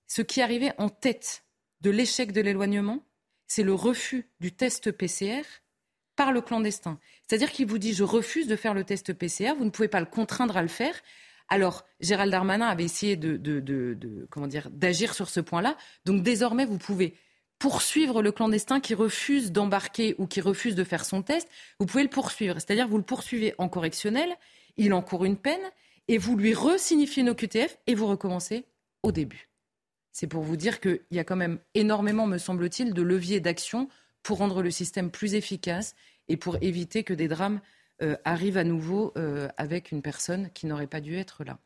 ce 0.06 0.22
qui 0.22 0.42
arrivait 0.42 0.74
en 0.78 0.90
tête 0.90 1.46
de 1.82 1.90
l'échec 1.90 2.32
de 2.32 2.42
l'éloignement, 2.42 3.04
c'est 3.48 3.64
le 3.64 3.74
refus 3.74 4.30
du 4.40 4.52
test 4.52 4.92
PCR 4.92 5.42
par 6.16 6.32
le 6.32 6.42
clandestin. 6.42 7.00
C'est-à-dire 7.28 7.52
qu'il 7.52 7.68
vous 7.68 7.78
dit 7.78 7.94
je 7.94 8.04
refuse 8.04 8.48
de 8.48 8.56
faire 8.56 8.74
le 8.74 8.84
test 8.84 9.14
PCR, 9.14 9.54
vous 9.58 9.66
ne 9.66 9.70
pouvez 9.70 9.88
pas 9.88 10.02
le 10.02 10.06
contraindre 10.06 10.58
à 10.58 10.62
le 10.62 10.68
faire. 10.68 11.02
Alors, 11.50 11.86
Gérald 12.02 12.32
Darmanin 12.32 12.68
avait 12.68 12.84
essayé 12.84 13.16
de, 13.16 14.28
comment 14.30 14.48
dire 14.48 14.70
d'agir 14.70 15.14
sur 15.14 15.30
ce 15.30 15.40
point-là. 15.40 15.78
Donc 16.04 16.22
désormais, 16.22 16.66
vous 16.66 16.78
pouvez 16.78 17.16
poursuivre 17.60 18.22
le 18.22 18.32
clandestin 18.32 18.80
qui 18.80 18.94
refuse 18.94 19.52
d'embarquer 19.52 20.16
ou 20.18 20.28
qui 20.28 20.42
refuse 20.42 20.76
de 20.76 20.84
faire 20.84 21.06
son 21.06 21.22
test. 21.22 21.50
Vous 21.80 21.86
pouvez 21.86 22.04
le 22.04 22.10
poursuivre, 22.10 22.56
c'est-à-dire 22.56 22.88
vous 22.88 22.98
le 22.98 23.04
poursuivez 23.04 23.56
en 23.58 23.70
correctionnel, 23.70 24.30
il 24.78 24.94
encourt 24.94 25.26
une 25.26 25.38
peine 25.38 25.62
et 26.08 26.18
vous 26.18 26.38
lui 26.38 26.54
resignifiez 26.54 27.22
une 27.22 27.30
OQTF 27.30 27.78
et 27.88 27.96
vous 27.96 28.08
recommencez 28.08 28.66
au 29.04 29.12
début. 29.12 29.50
C'est 30.12 30.28
pour 30.28 30.44
vous 30.44 30.56
dire 30.58 30.80
qu'il 30.80 31.02
y 31.12 31.20
a 31.20 31.24
quand 31.24 31.36
même 31.36 31.60
énormément, 31.74 32.26
me 32.28 32.38
semble-t-il, 32.38 32.94
de 32.94 33.02
leviers 33.02 33.40
d'action 33.40 33.88
pour 34.24 34.40
rendre 34.40 34.62
le 34.62 34.72
système 34.72 35.12
plus 35.12 35.36
efficace 35.36 35.96
et 36.28 36.38
pour 36.38 36.58
éviter 36.62 37.04
que 37.04 37.14
des 37.14 37.28
drames 37.28 37.62
euh, 38.02 38.16
arrivent 38.26 38.58
à 38.58 38.64
nouveau 38.64 39.14
euh, 39.18 39.48
avec 39.58 39.92
une 39.92 40.02
personne 40.02 40.50
qui 40.54 40.66
n'aurait 40.66 40.88
pas 40.88 41.02
dû 41.02 41.16
être 41.16 41.44
là. 41.44 41.60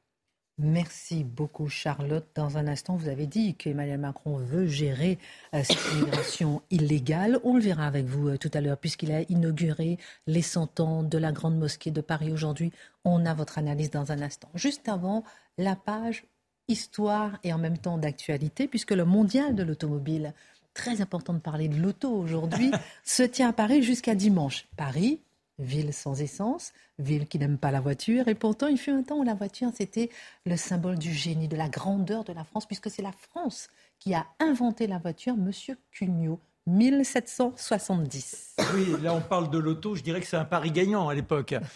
Merci 0.63 1.23
beaucoup 1.23 1.69
Charlotte. 1.69 2.27
Dans 2.35 2.59
un 2.59 2.67
instant, 2.67 2.95
vous 2.95 3.09
avez 3.09 3.25
dit 3.25 3.55
qu'Emmanuel 3.55 3.99
Macron 3.99 4.37
veut 4.37 4.67
gérer 4.67 5.17
euh, 5.55 5.63
cette 5.63 5.79
immigration 5.93 6.61
illégale. 6.69 7.39
On 7.43 7.55
le 7.55 7.61
verra 7.61 7.87
avec 7.87 8.05
vous 8.05 8.37
tout 8.37 8.51
à 8.53 8.61
l'heure 8.61 8.77
puisqu'il 8.77 9.11
a 9.11 9.21
inauguré 9.21 9.97
les 10.27 10.43
100 10.43 10.79
ans 10.79 11.01
de 11.01 11.17
la 11.17 11.31
Grande 11.31 11.57
Mosquée 11.57 11.89
de 11.89 12.01
Paris 12.01 12.31
aujourd'hui. 12.31 12.71
On 13.05 13.25
a 13.25 13.33
votre 13.33 13.57
analyse 13.57 13.89
dans 13.89 14.11
un 14.11 14.21
instant. 14.21 14.49
Juste 14.53 14.87
avant, 14.87 15.23
la 15.57 15.75
page 15.75 16.25
histoire 16.67 17.39
et 17.43 17.53
en 17.53 17.57
même 17.57 17.79
temps 17.79 17.97
d'actualité 17.97 18.67
puisque 18.67 18.91
le 18.91 19.03
mondial 19.03 19.55
de 19.55 19.63
l'automobile 19.63 20.31
très 20.75 21.01
important 21.01 21.33
de 21.33 21.39
parler 21.39 21.69
de 21.69 21.81
l'auto 21.81 22.09
aujourd'hui, 22.09 22.71
se 23.03 23.23
tient 23.23 23.49
à 23.49 23.53
Paris 23.53 23.81
jusqu'à 23.81 24.15
dimanche. 24.15 24.67
Paris, 24.77 25.21
ville 25.61 25.93
sans 25.93 26.21
essence, 26.21 26.73
ville 26.99 27.27
qui 27.27 27.39
n'aime 27.39 27.57
pas 27.57 27.71
la 27.71 27.79
voiture, 27.81 28.27
et 28.27 28.35
pourtant 28.35 28.67
il 28.67 28.77
fut 28.77 28.91
un 28.91 29.03
temps 29.03 29.17
où 29.17 29.23
la 29.23 29.33
voiture 29.33 29.69
c'était 29.73 30.09
le 30.45 30.57
symbole 30.57 30.97
du 30.97 31.13
génie, 31.13 31.47
de 31.47 31.55
la 31.55 31.69
grandeur 31.69 32.23
de 32.23 32.33
la 32.33 32.43
France, 32.43 32.65
puisque 32.65 32.89
c'est 32.89 33.01
la 33.01 33.11
France 33.11 33.69
qui 33.99 34.13
a 34.13 34.25
inventé 34.39 34.87
la 34.87 34.97
voiture, 34.97 35.37
Monsieur 35.37 35.77
Cugnot. 35.91 36.39
1770. 36.67 38.55
Oui, 38.75 38.95
là 39.01 39.15
on 39.15 39.21
parle 39.21 39.49
de 39.49 39.57
l'auto, 39.57 39.95
je 39.95 40.03
dirais 40.03 40.21
que 40.21 40.27
c'est 40.27 40.37
un 40.37 40.45
pari 40.45 40.69
gagnant 40.71 41.09
à 41.09 41.15
l'époque. 41.15 41.55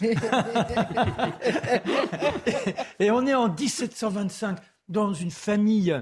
et 3.00 3.10
on 3.10 3.26
est 3.26 3.34
en 3.34 3.48
1725 3.48 4.58
dans 4.88 5.12
une 5.12 5.32
famille 5.32 6.00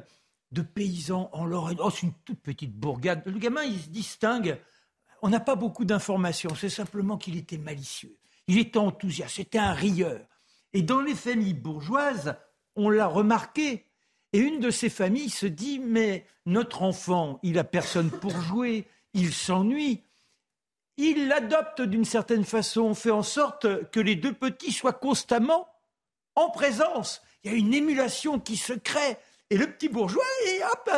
de 0.52 0.62
paysans 0.62 1.28
en 1.32 1.44
Lorraine. 1.44 1.78
Oh, 1.80 1.90
c'est 1.90 2.02
une 2.02 2.12
toute 2.24 2.40
petite 2.40 2.74
bourgade. 2.74 3.22
Le 3.26 3.38
gamin, 3.38 3.62
il 3.62 3.80
se 3.80 3.88
distingue. 3.88 4.58
On 5.26 5.30
n'a 5.30 5.40
pas 5.40 5.54
beaucoup 5.54 5.86
d'informations. 5.86 6.54
C'est 6.54 6.68
simplement 6.68 7.16
qu'il 7.16 7.38
était 7.38 7.56
malicieux. 7.56 8.14
Il 8.46 8.58
était 8.58 8.78
enthousiaste. 8.78 9.36
C'était 9.36 9.56
un 9.56 9.72
rieur. 9.72 10.20
Et 10.74 10.82
dans 10.82 11.00
les 11.00 11.14
familles 11.14 11.54
bourgeoises, 11.54 12.36
on 12.76 12.90
l'a 12.90 13.06
remarqué. 13.06 13.86
Et 14.34 14.38
une 14.38 14.60
de 14.60 14.68
ces 14.68 14.90
familles 14.90 15.30
se 15.30 15.46
dit 15.46 15.78
Mais 15.78 16.26
notre 16.44 16.82
enfant, 16.82 17.40
il 17.42 17.58
a 17.58 17.64
personne 17.64 18.10
pour 18.10 18.38
jouer. 18.38 18.86
Il 19.14 19.32
s'ennuie. 19.32 20.02
Il 20.98 21.26
l'adopte 21.28 21.80
d'une 21.80 22.04
certaine 22.04 22.44
façon. 22.44 22.82
On 22.82 22.94
fait 22.94 23.10
en 23.10 23.22
sorte 23.22 23.90
que 23.92 24.00
les 24.00 24.16
deux 24.16 24.34
petits 24.34 24.72
soient 24.72 24.92
constamment 24.92 25.66
en 26.34 26.50
présence. 26.50 27.22
Il 27.44 27.50
y 27.50 27.54
a 27.54 27.56
une 27.56 27.72
émulation 27.72 28.38
qui 28.38 28.58
se 28.58 28.74
crée. 28.74 29.16
Et 29.48 29.56
le 29.56 29.72
petit 29.72 29.88
bourgeois, 29.88 30.22
et 30.48 30.60
hop, 30.64 30.90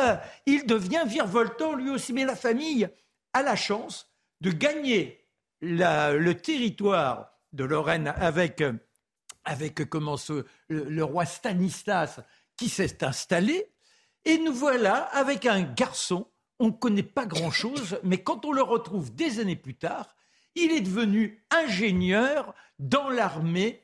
il 0.45 0.65
devient 0.65 1.03
virevoltant 1.07 1.75
lui 1.75 1.89
aussi. 1.89 2.11
Mais 2.11 2.25
la 2.25 2.35
famille 2.35 2.89
a 3.31 3.41
la 3.41 3.55
chance 3.55 4.11
de 4.41 4.51
gagner 4.51 5.19
le 5.61 6.33
territoire 6.33 7.31
de 7.53 7.63
Lorraine 7.63 8.13
avec, 8.17 8.63
avec 9.45 9.89
comment 9.89 10.15
le, 10.69 11.03
roi 11.03 11.25
Stanislas 11.25 12.19
qui 12.55 12.69
s'est 12.69 13.03
installé. 13.03 13.71
Et 14.25 14.37
nous 14.37 14.53
voilà 14.53 15.03
avec 15.03 15.45
un 15.45 15.61
garçon, 15.61 16.27
on 16.59 16.67
ne 16.67 16.71
connaît 16.71 17.03
pas 17.03 17.25
grand-chose, 17.25 17.99
mais 18.03 18.21
quand 18.23 18.45
on 18.45 18.51
le 18.51 18.61
retrouve 18.61 19.13
des 19.13 19.39
années 19.39 19.55
plus 19.55 19.75
tard, 19.75 20.15
il 20.55 20.71
est 20.71 20.81
devenu 20.81 21.45
ingénieur 21.51 22.53
dans 22.79 23.09
l'armée 23.09 23.83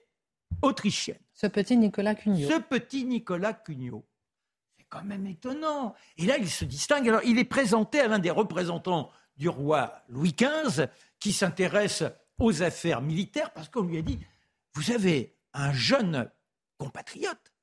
autrichienne. 0.62 1.20
Ce 1.34 1.48
petit 1.48 1.78
Nicolas 1.78 2.16
Cugnot. 2.16 2.50
Ce 2.50 2.60
petit 2.60 3.06
Nicolas 3.06 3.54
Cugnot 3.54 4.06
quand 4.94 5.04
même 5.04 5.26
étonnant. 5.26 5.96
Et 6.18 6.28
là, 6.28 6.38
il 6.38 6.48
se 6.48 6.66
distingue. 6.66 7.10
Alors, 7.10 7.22
il 7.26 7.40
est 7.40 7.46
présenté 7.46 8.00
à 8.00 8.08
l'un 8.08 8.20
des 8.20 8.30
représentants 8.30 9.10
du 9.38 9.50
roi 9.50 10.04
Louis 10.10 10.34
XV 10.34 10.88
qui 11.20 11.34
s'intéresse 11.34 12.04
aux 12.40 12.62
affaires 12.62 13.02
militaires 13.02 13.52
parce 13.52 13.70
qu'on 13.70 13.84
lui 13.84 13.98
a 13.98 14.02
dit 14.02 14.20
Vous 14.76 14.92
avez 14.92 15.36
un 15.54 15.74
jeune 15.74 16.30
compatriote 16.78 17.54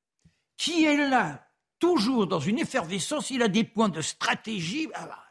qui 0.57 0.85
est 0.85 0.97
là, 1.09 1.47
toujours 1.79 2.27
dans 2.27 2.41
une 2.41 2.59
effervescence, 2.59 3.31
il 3.31 3.43
a 3.43 3.49
des 3.49 3.65
points 3.65 3.89
de 3.89 4.01
stratégie. 4.03 4.89
Ah 4.95 5.07
bah, 5.07 5.25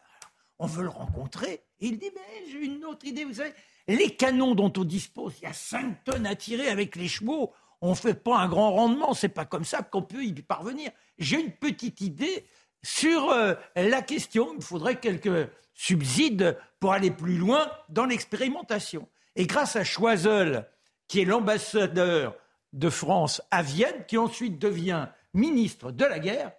on 0.57 0.67
veut 0.67 0.83
le 0.83 0.89
rencontrer. 0.89 1.63
Et 1.79 1.87
il 1.87 1.99
dit 1.99 2.11
Mais 2.15 2.51
j'ai 2.51 2.65
une 2.65 2.83
autre 2.85 3.05
idée, 3.05 3.25
vous 3.25 3.35
savez. 3.35 3.53
Les 3.87 4.15
canons 4.15 4.55
dont 4.55 4.71
on 4.77 4.83
dispose, 4.83 5.35
il 5.39 5.45
y 5.45 5.47
a 5.47 5.53
5 5.53 6.03
tonnes 6.03 6.27
à 6.27 6.35
tirer 6.35 6.67
avec 6.69 6.95
les 6.95 7.07
chevaux 7.07 7.53
on 7.81 7.91
ne 7.91 7.95
fait 7.95 8.13
pas 8.13 8.37
un 8.39 8.49
grand 8.49 8.71
rendement. 8.71 9.13
C'est 9.13 9.29
pas 9.29 9.45
comme 9.45 9.65
ça 9.65 9.81
qu'on 9.81 10.01
peut 10.01 10.23
y 10.23 10.33
parvenir. 10.33 10.91
J'ai 11.17 11.39
une 11.39 11.51
petite 11.51 12.01
idée 12.01 12.45
sur 12.83 13.31
euh, 13.31 13.53
la 13.75 14.01
question. 14.01 14.53
Il 14.55 14.63
faudrait 14.63 14.99
quelques 14.99 15.49
subsides 15.73 16.57
pour 16.79 16.93
aller 16.93 17.11
plus 17.11 17.37
loin 17.37 17.71
dans 17.89 18.05
l'expérimentation. 18.05 19.07
Et 19.35 19.47
grâce 19.47 19.75
à 19.75 19.83
Choiseul, 19.83 20.67
qui 21.07 21.21
est 21.21 21.25
l'ambassadeur 21.25 22.35
de 22.73 22.89
France 22.89 23.41
à 23.51 23.61
Vienne, 23.61 24.05
qui 24.07 24.17
ensuite 24.17 24.59
devient 24.59 25.07
ministre 25.33 25.91
de 25.91 26.05
la 26.05 26.19
guerre, 26.19 26.51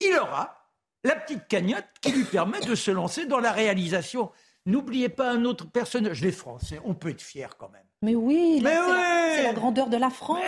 il 0.00 0.16
aura 0.16 0.70
la 1.04 1.16
petite 1.16 1.46
cagnotte 1.48 1.84
qui 2.00 2.12
lui 2.12 2.24
permet 2.24 2.60
de 2.60 2.74
se 2.74 2.90
lancer 2.90 3.26
dans 3.26 3.40
la 3.40 3.52
réalisation. 3.52 4.32
N'oubliez 4.66 5.10
pas 5.10 5.30
un 5.30 5.44
autre 5.44 5.66
personnage. 5.70 6.22
Les 6.22 6.32
Français, 6.32 6.80
on 6.84 6.94
peut 6.94 7.10
être 7.10 7.22
fiers 7.22 7.56
quand 7.58 7.68
même. 7.68 7.86
Mais 8.04 8.14
oui, 8.14 8.62
c'est 8.62 9.42
la, 9.42 9.54
grandeur 9.54 9.88
de 9.88 9.96
la 9.96 10.10
France. 10.10 10.42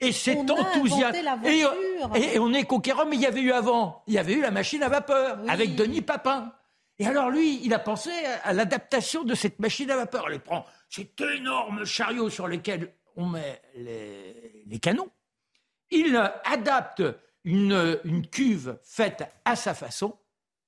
et 0.00 0.12
c'est 0.12 0.38
enthousiasme. 0.38 1.16
Et, 1.44 1.64
et, 2.14 2.38
on 2.38 2.52
est 2.52 2.64
conquérant, 2.64 3.06
mais 3.06 3.16
il 3.16 3.22
y 3.22 3.26
avait 3.26 3.40
eu 3.40 3.50
avant. 3.50 4.04
Il 4.06 4.14
y 4.14 4.18
avait 4.18 4.34
eu 4.34 4.40
la 4.40 4.52
machine 4.52 4.84
à 4.84 4.88
vapeur 4.88 5.38
avec 5.48 5.74
Denis 5.74 6.02
Papin. 6.02 6.52
Et 7.00 7.06
alors 7.06 7.30
lui, 7.30 7.60
il 7.64 7.74
a 7.74 7.80
pensé 7.80 8.10
à, 8.44 8.52
l'adaptation 8.52 9.24
de 9.24 9.34
cette 9.34 9.58
machine 9.58 9.90
à 9.90 9.96
vapeur. 9.96 10.30
Il 10.30 10.38
prend 10.38 10.64
cet 10.88 11.20
énorme 11.20 11.84
chariot 11.84 12.30
sur 12.30 12.46
lequel 12.46 12.94
on 13.16 13.26
met 13.26 13.60
les, 13.74 14.78
canons. 14.80 15.10
Il 15.90 16.16
adapte 16.44 17.02
une, 17.42 17.98
une, 18.04 18.24
cuve 18.28 18.78
faite 18.84 19.24
à 19.44 19.56
sa 19.56 19.74
façon 19.74 20.16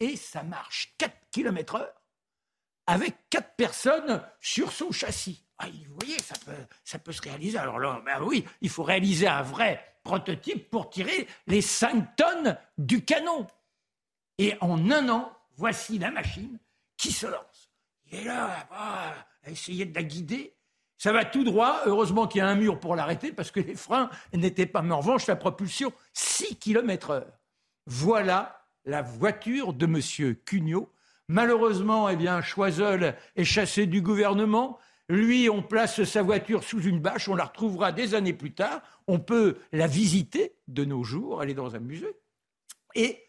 et 0.01 0.16
ça 0.16 0.43
marche 0.43 0.95
4 0.99 1.14
km 1.30 1.76
heure 1.76 2.03
avec 2.89 3.14
quatre 3.30 3.55
personnes 3.55 4.20
sur 4.41 4.72
son 4.72 4.91
châssis. 4.91 5.43
Ah, 5.59 5.66
vous 5.68 5.94
voyez, 5.94 6.18
ça 6.20 6.34
peut, 6.44 6.52
ça 6.84 6.98
peut 6.98 7.12
se 7.12 7.22
réaliser. 7.22 7.59
Alors 7.59 7.78
là, 7.78 8.02
ben 8.05 8.22
oui, 8.22 8.44
il 8.61 8.68
faut 8.68 8.82
réaliser 8.82 9.28
un 9.28 9.42
vrai 9.42 9.96
prototype 10.02 10.70
pour 10.70 10.90
tirer 10.90 11.26
les 11.46 11.62
5 11.62 12.16
tonnes 12.16 12.59
du 12.76 13.05
canon. 13.05 13.46
Et 14.38 14.55
en 14.61 14.90
un 14.90 15.09
an, 15.09 15.32
voici 15.57 15.98
la 15.98 16.11
machine 16.11 16.59
qui 16.96 17.12
se 17.12 17.26
lance. 17.26 17.70
Il 18.11 18.18
est 18.18 18.24
là, 18.24 18.66
ah, 18.70 19.14
à 19.44 19.50
essayer 19.50 19.84
de 19.84 19.94
la 19.94 20.02
guider. 20.02 20.55
Ça 20.98 21.12
va 21.12 21.24
tout 21.24 21.44
droit. 21.44 21.82
Heureusement 21.86 22.26
qu'il 22.26 22.38
y 22.38 22.42
a 22.42 22.48
un 22.48 22.55
mur 22.55 22.80
pour 22.80 22.96
l'arrêter 22.96 23.32
parce 23.32 23.50
que 23.50 23.61
les 23.61 23.74
freins 23.74 24.11
n'étaient 24.32 24.66
pas. 24.66 24.82
Mais 24.82 24.94
en 24.94 25.00
revanche, 25.00 25.26
la 25.26 25.36
propulsion, 25.36 25.92
6 26.12 26.57
km 26.57 27.11
heure. 27.11 27.38
Voilà 27.86 28.64
la 28.84 29.02
voiture 29.02 29.72
de 29.72 29.86
M. 29.86 30.36
Cugnot. 30.44 30.90
Malheureusement, 31.28 32.09
eh 32.09 32.16
bien, 32.16 32.42
Choiseul 32.42 33.16
est 33.36 33.44
chassé 33.44 33.86
du 33.86 34.02
gouvernement. 34.02 34.78
Lui, 35.09 35.50
on 35.50 35.62
place 35.62 36.02
sa 36.05 36.22
voiture 36.22 36.64
sous 36.64 36.82
une 36.82 37.00
bâche, 37.00 37.28
on 37.28 37.34
la 37.34 37.44
retrouvera 37.44 37.92
des 37.92 38.14
années 38.14 38.32
plus 38.32 38.55
tard. 38.55 38.80
On 39.07 39.18
peut 39.18 39.59
la 39.72 39.86
visiter 39.86 40.57
de 40.66 40.84
nos 40.84 41.05
jours, 41.05 41.42
est 41.42 41.55
dans 41.55 41.76
un 41.76 41.80
musée. 41.80 42.16
Et 42.94 43.22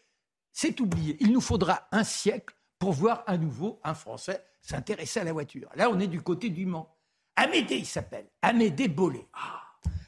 c'est 0.52 0.80
oublié. 0.80 1.18
Il 1.20 1.32
nous 1.32 1.42
faudra 1.42 1.86
un 1.92 2.04
siècle 2.04 2.56
pour 2.78 2.92
voir 2.92 3.24
à 3.26 3.36
nouveau 3.36 3.78
un 3.84 3.94
Français 3.94 4.42
s'intéresser 4.62 5.20
à 5.20 5.24
la 5.24 5.32
voiture. 5.32 5.68
Là, 5.74 5.90
on 5.90 6.00
est 6.00 6.06
du 6.06 6.22
côté 6.22 6.48
du 6.48 6.64
Mans. 6.64 6.96
Amédée, 7.36 7.76
il 7.76 7.86
s'appelle. 7.86 8.30
Amédée 8.40 8.88
Bollé. 8.88 9.28
Ah. 9.34 9.62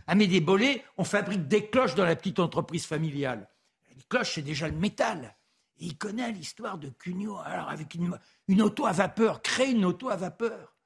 Amédée 0.07 0.41
Bollé, 0.41 0.83
on 0.97 1.05
fabrique 1.05 1.49
des 1.49 1.69
cloches 1.69 1.95
dans 1.95 2.07
la 2.07 2.17
petite 2.17 2.39
entreprise 2.39 2.87
familiale. 2.87 3.47
Les 3.95 4.03
cloches, 4.05 4.37
c'est 4.37 4.43
déjà 4.43 4.69
le 4.69 4.75
métal. 4.75 5.37
il 5.77 5.99
connaît 5.99 6.33
l'histoire 6.33 6.79
de 6.79 6.89
Cugnot. 6.89 7.37
Alors, 7.45 7.69
avec 7.69 7.95
une, 7.95 8.19
une 8.49 8.63
auto 8.63 8.87
à 8.87 8.93
vapeur, 8.93 9.43
créer 9.43 9.73
une 9.73 9.85
auto 9.85 10.09
à 10.09 10.17
vapeur. 10.17 10.78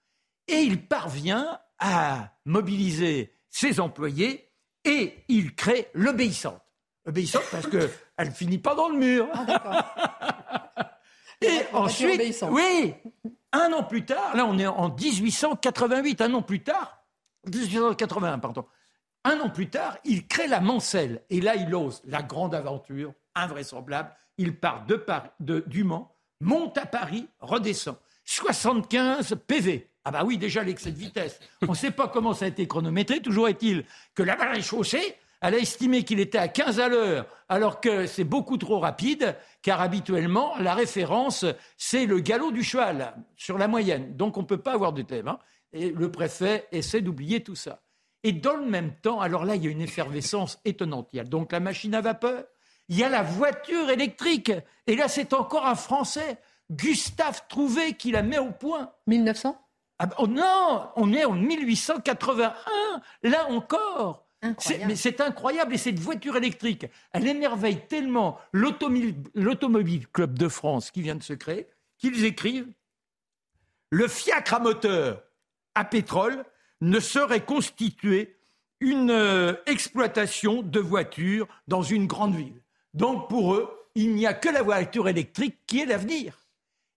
Et 0.48 0.60
il 0.60 0.86
parvient 0.86 1.58
à 1.78 2.34
mobiliser 2.44 3.34
ses 3.50 3.80
employés 3.80 4.50
et 4.84 5.24
il 5.28 5.54
crée 5.54 5.88
l'obéissante. 5.94 6.60
Obéissante 7.06 7.44
parce 7.50 7.66
qu'elle 7.66 8.30
finit 8.34 8.58
pas 8.58 8.74
dans 8.74 8.88
le 8.88 8.98
mur. 8.98 9.28
Ah, 9.32 10.98
et 11.40 11.62
ensuite, 11.72 12.44
oui, 12.50 12.94
un 13.52 13.72
an 13.72 13.82
plus 13.82 14.04
tard, 14.04 14.36
là 14.36 14.46
on 14.46 14.58
est 14.58 14.66
en 14.66 14.90
1888, 14.90 16.20
un 16.20 16.34
an 16.34 16.42
plus 16.42 16.62
tard, 16.62 17.04
1881, 17.52 18.38
pardon, 18.38 18.64
un 19.24 19.38
an 19.40 19.50
plus 19.50 19.70
tard, 19.70 19.98
il 20.04 20.26
crée 20.26 20.48
la 20.48 20.60
Mancelle. 20.60 21.22
Et 21.30 21.40
là, 21.40 21.54
il 21.54 21.74
ose 21.74 22.02
la 22.04 22.22
grande 22.22 22.54
aventure, 22.54 23.14
invraisemblable. 23.34 24.12
Il 24.36 24.58
part 24.58 24.84
de, 24.86 24.96
Paris, 24.96 25.28
de 25.40 25.60
du 25.66 25.84
Mans, 25.84 26.16
monte 26.40 26.76
à 26.78 26.86
Paris, 26.86 27.28
redescend. 27.40 27.96
75 28.24 29.36
PV. 29.46 29.91
Ah 30.04 30.10
bah 30.10 30.24
oui, 30.24 30.36
déjà 30.36 30.62
l'excès 30.64 30.90
de 30.90 30.98
vitesse. 30.98 31.38
On 31.62 31.72
ne 31.72 31.76
sait 31.76 31.92
pas 31.92 32.08
comment 32.08 32.34
ça 32.34 32.46
a 32.46 32.48
été 32.48 32.66
chronométré. 32.66 33.20
Toujours 33.20 33.48
est-il 33.48 33.84
que 34.14 34.22
la 34.22 34.34
barre 34.34 34.60
chaussée, 34.60 35.16
elle 35.40 35.54
a 35.54 35.58
estimé 35.58 36.04
qu'il 36.04 36.20
était 36.20 36.38
à 36.38 36.48
15 36.48 36.80
à 36.80 36.88
l'heure, 36.88 37.26
alors 37.48 37.80
que 37.80 38.06
c'est 38.06 38.24
beaucoup 38.24 38.56
trop 38.56 38.78
rapide, 38.78 39.36
car 39.60 39.80
habituellement, 39.80 40.56
la 40.58 40.74
référence, 40.74 41.44
c'est 41.76 42.06
le 42.06 42.20
galop 42.20 42.50
du 42.50 42.62
cheval, 42.62 43.14
sur 43.36 43.58
la 43.58 43.68
moyenne. 43.68 44.16
Donc 44.16 44.36
on 44.36 44.42
ne 44.42 44.46
peut 44.46 44.58
pas 44.58 44.72
avoir 44.72 44.92
de 44.92 45.02
thème. 45.02 45.28
Hein. 45.28 45.38
Et 45.72 45.90
le 45.90 46.10
préfet 46.10 46.66
essaie 46.72 47.00
d'oublier 47.00 47.42
tout 47.42 47.56
ça. 47.56 47.80
Et 48.24 48.32
dans 48.32 48.56
le 48.56 48.66
même 48.66 48.94
temps, 48.94 49.20
alors 49.20 49.44
là, 49.44 49.56
il 49.56 49.64
y 49.64 49.68
a 49.68 49.70
une 49.70 49.80
effervescence 49.80 50.60
étonnante. 50.64 51.08
Il 51.12 51.16
y 51.16 51.20
a 51.20 51.24
donc 51.24 51.52
la 51.52 51.60
machine 51.60 51.94
à 51.94 52.00
vapeur, 52.00 52.44
il 52.88 52.98
y 52.98 53.04
a 53.04 53.08
la 53.08 53.22
voiture 53.22 53.90
électrique. 53.90 54.52
Et 54.86 54.96
là, 54.96 55.08
c'est 55.08 55.32
encore 55.32 55.66
un 55.66 55.74
Français, 55.74 56.38
Gustave 56.70 57.42
Trouvé, 57.48 57.94
qui 57.94 58.12
la 58.12 58.22
met 58.22 58.38
au 58.38 58.50
point. 58.50 58.92
1900 59.06 59.58
ah, 60.02 60.08
oh 60.18 60.26
Non, 60.26 60.88
on 60.96 61.12
est 61.12 61.24
en 61.24 61.32
1881, 61.32 63.02
là 63.22 63.48
encore. 63.48 64.26
Mais 64.86 64.96
c'est 64.96 65.20
incroyable 65.20 65.74
et 65.74 65.78
cette 65.78 66.00
voiture 66.00 66.36
électrique, 66.36 66.86
elle 67.12 67.28
émerveille 67.28 67.86
tellement 67.86 68.40
l'Automobile 68.52 70.08
Club 70.08 70.36
de 70.36 70.48
France 70.48 70.90
qui 70.90 71.00
vient 71.00 71.14
de 71.14 71.22
se 71.22 71.32
créer 71.32 71.68
qu'ils 71.98 72.24
écrivent 72.24 72.72
le 73.90 74.08
fiacre 74.08 74.54
à 74.54 74.58
moteur 74.58 75.22
à 75.74 75.84
pétrole 75.84 76.44
ne 76.80 76.98
saurait 76.98 77.44
constituer 77.44 78.36
une 78.80 79.10
euh, 79.10 79.54
exploitation 79.66 80.62
de 80.62 80.80
voitures 80.80 81.46
dans 81.68 81.82
une 81.82 82.06
grande 82.06 82.34
ville. 82.34 82.60
Donc 82.94 83.28
pour 83.28 83.54
eux, 83.54 83.70
il 83.94 84.14
n'y 84.14 84.26
a 84.26 84.34
que 84.34 84.48
la 84.48 84.62
voiture 84.62 85.08
électrique 85.08 85.58
qui 85.66 85.80
est 85.80 85.86
l'avenir. 85.86 86.48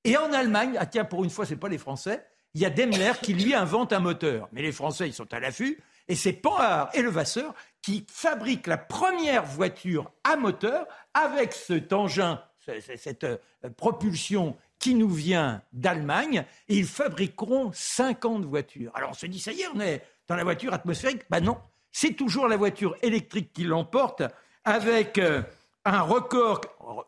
Et 0.03 0.17
en 0.17 0.33
Allemagne, 0.33 0.77
ah 0.79 0.85
tiens, 0.85 1.05
pour 1.05 1.23
une 1.23 1.29
fois, 1.29 1.45
ce 1.45 1.53
n'est 1.53 1.59
pas 1.59 1.69
les 1.69 1.77
Français, 1.77 2.25
il 2.55 2.61
y 2.61 2.65
a 2.65 2.69
Daimler 2.69 3.11
qui 3.21 3.33
lui 3.33 3.53
invente 3.53 3.91
un 3.91 3.99
moteur. 3.99 4.47
Mais 4.53 4.61
les 4.61 4.71
Français, 4.71 5.09
ils 5.09 5.13
sont 5.13 5.31
à 5.33 5.39
l'affût. 5.41 5.77
Et 6.07 6.15
c'est 6.15 6.31
Panhard 6.33 6.89
et 6.93 7.01
Levasseur 7.01 7.53
qui 7.81 8.05
fabriquent 8.09 8.67
la 8.67 8.77
première 8.77 9.43
voiture 9.43 10.11
à 10.23 10.37
moteur 10.37 10.87
avec 11.13 11.51
cet 11.51 11.91
engin, 11.91 12.41
cette 12.87 13.25
euh, 13.25 13.37
propulsion 13.75 14.55
qui 14.79 14.95
nous 14.95 15.09
vient 15.09 15.61
d'Allemagne, 15.73 16.45
et 16.69 16.77
ils 16.77 16.87
fabriqueront 16.87 17.71
50 17.73 18.45
voitures. 18.45 18.91
Alors 18.95 19.11
on 19.11 19.13
se 19.13 19.25
dit, 19.25 19.39
ça 19.39 19.51
y 19.51 19.61
est, 19.61 19.67
on 19.73 19.79
est 19.79 20.01
dans 20.27 20.35
la 20.35 20.43
voiture 20.43 20.73
atmosphérique. 20.73 21.23
Ben 21.29 21.41
non, 21.41 21.57
c'est 21.91 22.13
toujours 22.13 22.47
la 22.47 22.57
voiture 22.57 22.95
électrique 23.01 23.51
qui 23.53 23.63
l'emporte, 23.63 24.23
avec 24.63 25.17
euh, 25.17 25.41
un 25.85 26.01
record 26.01 26.61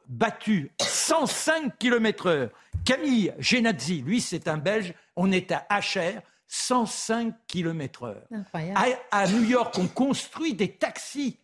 battu 0.08 0.72
105 0.82 1.78
km/h. 1.78 2.50
Camille 2.86 3.34
Genazzi, 3.40 4.02
lui 4.02 4.22
c'est 4.22 4.48
un 4.48 4.58
Belge, 4.58 4.94
on 5.18 5.32
est 5.32 5.52
à 5.52 5.68
HR, 5.70 6.22
105 6.48 7.36
km/h. 7.48 8.16
À, 8.54 8.86
à 9.12 9.28
New 9.28 9.44
York, 9.44 9.78
on 9.78 9.88
construit 9.88 10.54
des 10.54 10.72
taxis 10.72 11.38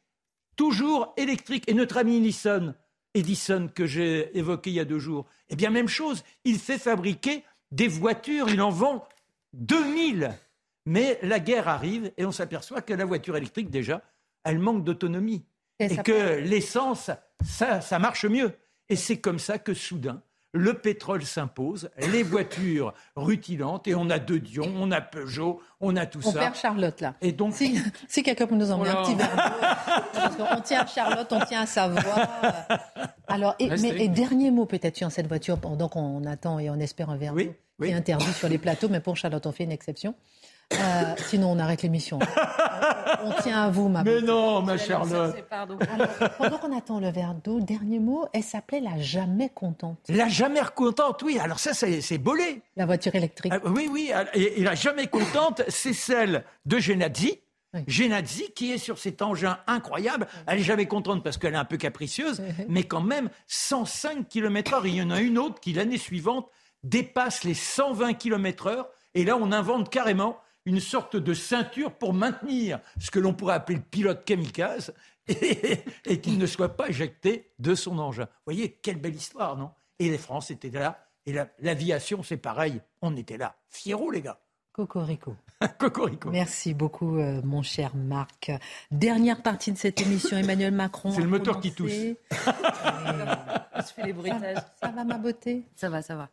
toujours 0.55 1.13
électriques. 1.17 1.67
Et 1.67 1.73
notre 1.73 1.97
ami 1.97 2.21
Nissan, 2.21 2.75
Edison 3.13 3.69
que 3.73 3.85
j'ai 3.85 4.35
évoqué 4.37 4.69
il 4.69 4.75
y 4.75 4.79
a 4.79 4.85
deux 4.85 4.99
jours, 4.99 5.25
eh 5.49 5.55
bien 5.55 5.71
même 5.71 5.89
chose, 5.89 6.23
il 6.45 6.59
fait 6.59 6.77
fabriquer 6.77 7.43
des 7.71 7.87
voitures, 7.87 8.49
il 8.49 8.61
en 8.61 8.69
vend 8.69 9.05
2000. 9.53 10.31
Mais 10.85 11.19
la 11.21 11.39
guerre 11.39 11.67
arrive 11.67 12.11
et 12.17 12.25
on 12.25 12.31
s'aperçoit 12.31 12.81
que 12.81 12.93
la 12.93 13.05
voiture 13.05 13.35
électrique, 13.35 13.69
déjà, 13.69 14.01
elle 14.43 14.59
manque 14.59 14.83
d'autonomie. 14.83 15.43
Et, 15.79 15.97
que 15.97 16.37
l'essence, 16.39 17.09
ça, 17.43 17.81
ça 17.81 17.99
marche 17.99 18.25
mieux. 18.25 18.53
Et 18.89 18.95
c'est 18.95 19.19
comme 19.19 19.39
ça 19.39 19.57
que 19.57 19.73
soudain, 19.73 20.21
le 20.53 20.75
pétrole 20.75 21.23
s'impose, 21.23 21.89
les 22.11 22.23
voitures 22.23 22.93
rutilantes, 23.15 23.87
et 23.87 23.95
on 23.95 24.09
a 24.09 24.19
De 24.19 24.37
Dion, 24.37 24.71
on 24.79 24.91
a 24.91 25.01
Peugeot, 25.01 25.59
on 25.81 25.95
a 25.95 26.05
tout 26.05 26.21
ça. 26.21 26.29
On 26.29 26.33
perd 26.33 26.55
Charlotte, 26.55 27.01
là. 27.01 27.15
Et 27.21 27.31
donc... 27.31 27.55
Si, 27.55 27.81
si 28.07 28.21
quelqu'un 28.21 28.45
peut 28.45 28.55
nous 28.55 28.71
emmener 28.71 28.91
un 28.91 29.03
petit 29.03 29.15
verre 29.15 30.55
On 30.55 30.61
tient 30.61 30.81
à 30.81 30.85
Charlotte, 30.85 31.27
on 31.31 31.39
tient 31.45 31.61
à 31.61 31.65
sa 31.65 31.87
voix. 31.87 32.27
Alors, 33.27 33.55
et, 33.57 33.67
mais, 33.69 34.07
dernier 34.07 34.51
mot 34.51 34.65
peut-être 34.65 34.95
sur 34.95 35.11
cette 35.11 35.27
voiture, 35.27 35.57
pendant 35.57 35.89
qu'on 35.89 36.23
attend 36.25 36.59
et 36.59 36.69
on 36.69 36.79
espère 36.79 37.09
un 37.09 37.17
verre 37.17 37.33
oui, 37.33 37.51
qui 37.81 37.89
est 37.89 37.93
interdit 37.93 38.31
sur 38.33 38.47
les 38.47 38.59
plateaux, 38.59 38.89
mais 38.89 38.99
pour 38.99 39.17
Charlotte, 39.17 39.45
on 39.47 39.51
fait 39.51 39.63
une 39.63 39.71
exception. 39.71 40.13
Euh, 40.73 40.77
sinon, 41.17 41.51
on 41.51 41.59
arrête 41.59 41.81
l'émission. 41.81 42.19
on, 43.23 43.41
tient 43.41 43.63
à 43.63 43.69
vous, 43.69 43.89
ma 43.89 44.03
Mais 44.03 44.21
non, 44.21 44.61
ma 44.61 44.77
Charlotte. 44.77 45.35
pendant 46.37 46.57
qu'on 46.57 46.77
attend 46.77 46.99
le 46.99 47.09
verre 47.09 47.35
d'eau, 47.35 47.59
dernier 47.59 47.99
mot, 47.99 48.27
elle 48.33 48.43
s'appelait 48.43 48.79
la 48.79 48.97
jamais 48.97 49.49
contente. 49.49 49.99
La 50.09 50.27
jamais 50.27 50.61
contente, 50.75 51.21
oui. 51.23 51.39
Alors 51.39 51.59
ça, 51.59 51.73
c'est 51.73 52.17
bolé. 52.17 52.61
La 52.75 52.85
voiture 52.85 53.15
électrique. 53.15 53.53
Ah, 53.55 53.59
oui, 53.65 53.89
oui. 53.91 54.11
Et, 54.33 54.63
la 54.63 54.75
jamais 54.75 55.07
contente, 55.07 55.61
c'est 55.67 55.93
celle 55.93 56.43
de 56.65 56.79
Genazzi. 56.79 57.39
Genazzi 57.87 58.51
qui 58.53 58.71
est 58.71 58.77
sur 58.77 58.99
cet 58.99 59.21
engin 59.21 59.57
incroyable. 59.65 60.27
Elle 60.45 60.59
est 60.59 60.63
jamais 60.63 60.85
contente 60.85 61.23
parce 61.23 61.37
qu'elle 61.37 61.55
est 61.55 61.57
un 61.57 61.65
peu 61.65 61.77
capricieuse, 61.77 62.41
mais 62.67 62.83
quand 62.83 63.01
même 63.01 63.29
105 63.47 64.27
km/h. 64.29 64.81
Il 64.85 64.95
y 64.95 65.01
en 65.01 65.09
a 65.09 65.19
une 65.19 65.37
autre 65.37 65.59
qui 65.59 65.73
l'année 65.73 65.97
suivante 65.97 66.47
dépasse 66.83 67.43
les 67.43 67.55
120 67.55 68.13
km/h. 68.13 68.85
Et 69.15 69.25
là, 69.25 69.37
on 69.37 69.51
invente 69.51 69.89
carrément 69.89 70.37
une 70.65 70.79
sorte 70.79 71.15
de 71.15 71.33
ceinture 71.33 71.93
pour 71.93 72.13
maintenir 72.13 72.79
ce 72.99 73.11
que 73.11 73.19
l'on 73.19 73.33
pourrait 73.33 73.55
appeler 73.55 73.77
le 73.77 73.83
pilote 73.83 74.25
kamikaze 74.25 74.93
et, 75.27 76.21
qu'il 76.21 76.37
ne 76.37 76.45
soit 76.45 76.75
pas 76.75 76.89
éjecté 76.89 77.53
de 77.59 77.75
son 77.75 77.97
engin. 77.99 78.25
Vous 78.25 78.53
voyez, 78.53 78.73
quelle 78.81 78.99
belle 78.99 79.15
histoire, 79.15 79.57
non? 79.57 79.71
Et 79.99 80.09
les 80.09 80.17
France 80.17 80.51
étaient 80.51 80.69
là, 80.69 81.07
et 81.25 81.33
l'aviation, 81.59 82.23
c'est 82.23 82.37
pareil, 82.37 82.81
on 83.01 83.15
était 83.15 83.37
là. 83.37 83.55
Fierro, 83.69 84.11
les 84.11 84.21
gars. 84.21 84.42
Cocorico. 84.73 85.35
Cocorico. 85.77 86.29
Merci 86.31 86.73
beaucoup, 86.73 87.17
euh, 87.17 87.41
mon 87.43 87.61
cher 87.61 87.95
Marc. 87.95 88.51
Dernière 88.89 89.43
partie 89.43 89.71
de 89.71 89.77
cette 89.77 90.01
émission, 90.01 90.35
Emmanuel 90.35 90.73
Macron. 90.73 91.11
C'est 91.11 91.21
le 91.21 91.27
moteur 91.27 91.59
qui 91.59 91.71
tousse. 91.71 91.91
les 91.91 92.17
bruitages. 94.13 94.57
Ça, 94.81 94.87
va, 94.89 95.03
ma 95.03 95.19
beauté 95.19 95.61
Ça 95.75 95.89
va, 95.89 96.01
ça 96.01 96.15
va. 96.15 96.29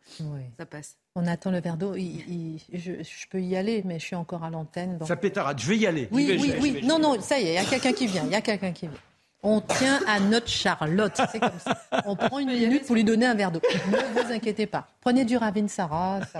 Ça 0.57 0.65
passe. 0.65 0.97
On 1.13 1.27
attend 1.27 1.51
le 1.51 1.61
verre 1.61 1.77
d'eau. 1.77 1.93
je, 1.93 3.27
peux 3.29 3.41
y 3.41 3.55
aller, 3.55 3.83
mais 3.85 3.99
je 3.99 4.05
suis 4.05 4.15
encore 4.15 4.43
à 4.43 4.49
l'antenne. 4.49 4.97
Ça 5.05 5.15
pétarade. 5.15 5.59
Je 5.59 5.67
vais 5.67 5.77
y 5.77 5.85
aller. 5.85 6.07
Oui, 6.11 6.39
oui, 6.41 6.55
oui. 6.59 6.81
non, 6.83 6.97
non, 6.97 7.21
ça 7.21 7.39
y 7.39 7.43
est, 7.43 7.51
il 7.51 7.55
y 7.55 7.59
a 7.59 7.65
quelqu'un 7.65 7.93
qui 7.93 8.07
vient. 8.07 8.23
Il 8.25 8.31
y 8.31 8.35
a 8.35 8.41
quelqu'un 8.41 8.71
qui 8.71 8.87
vient. 8.87 8.97
On 9.43 9.61
tient 9.61 9.99
à 10.07 10.19
notre 10.19 10.47
Charlotte. 10.47 11.21
C'est 11.31 11.39
comme 11.39 11.59
ça. 11.59 11.79
On 12.05 12.15
prend 12.15 12.39
une 12.39 12.51
minute 12.51 12.87
pour 12.87 12.95
lui 12.95 13.03
donner 13.03 13.27
un 13.27 13.35
verre 13.35 13.51
d'eau. 13.51 13.61
Ne 13.91 14.23
vous 14.23 14.31
inquiétez 14.31 14.65
pas. 14.65 14.87
Prenez 14.99 15.25
du 15.25 15.37
Ravine 15.37 15.67
Sarah. 15.67 16.21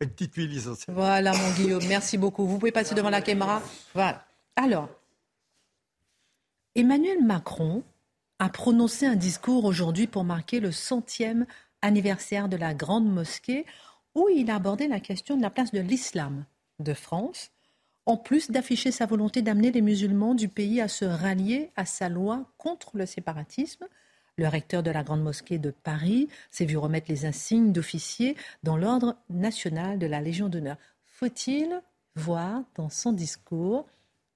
Une 0.00 0.10
petite 0.10 0.34
huile 0.34 0.56
essentielle. 0.56 0.94
Voilà, 0.94 1.32
mon 1.32 1.50
Guillaume. 1.52 1.84
Merci 1.86 2.18
beaucoup. 2.18 2.46
Vous 2.46 2.58
pouvez 2.58 2.72
passer 2.72 2.94
devant 2.94 3.10
la 3.10 3.22
caméra. 3.22 3.62
Voilà. 3.94 4.26
Alors, 4.56 4.88
Emmanuel 6.74 7.22
Macron 7.24 7.82
a 8.38 8.48
prononcé 8.48 9.06
un 9.06 9.14
discours 9.14 9.64
aujourd'hui 9.64 10.06
pour 10.06 10.24
marquer 10.24 10.60
le 10.60 10.72
centième 10.72 11.46
anniversaire 11.82 12.48
de 12.48 12.56
la 12.56 12.74
Grande 12.74 13.06
Mosquée, 13.06 13.64
où 14.14 14.28
il 14.28 14.50
a 14.50 14.56
abordé 14.56 14.88
la 14.88 15.00
question 15.00 15.36
de 15.36 15.42
la 15.42 15.50
place 15.50 15.72
de 15.72 15.80
l'islam 15.80 16.44
de 16.80 16.94
France, 16.94 17.50
en 18.06 18.16
plus 18.16 18.50
d'afficher 18.50 18.90
sa 18.90 19.06
volonté 19.06 19.42
d'amener 19.42 19.70
les 19.70 19.82
musulmans 19.82 20.34
du 20.34 20.48
pays 20.48 20.80
à 20.80 20.88
se 20.88 21.04
rallier 21.04 21.70
à 21.76 21.84
sa 21.86 22.08
loi 22.08 22.44
contre 22.58 22.96
le 22.96 23.06
séparatisme. 23.06 23.86
Le 24.36 24.48
recteur 24.48 24.82
de 24.82 24.90
la 24.90 25.04
Grande 25.04 25.22
Mosquée 25.22 25.58
de 25.58 25.70
Paris 25.70 26.28
s'est 26.50 26.64
vu 26.64 26.76
remettre 26.76 27.08
les 27.08 27.24
insignes 27.24 27.70
d'officier 27.70 28.36
dans 28.64 28.76
l'ordre 28.76 29.16
national 29.30 30.00
de 30.00 30.06
la 30.06 30.20
Légion 30.20 30.48
d'honneur. 30.48 30.76
Faut-il 31.04 31.80
voir 32.16 32.64
dans 32.74 32.90
son 32.90 33.12
discours 33.12 33.86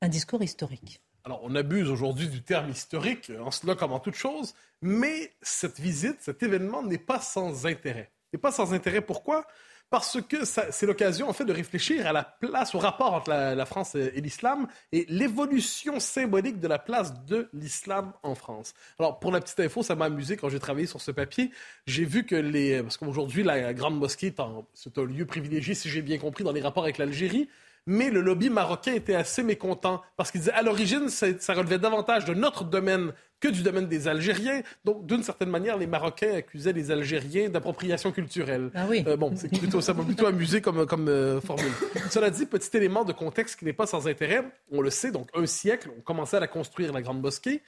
un 0.00 0.08
discours 0.08 0.40
historique? 0.42 1.00
Alors, 1.24 1.40
on 1.42 1.56
abuse 1.56 1.90
aujourd'hui 1.90 2.28
du 2.28 2.42
terme 2.42 2.70
historique, 2.70 3.32
en 3.40 3.50
cela 3.50 3.74
comme 3.74 3.92
en 3.92 3.98
toute 3.98 4.14
chose, 4.14 4.54
mais 4.82 5.32
cette 5.42 5.80
visite, 5.80 6.18
cet 6.20 6.44
événement 6.44 6.84
n'est 6.84 6.96
pas 6.96 7.20
sans 7.20 7.66
intérêt. 7.66 8.12
N'est 8.32 8.38
pas 8.38 8.52
sans 8.52 8.72
intérêt. 8.72 9.00
Pourquoi? 9.00 9.48
Parce 9.90 10.20
que 10.20 10.44
c'est 10.44 10.86
l'occasion 10.86 11.28
en 11.28 11.32
fait 11.32 11.44
de 11.44 11.52
réfléchir 11.52 12.06
à 12.06 12.12
la 12.12 12.24
place, 12.24 12.74
au 12.74 12.78
rapport 12.78 13.14
entre 13.14 13.30
la, 13.30 13.66
France 13.66 13.94
et, 13.94 14.20
l'islam 14.20 14.66
et 14.92 15.06
l'évolution 15.08 15.98
symbolique 16.00 16.60
de 16.60 16.68
la 16.68 16.78
place 16.78 17.24
de 17.24 17.48
l'islam 17.52 18.12
en 18.22 18.34
France. 18.34 18.74
Alors 18.98 19.18
pour 19.18 19.32
la 19.32 19.40
petite 19.40 19.60
info, 19.60 19.82
ça 19.82 19.94
m'a 19.94 20.06
amusé 20.06 20.36
quand 20.36 20.48
j'ai 20.48 20.60
travaillé 20.60 20.86
sur 20.86 21.00
ce 21.00 21.10
papier. 21.10 21.50
J'ai 21.86 22.04
vu 22.04 22.24
que 22.24 22.36
les, 22.36 22.82
parce 22.82 22.96
qu'aujourd'hui 22.96 23.42
la 23.42 23.72
grande 23.72 23.98
mosquée 23.98 24.34
c'est 24.74 24.98
un 24.98 25.04
lieu 25.04 25.24
privilégié, 25.24 25.74
si 25.74 25.88
j'ai 25.88 26.02
bien 26.02 26.18
compris, 26.18 26.44
dans 26.44 26.52
les 26.52 26.60
rapports 26.60 26.84
avec 26.84 26.98
l'Algérie 26.98 27.48
mais 27.88 28.10
le 28.10 28.20
lobby 28.20 28.50
marocain 28.50 28.92
était 28.92 29.14
assez 29.14 29.42
mécontent 29.42 30.02
parce 30.18 30.30
qu'il 30.30 30.42
disait 30.42 30.52
à 30.52 30.60
l'origine, 30.60 31.08
ça, 31.08 31.54
relevait 31.54 31.78
davantage 31.78 32.26
de 32.26 32.34
notre 32.34 32.64
domaine 32.64 33.14
que 33.40 33.48
du 33.48 33.62
domaine 33.62 33.86
des 33.86 34.08
Algériens. 34.08 34.60
Donc, 34.84 35.06
d'une 35.06 35.22
certaine 35.22 35.48
manière, 35.48 35.78
les 35.78 35.86
Marocains 35.86 36.34
accusaient 36.34 36.74
les 36.74 36.90
Algériens 36.90 37.48
d'appropriation 37.48 38.12
culturelle. 38.12 38.70
Ah 38.74 38.84
oui. 38.90 39.04
Euh, 39.06 39.16
bon, 39.16 39.32
c'est 39.36 39.48
plutôt, 39.48 39.80
ça 39.80 39.94
m'a 39.94 40.04
plutôt 40.04 40.26
amusé 40.34 40.60
comme, 40.60 40.84
comme 40.84 41.08
euh, 41.08 41.40
formule. 41.40 41.72
Cela 42.10 42.28
dit, 42.28 42.44
petit 42.44 42.76
élément 42.76 43.06
de 43.06 43.14
contexte 43.14 43.58
qui 43.58 43.64
n'est 43.64 43.72
pas 43.72 43.86
sans 43.86 44.06
intérêt. 44.06 44.44
On 44.70 44.82
le 44.82 44.90
sait, 44.90 45.10
donc 45.10 45.30
un 45.34 45.46
siècle, 45.46 45.88
on 45.96 46.02
commençait 46.02 46.36
à 46.36 46.40
la 46.40 46.48
construire, 46.48 46.92
la 46.92 47.00
Grande 47.00 47.22
Mosquée. 47.22 47.62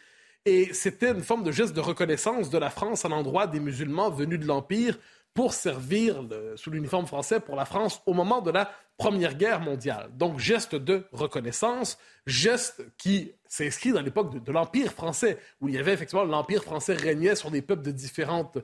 Et 0.44 0.68
c'était 0.74 1.12
une 1.12 1.22
forme 1.22 1.44
de 1.44 1.52
geste 1.52 1.74
de 1.74 1.80
reconnaissance 1.80 2.50
de 2.50 2.58
la 2.58 2.68
France 2.68 3.06
à 3.06 3.08
l'endroit 3.08 3.46
des 3.46 3.60
musulmans 3.60 4.10
venus 4.10 4.38
de 4.38 4.46
l'Empire 4.46 4.98
pour 5.34 5.54
servir 5.54 6.22
sous 6.56 6.70
l'uniforme 6.70 7.06
français 7.06 7.40
pour 7.40 7.56
la 7.56 7.64
France 7.64 8.02
au 8.06 8.14
moment 8.14 8.40
de 8.40 8.50
la 8.50 8.70
Première 9.00 9.34
Guerre 9.34 9.60
mondiale. 9.60 10.10
Donc, 10.14 10.38
geste 10.38 10.74
de 10.74 11.06
reconnaissance, 11.12 11.98
geste 12.26 12.84
qui 12.98 13.32
s'inscrit 13.48 13.92
dans 13.92 14.02
l'époque 14.02 14.42
de, 14.42 14.52
l'Empire 14.52 14.92
français, 14.92 15.38
où 15.60 15.68
il 15.68 15.74
y 15.74 15.78
avait 15.78 15.94
effectivement 15.94 16.24
l'Empire 16.24 16.62
français 16.62 16.92
régnait 16.92 17.34
sur 17.34 17.50
des 17.50 17.62
peuples 17.62 17.82
de 17.82 17.92
différentes 17.92 18.58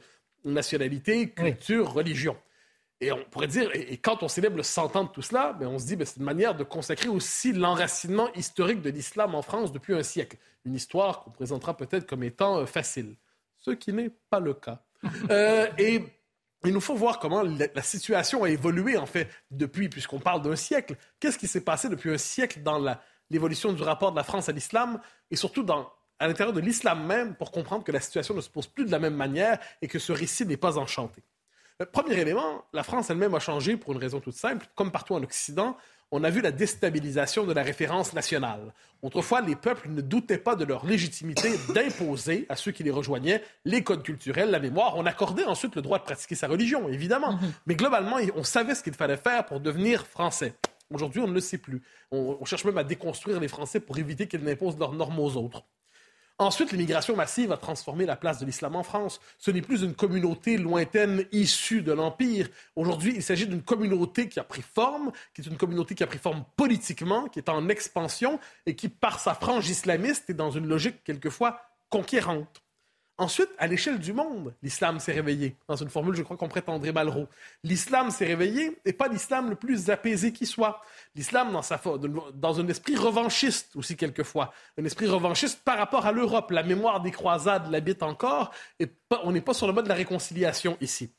nationalités, 0.45 1.31
cultures, 1.31 1.91
religions. 1.91 2.37
Et 3.01 3.13
on 3.13 3.25
pourrait 3.31 3.47
dire, 3.47 3.71
et, 3.75 3.97
quand 3.97 4.23
on 4.23 4.29
célèbre 4.29 4.57
le 4.57 4.63
100 4.63 4.97
ans 4.97 5.05
de 5.05 5.09
tout 5.09 5.23
cela, 5.23 5.55
ben 5.55 5.69
on 5.69 5.79
se 5.79 5.87
dit, 5.87 5.97
ben 5.97 6.05
c'est 6.05 6.19
une 6.19 6.25
manière 6.25 6.55
de 6.55 6.65
consacrer 6.65 7.09
aussi 7.09 7.53
l'enracinement 7.53 8.31
historique 8.35 8.83
de 8.83 8.91
l'islam 8.91 9.35
en 9.35 9.43
France 9.43 9.73
depuis 9.73 9.95
un 9.95 10.03
siècle. 10.03 10.37
Une 10.67 10.75
histoire 10.75 11.21
qu'on 11.21 11.31
présentera 11.31 11.77
peut-être 11.77 12.07
comme 12.07 12.23
étant 12.23 12.59
euh, 12.59 12.67
facile, 12.67 13.17
ce 13.59 13.71
qui 13.71 13.93
n'est 13.93 14.11
pas 14.31 14.41
le 14.41 14.53
cas. 14.53 14.83
Euh, 15.31 15.69
et 15.79 16.03
il 16.65 16.73
nous 16.73 16.81
faut 16.81 16.95
voir 16.95 17.19
comment 17.19 17.43
la, 17.43 17.83
situation 17.83 18.45
a 18.45 18.51
évolué, 18.51 18.97
en 18.97 19.07
fait, 19.07 19.29
depuis, 19.51 19.89
puisqu'on 19.89 20.19
parle 20.19 20.43
d'un 20.43 20.57
siècle. 20.57 20.97
Qu'est-ce 21.21 21.39
qui 21.39 21.47
s'est 21.47 21.61
passé 21.61 21.89
depuis 21.89 22.11
un 22.11 22.19
siècle 22.19 22.63
dans 22.63 22.83
l'évolution 23.31 23.73
du 23.73 23.83
rapport 23.83 24.11
de 24.11 24.17
la 24.17 24.25
France 24.25 24.49
à 24.49 24.53
l'islam 24.53 25.01
et 25.31 25.37
surtout 25.37 25.67
à 26.19 26.27
l'intérieur 26.27 26.55
de 26.55 26.61
l'islam 26.61 27.07
même 27.07 27.35
pour 27.35 27.51
comprendre 27.51 27.85
que 27.85 27.93
la 27.93 28.01
situation 28.01 28.35
ne 28.35 28.41
se 28.41 28.49
pose 28.49 28.67
plus 28.67 28.85
de 28.85 28.91
la 28.91 28.99
même 28.99 29.15
manière 29.15 29.59
et 29.83 29.89
que 29.89 29.99
ce 29.99 30.13
récit 30.13 30.47
n'est 30.47 30.57
pas 30.57 30.79
enchanté? 30.79 31.23
Le 31.79 31.85
premier 31.85 32.19
élément, 32.19 32.65
la 32.73 32.83
France 32.83 33.11
elle-même 33.11 33.35
a 33.35 33.39
changé 33.39 33.77
pour 33.77 33.93
une 33.93 33.99
raison 33.99 34.19
toute 34.21 34.35
simple. 34.35 34.67
Comme 34.75 34.91
partout 34.91 35.15
en 35.15 35.23
Occident, 35.23 35.77
on 36.13 36.25
a 36.25 36.31
vu 36.31 36.41
la 36.41 36.53
déstabilisation 36.53 37.45
de 37.45 37.53
la 37.53 37.63
référence 37.63 38.13
nationale. 38.13 38.73
Autrefois, 39.03 39.41
les 39.41 39.57
peuples 39.57 39.89
ne 39.89 40.01
doutaient 40.01 40.39
pas 40.39 40.57
de 40.57 40.65
leur 40.65 40.87
légitimité 40.87 41.51
d'imposer 41.75 42.47
à 42.49 42.57
ceux 42.57 42.73
qui 42.73 42.83
les 42.83 42.91
rejoignaient 42.91 43.43
les 43.65 43.83
codes 43.83 44.03
culturels, 44.03 44.51
la 44.51 44.61
mémoire. 44.61 44.97
On 44.97 45.07
accordait 45.07 45.45
ensuite 45.45 45.75
le 45.75 45.83
droit 45.83 45.99
de 45.99 46.05
pratiquer 46.05 46.35
sa 46.35 46.49
religion, 46.49 46.89
évidemment. 46.89 47.33
Mhm. 47.33 47.53
Mais 47.67 47.75
globalement, 47.75 48.17
on 48.37 48.45
savait 48.45 48.75
ce 48.75 48.83
qu'il 48.83 48.95
fallait 48.95 49.17
faire 49.17 49.45
pour 49.47 49.61
devenir 49.61 50.07
français. 50.07 50.55
Aujourd'hui, 50.93 51.21
on 51.21 51.27
ne 51.27 51.35
le 51.35 51.41
sait 51.41 51.59
plus. 51.59 51.83
On, 52.13 52.39
on 52.41 52.45
cherche 52.45 52.65
même 52.65 52.79
à 52.79 52.85
déconstruire 52.85 53.41
les 53.41 53.49
Français 53.49 53.81
pour 53.81 53.99
éviter 53.99 54.29
qu'ils 54.29 54.45
n'imposent 54.45 54.79
leurs 54.79 54.93
normes 54.93 55.19
aux 55.19 55.37
autres. 55.37 55.65
Ensuite, 56.39 56.71
l'immigration 56.71 57.17
massive 57.17 57.51
a 57.51 57.57
transformé 57.57 58.05
la 58.05 58.15
place 58.15 58.39
de 58.39 58.45
l'islam 58.45 58.77
en 58.77 58.83
France. 58.83 59.21
Ce 59.39 59.51
n'est 59.51 59.63
plus 59.63 59.83
une 59.83 59.95
communauté 59.95 60.59
lointaine 60.59 61.25
issue 61.33 61.81
de 61.81 61.93
l'Empire. 61.93 62.49
Aujourd'hui, 62.75 63.15
il 63.17 63.23
s'agit 63.23 63.47
d'une 63.47 63.63
communauté 63.63 64.29
qui 64.29 64.39
a 64.39 64.45
pris 64.45 64.61
forme, 64.61 65.13
qui 65.35 65.41
est 65.41 65.47
une 65.47 65.57
communauté 65.57 65.95
qui 65.95 66.03
a 66.03 66.07
pris 66.07 66.19
forme 66.19 66.45
politiquement, 66.57 67.29
qui 67.29 67.39
est 67.39 67.49
en 67.49 67.71
expansion 67.71 68.39
et 68.67 68.77
qui, 68.77 68.91
par 68.91 69.19
sa 69.19 69.33
frange 69.33 69.71
islamiste, 69.71 70.29
est 70.29 70.35
dans 70.35 70.51
une 70.51 70.67
logique 70.67 71.03
quelquefois 71.05 71.59
conquérante. 71.89 72.66
Ensuite, 73.19 73.49
à 73.57 73.67
l'échelle 73.67 73.99
du 73.99 74.13
monde, 74.13 74.55
l'islam 74.63 75.01
s'est 75.01 75.13
réveillé. 75.13 75.57
Dans 75.69 75.77
une 75.77 75.89
formule, 75.89 76.15
je 76.15 76.23
crois 76.23 76.37
qu'on 76.37 76.49
prête 76.49 76.69
André 76.69 76.93
Malraux. 76.93 77.29
L'islam 77.65 78.11
s'est 78.11 78.27
réveillé 78.27 78.79
et 78.85 78.93
pas 78.93 79.09
l'islam 79.09 79.49
le 79.49 79.57
plus 79.57 79.89
apaisé 79.89 80.35
qui 80.35 80.45
soit. 80.45 80.83
L'islam 81.15 81.51
dans, 81.51 82.31
dans 82.35 82.61
un 82.61 82.69
esprit 82.69 82.95
revanchiste 82.95 83.75
aussi 83.75 83.97
quelquefois. 83.97 84.53
Un 84.77 84.85
esprit 84.85 85.07
revanchiste 85.07 85.63
par 85.65 85.79
rapport 85.79 86.05
à 86.05 86.13
l'Europe. 86.13 86.51
La 86.51 86.63
mémoire 86.63 87.01
des 87.01 87.11
croisades 87.11 87.71
l'habite 87.71 88.03
encore 88.03 88.53
et 88.79 88.87
on 89.23 89.33
n'est 89.33 89.41
pas 89.41 89.55
sur 89.55 89.67
le 89.67 89.73
mode 89.73 89.85
de 89.85 89.91
la 89.91 89.95
réconciliation 89.95 90.77
ici. 90.83 91.11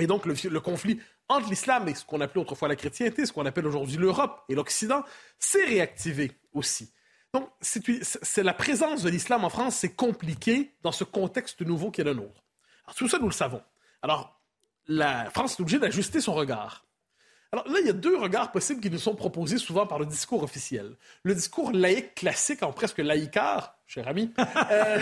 Et 0.00 0.08
donc, 0.08 0.26
le, 0.26 0.34
le 0.48 0.60
conflit 0.60 1.00
entre 1.28 1.48
l'islam 1.48 1.86
et 1.86 1.94
ce 1.94 2.04
qu'on 2.04 2.20
appelait 2.20 2.40
autrefois 2.40 2.66
la 2.66 2.74
chrétienté, 2.74 3.24
ce 3.24 3.32
qu'on 3.32 3.46
appelle 3.46 3.68
aujourd'hui 3.68 3.98
l'Europe 3.98 4.42
et 4.48 4.56
l'Occident, 4.56 5.04
s'est 5.38 5.64
réactivé 5.64 6.32
aussi. 6.52 6.92
Donc, 7.32 7.48
c'est 7.60 8.42
la 8.42 8.54
présence 8.54 9.02
de 9.02 9.10
l'islam 9.10 9.44
en 9.44 9.50
France, 9.50 9.76
c'est 9.76 9.94
compliqué 9.94 10.74
dans 10.82 10.92
ce 10.92 11.04
contexte 11.04 11.60
nouveau 11.62 11.90
qui 11.90 12.00
est 12.00 12.04
le 12.04 12.14
nôtre. 12.14 12.42
Alors, 12.84 12.96
tout 12.96 13.08
ça, 13.08 13.18
nous 13.18 13.28
le 13.28 13.32
savons. 13.32 13.62
Alors, 14.02 14.40
la 14.88 15.30
France 15.30 15.52
est 15.52 15.60
obligée 15.60 15.78
d'ajuster 15.78 16.20
son 16.20 16.34
regard. 16.34 16.86
Alors 17.52 17.66
là, 17.68 17.80
il 17.80 17.86
y 17.86 17.90
a 17.90 17.94
deux 17.94 18.16
regards 18.16 18.52
possibles 18.52 18.80
qui 18.80 18.90
nous 18.90 18.98
sont 18.98 19.16
proposés 19.16 19.58
souvent 19.58 19.86
par 19.86 19.98
le 19.98 20.06
discours 20.06 20.42
officiel. 20.42 20.96
Le 21.24 21.34
discours 21.34 21.72
laïque 21.72 22.14
classique, 22.14 22.62
en 22.62 22.72
presque 22.72 22.98
laïcard, 22.98 23.76
cher 23.90 24.06
ami, 24.06 24.30
euh, 24.38 25.00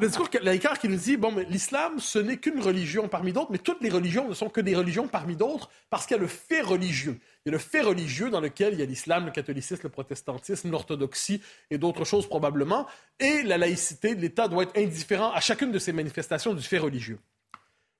le 0.00 0.06
discours 0.06 0.28
laïcard 0.42 0.78
qui 0.78 0.86
nous 0.86 0.98
dit, 0.98 1.16
bon, 1.16 1.32
mais 1.32 1.44
l'islam, 1.44 1.98
ce 1.98 2.18
n'est 2.18 2.36
qu'une 2.36 2.60
religion 2.60 3.08
parmi 3.08 3.32
d'autres, 3.32 3.50
mais 3.50 3.56
toutes 3.56 3.80
les 3.80 3.88
religions 3.88 4.28
ne 4.28 4.34
sont 4.34 4.50
que 4.50 4.60
des 4.60 4.76
religions 4.76 5.08
parmi 5.08 5.34
d'autres 5.34 5.70
parce 5.88 6.04
qu'il 6.04 6.14
y 6.14 6.20
a 6.20 6.20
le 6.20 6.28
fait 6.28 6.60
religieux. 6.60 7.18
Il 7.46 7.48
y 7.48 7.50
a 7.50 7.52
le 7.52 7.58
fait 7.58 7.80
religieux 7.80 8.28
dans 8.28 8.42
lequel 8.42 8.74
il 8.74 8.80
y 8.80 8.82
a 8.82 8.84
l'islam, 8.84 9.24
le 9.24 9.30
catholicisme, 9.30 9.80
le 9.84 9.88
protestantisme, 9.88 10.70
l'orthodoxie 10.70 11.40
et 11.70 11.78
d'autres 11.78 12.04
choses 12.04 12.28
probablement, 12.28 12.86
et 13.18 13.42
la 13.44 13.56
laïcité 13.56 14.14
de 14.14 14.20
l'État 14.20 14.46
doit 14.46 14.64
être 14.64 14.76
indifférent 14.76 15.32
à 15.32 15.40
chacune 15.40 15.72
de 15.72 15.78
ces 15.78 15.94
manifestations 15.94 16.52
du 16.52 16.62
fait 16.62 16.76
religieux. 16.76 17.18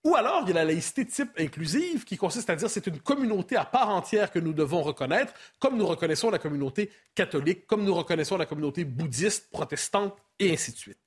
Ou 0.09 0.17
alors, 0.17 0.41
il 0.45 0.49
y 0.49 0.51
a 0.53 0.55
la 0.55 0.65
laïcité 0.65 1.05
type 1.05 1.33
inclusive, 1.39 2.05
qui 2.05 2.17
consiste 2.17 2.49
à 2.49 2.57
dire 2.57 2.71
c'est 2.71 2.87
une 2.87 2.99
communauté 2.99 3.57
à 3.57 3.67
part 3.67 3.91
entière 3.91 4.31
que 4.31 4.39
nous 4.39 4.55
devons 4.55 4.81
reconnaître, 4.81 5.35
comme 5.59 5.77
nous 5.77 5.87
reconnaissons 5.87 6.31
la 6.31 6.39
communauté 6.39 6.91
catholique, 7.15 7.67
comme 7.67 7.85
nous 7.85 7.95
reconnaissons 7.95 8.39
la 8.39 8.47
communauté 8.47 8.87
bouddhiste, 8.87 9.51
protestante, 9.51 10.17
et 10.39 10.51
ainsi 10.51 10.73
de 10.73 10.79
suite. 10.79 10.99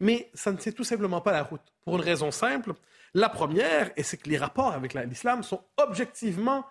Mais 0.00 0.30
ça 0.32 0.50
ne 0.50 0.56
tient 0.56 0.72
tout 0.72 0.82
simplement 0.82 1.20
pas 1.20 1.32
la 1.32 1.42
route, 1.42 1.60
pour 1.84 1.96
une 1.96 2.02
raison 2.02 2.30
simple. 2.30 2.72
La 3.12 3.28
première, 3.28 3.90
et 3.98 4.02
c'est 4.02 4.16
que 4.16 4.30
les 4.30 4.38
rapports 4.38 4.72
avec 4.72 4.94
l'islam 4.94 5.42
sont 5.42 5.62
objectivement 5.76 6.64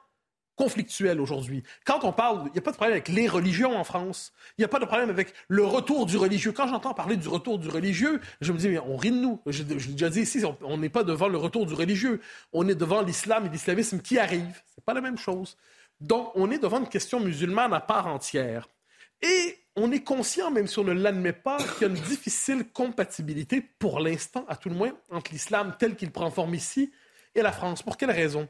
conflictuel 0.58 1.22
aujourd'hui. 1.22 1.64
Quand 1.86 2.04
on 2.04 2.12
parle, 2.12 2.44
il 2.48 2.52
n'y 2.52 2.58
a 2.58 2.62
pas 2.62 2.72
de 2.72 2.76
problème 2.76 2.94
avec 2.94 3.08
les 3.08 3.28
religions 3.28 3.78
en 3.78 3.84
France. 3.84 4.34
Il 4.58 4.62
n'y 4.62 4.66
a 4.66 4.68
pas 4.68 4.80
de 4.80 4.86
problème 4.86 5.10
avec 5.10 5.34
le 5.48 5.64
retour 5.64 6.06
du 6.06 6.18
religieux. 6.18 6.52
Quand 6.52 6.68
j'entends 6.68 6.94
parler 6.94 7.16
du 7.16 7.30
retour 7.30 7.60
du 7.60 7.70
religieux, 7.70 8.20
je 8.42 8.52
me 8.52 8.58
dis, 8.58 8.68
mais 8.68 8.80
on 8.80 8.98
rit 8.98 9.12
de 9.12 9.18
nous. 9.18 9.40
Je, 9.46 9.64
l'ai 9.64 9.76
déjà 9.76 10.10
dit 10.10 10.22
ici, 10.22 10.44
on 10.62 10.78
n'est 10.78 10.90
pas 10.90 11.04
devant 11.04 11.30
le 11.30 11.38
retour 11.38 11.66
du 11.66 11.74
religieux. 11.74 12.20
On 12.52 12.68
est 12.68 12.76
devant 12.76 13.02
l'islam 13.02 13.46
et 13.46 13.50
l'islamisme 13.50 14.02
qui 14.02 14.20
arrive. 14.20 14.62
C'est 14.76 14.84
pas 14.84 14.94
la 14.94 15.02
même 15.02 15.18
chose. 15.18 15.58
Donc, 16.02 16.32
on 16.36 16.52
est 16.52 16.60
devant 16.60 16.80
une 16.80 16.90
question 16.90 17.20
musulmane 17.20 17.74
à 17.74 17.80
part 17.80 18.08
entière. 18.08 18.68
Et 19.22 19.58
on 19.76 19.92
est 19.92 20.04
conscient, 20.04 20.52
même 20.52 20.68
si 20.68 20.80
on 20.80 20.84
ne 20.84 20.92
l'admet 20.92 21.34
pas, 21.34 21.58
qu'il 21.58 21.82
y 21.82 21.84
a 21.86 21.88
une 21.88 22.02
difficile 22.02 22.66
compatibilité, 22.74 23.62
pour 23.62 24.00
l'instant, 24.00 24.44
à 24.48 24.56
tout 24.56 24.70
le 24.70 24.76
moins, 24.76 24.92
entre 25.12 25.32
l'islam 25.32 25.76
tel 25.78 25.96
qu'il 25.96 26.12
prend 26.12 26.32
forme 26.32 26.56
ici 26.56 26.92
et 27.36 27.42
la 27.44 27.52
France. 27.52 27.84
Pour 27.84 27.96
quelle 27.98 28.12
raison? 28.12 28.48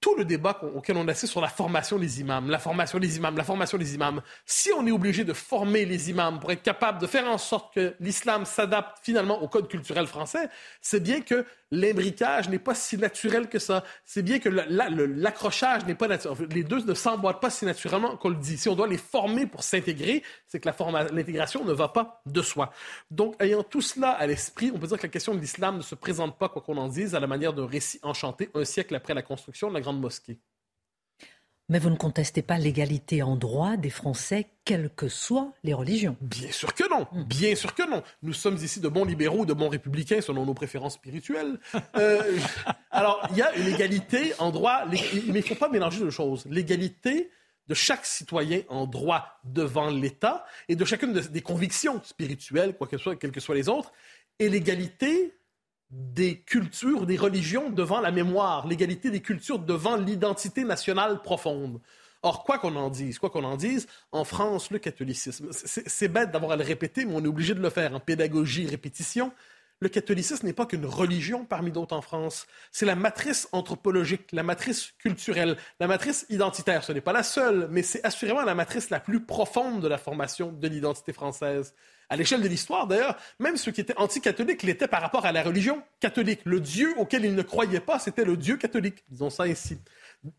Tout 0.00 0.14
le 0.14 0.24
débat 0.24 0.60
auquel 0.74 0.96
on 0.96 1.08
assiste 1.08 1.32
sur 1.32 1.40
la 1.40 1.48
formation 1.48 1.98
des 1.98 2.20
imams, 2.20 2.50
la 2.50 2.58
formation 2.58 2.98
des 2.98 3.16
imams, 3.16 3.36
la 3.36 3.44
formation 3.44 3.78
des 3.78 3.94
imams, 3.94 4.22
si 4.46 4.70
on 4.72 4.86
est 4.86 4.92
obligé 4.92 5.24
de 5.24 5.32
former 5.32 5.84
les 5.84 6.10
imams 6.10 6.38
pour 6.38 6.52
être 6.52 6.62
capable 6.62 7.00
de 7.00 7.06
faire 7.06 7.26
en 7.26 7.38
sorte 7.38 7.74
que 7.74 7.94
l'islam 7.98 8.44
s'adapte 8.44 8.98
finalement 9.02 9.42
au 9.42 9.48
code 9.48 9.68
culturel 9.68 10.06
français, 10.06 10.48
c'est 10.80 11.00
bien 11.00 11.20
que 11.20 11.44
l'imbriquage 11.70 12.48
n'est 12.48 12.58
pas 12.58 12.74
si 12.74 12.96
naturel 12.96 13.48
que 13.48 13.58
ça. 13.58 13.84
C'est 14.04 14.22
bien 14.22 14.38
que 14.38 14.48
l'accrochage 14.48 15.84
n'est 15.86 15.94
pas 15.94 16.08
naturel. 16.08 16.48
Les 16.50 16.64
deux 16.64 16.84
ne 16.84 16.94
s'emboîtent 16.94 17.40
pas 17.40 17.50
si 17.50 17.64
naturellement 17.64 18.16
qu'on 18.16 18.30
le 18.30 18.36
dit. 18.36 18.56
Si 18.56 18.68
on 18.68 18.74
doit 18.74 18.86
les 18.86 18.98
former 18.98 19.46
pour 19.46 19.62
s'intégrer, 19.62 20.22
c'est 20.48 20.60
que 20.60 20.68
l'intégration 21.14 21.64
ne 21.64 21.72
va 21.72 21.88
pas 21.88 22.22
de 22.26 22.42
soi. 22.42 22.72
Donc, 23.10 23.40
ayant 23.40 23.62
tout 23.62 23.82
cela 23.82 24.10
à 24.10 24.26
l'esprit, 24.26 24.72
on 24.74 24.78
peut 24.78 24.86
dire 24.86 24.96
que 24.96 25.02
la 25.02 25.10
question 25.10 25.34
de 25.34 25.40
l'islam 25.40 25.76
ne 25.76 25.82
se 25.82 25.94
présente 25.94 26.38
pas, 26.38 26.48
quoi 26.48 26.62
qu'on 26.62 26.78
en 26.78 26.88
dise, 26.88 27.14
à 27.14 27.20
la 27.20 27.26
manière 27.26 27.52
d'un 27.52 27.66
récit 27.66 28.00
enchanté 28.02 28.50
un 28.54 28.64
siècle 28.64 28.94
après 28.94 29.14
la 29.14 29.22
construction 29.22 29.68
de 29.68 29.74
la 29.74 29.80
Grande 29.80 30.00
Mosquée. 30.00 30.38
Mais 31.70 31.78
vous 31.78 31.90
ne 31.90 31.96
contestez 31.96 32.40
pas 32.40 32.56
l'égalité 32.56 33.22
en 33.22 33.36
droit 33.36 33.76
des 33.76 33.90
Français, 33.90 34.46
quelles 34.64 34.88
que 34.88 35.08
soient 35.08 35.52
les 35.62 35.74
religions. 35.74 36.16
Bien 36.22 36.50
sûr 36.50 36.72
que 36.72 36.88
non. 36.88 37.06
Hmm. 37.12 37.24
Bien 37.24 37.54
sûr 37.54 37.74
que 37.74 37.88
non. 37.88 38.02
Nous 38.22 38.32
sommes 38.32 38.56
ici 38.56 38.80
de 38.80 38.88
bons 38.88 39.04
libéraux, 39.04 39.44
de 39.44 39.52
bons 39.52 39.68
républicains 39.68 40.22
selon 40.22 40.46
nos 40.46 40.54
préférences 40.54 40.94
spirituelles. 40.94 41.60
Euh, 41.96 42.38
alors, 42.90 43.20
il 43.32 43.36
y 43.36 43.42
a 43.42 43.54
une 43.54 43.66
égalité 43.66 44.32
en 44.38 44.50
droit, 44.50 44.86
mais 44.90 44.98
il 45.12 45.30
ne 45.30 45.42
faut 45.42 45.56
pas 45.56 45.68
mélanger 45.68 46.00
deux 46.00 46.10
choses. 46.10 46.46
L'égalité 46.46 47.30
de 47.68 47.74
chaque 47.74 48.06
citoyen 48.06 48.62
en 48.68 48.86
droit 48.86 49.40
devant 49.44 49.90
l'État 49.90 50.44
et 50.68 50.76
de 50.76 50.84
chacune 50.84 51.12
des 51.12 51.42
convictions 51.42 52.02
spirituelles, 52.02 52.76
quoi 52.76 52.86
que 52.86 52.98
soit, 52.98 53.16
quelles 53.16 53.32
que 53.32 53.40
soient 53.40 53.54
les 53.54 53.68
autres, 53.68 53.92
et 54.38 54.48
l'égalité 54.48 55.34
des 55.90 56.40
cultures, 56.40 57.06
des 57.06 57.16
religions 57.16 57.70
devant 57.70 58.00
la 58.00 58.10
mémoire, 58.10 58.66
l'égalité 58.66 59.10
des 59.10 59.20
cultures 59.20 59.58
devant 59.58 59.96
l'identité 59.96 60.64
nationale 60.64 61.22
profonde. 61.22 61.80
Or, 62.22 62.44
quoi 62.44 62.58
qu'on 62.58 62.74
en 62.76 62.90
dise, 62.90 63.18
quoi 63.18 63.30
qu'on 63.30 63.44
en 63.44 63.56
dise, 63.56 63.86
en 64.10 64.24
France, 64.24 64.70
le 64.70 64.78
catholicisme, 64.78 65.48
c'est 65.52 66.08
bête 66.08 66.32
d'avoir 66.32 66.52
à 66.52 66.56
le 66.56 66.64
répéter, 66.64 67.04
mais 67.04 67.14
on 67.14 67.24
est 67.24 67.28
obligé 67.28 67.54
de 67.54 67.60
le 67.60 67.70
faire 67.70 67.94
en 67.94 68.00
pédagogie, 68.00 68.66
répétition. 68.66 69.32
Le 69.80 69.88
catholicisme 69.88 70.46
n'est 70.46 70.52
pas 70.52 70.66
qu'une 70.66 70.86
religion 70.86 71.44
parmi 71.44 71.70
d'autres 71.70 71.94
en 71.94 72.02
France. 72.02 72.46
C'est 72.72 72.86
la 72.86 72.96
matrice 72.96 73.48
anthropologique, 73.52 74.32
la 74.32 74.42
matrice 74.42 74.92
culturelle, 74.98 75.56
la 75.78 75.86
matrice 75.86 76.26
identitaire. 76.30 76.82
Ce 76.82 76.92
n'est 76.92 77.00
pas 77.00 77.12
la 77.12 77.22
seule, 77.22 77.68
mais 77.70 77.82
c'est 77.82 78.04
assurément 78.04 78.42
la 78.42 78.54
matrice 78.54 78.90
la 78.90 78.98
plus 78.98 79.24
profonde 79.24 79.80
de 79.80 79.88
la 79.88 79.98
formation 79.98 80.50
de 80.52 80.68
l'identité 80.68 81.12
française 81.12 81.74
à 82.10 82.16
l'échelle 82.16 82.40
de 82.40 82.48
l'histoire, 82.48 82.86
d'ailleurs, 82.86 83.16
même 83.38 83.56
ceux 83.56 83.70
qui 83.70 83.80
étaient 83.80 83.96
anticatholiques 83.98 84.62
l'étaient 84.62 84.88
par 84.88 85.02
rapport 85.02 85.26
à 85.26 85.32
la 85.32 85.42
religion 85.42 85.82
catholique. 86.00 86.40
Le 86.44 86.60
Dieu 86.60 86.94
auquel 86.96 87.24
ils 87.24 87.34
ne 87.34 87.42
croyaient 87.42 87.80
pas, 87.80 87.98
c'était 87.98 88.24
le 88.24 88.36
Dieu 88.36 88.56
catholique, 88.56 89.04
disons 89.10 89.30
ça 89.30 89.42
ainsi. 89.44 89.78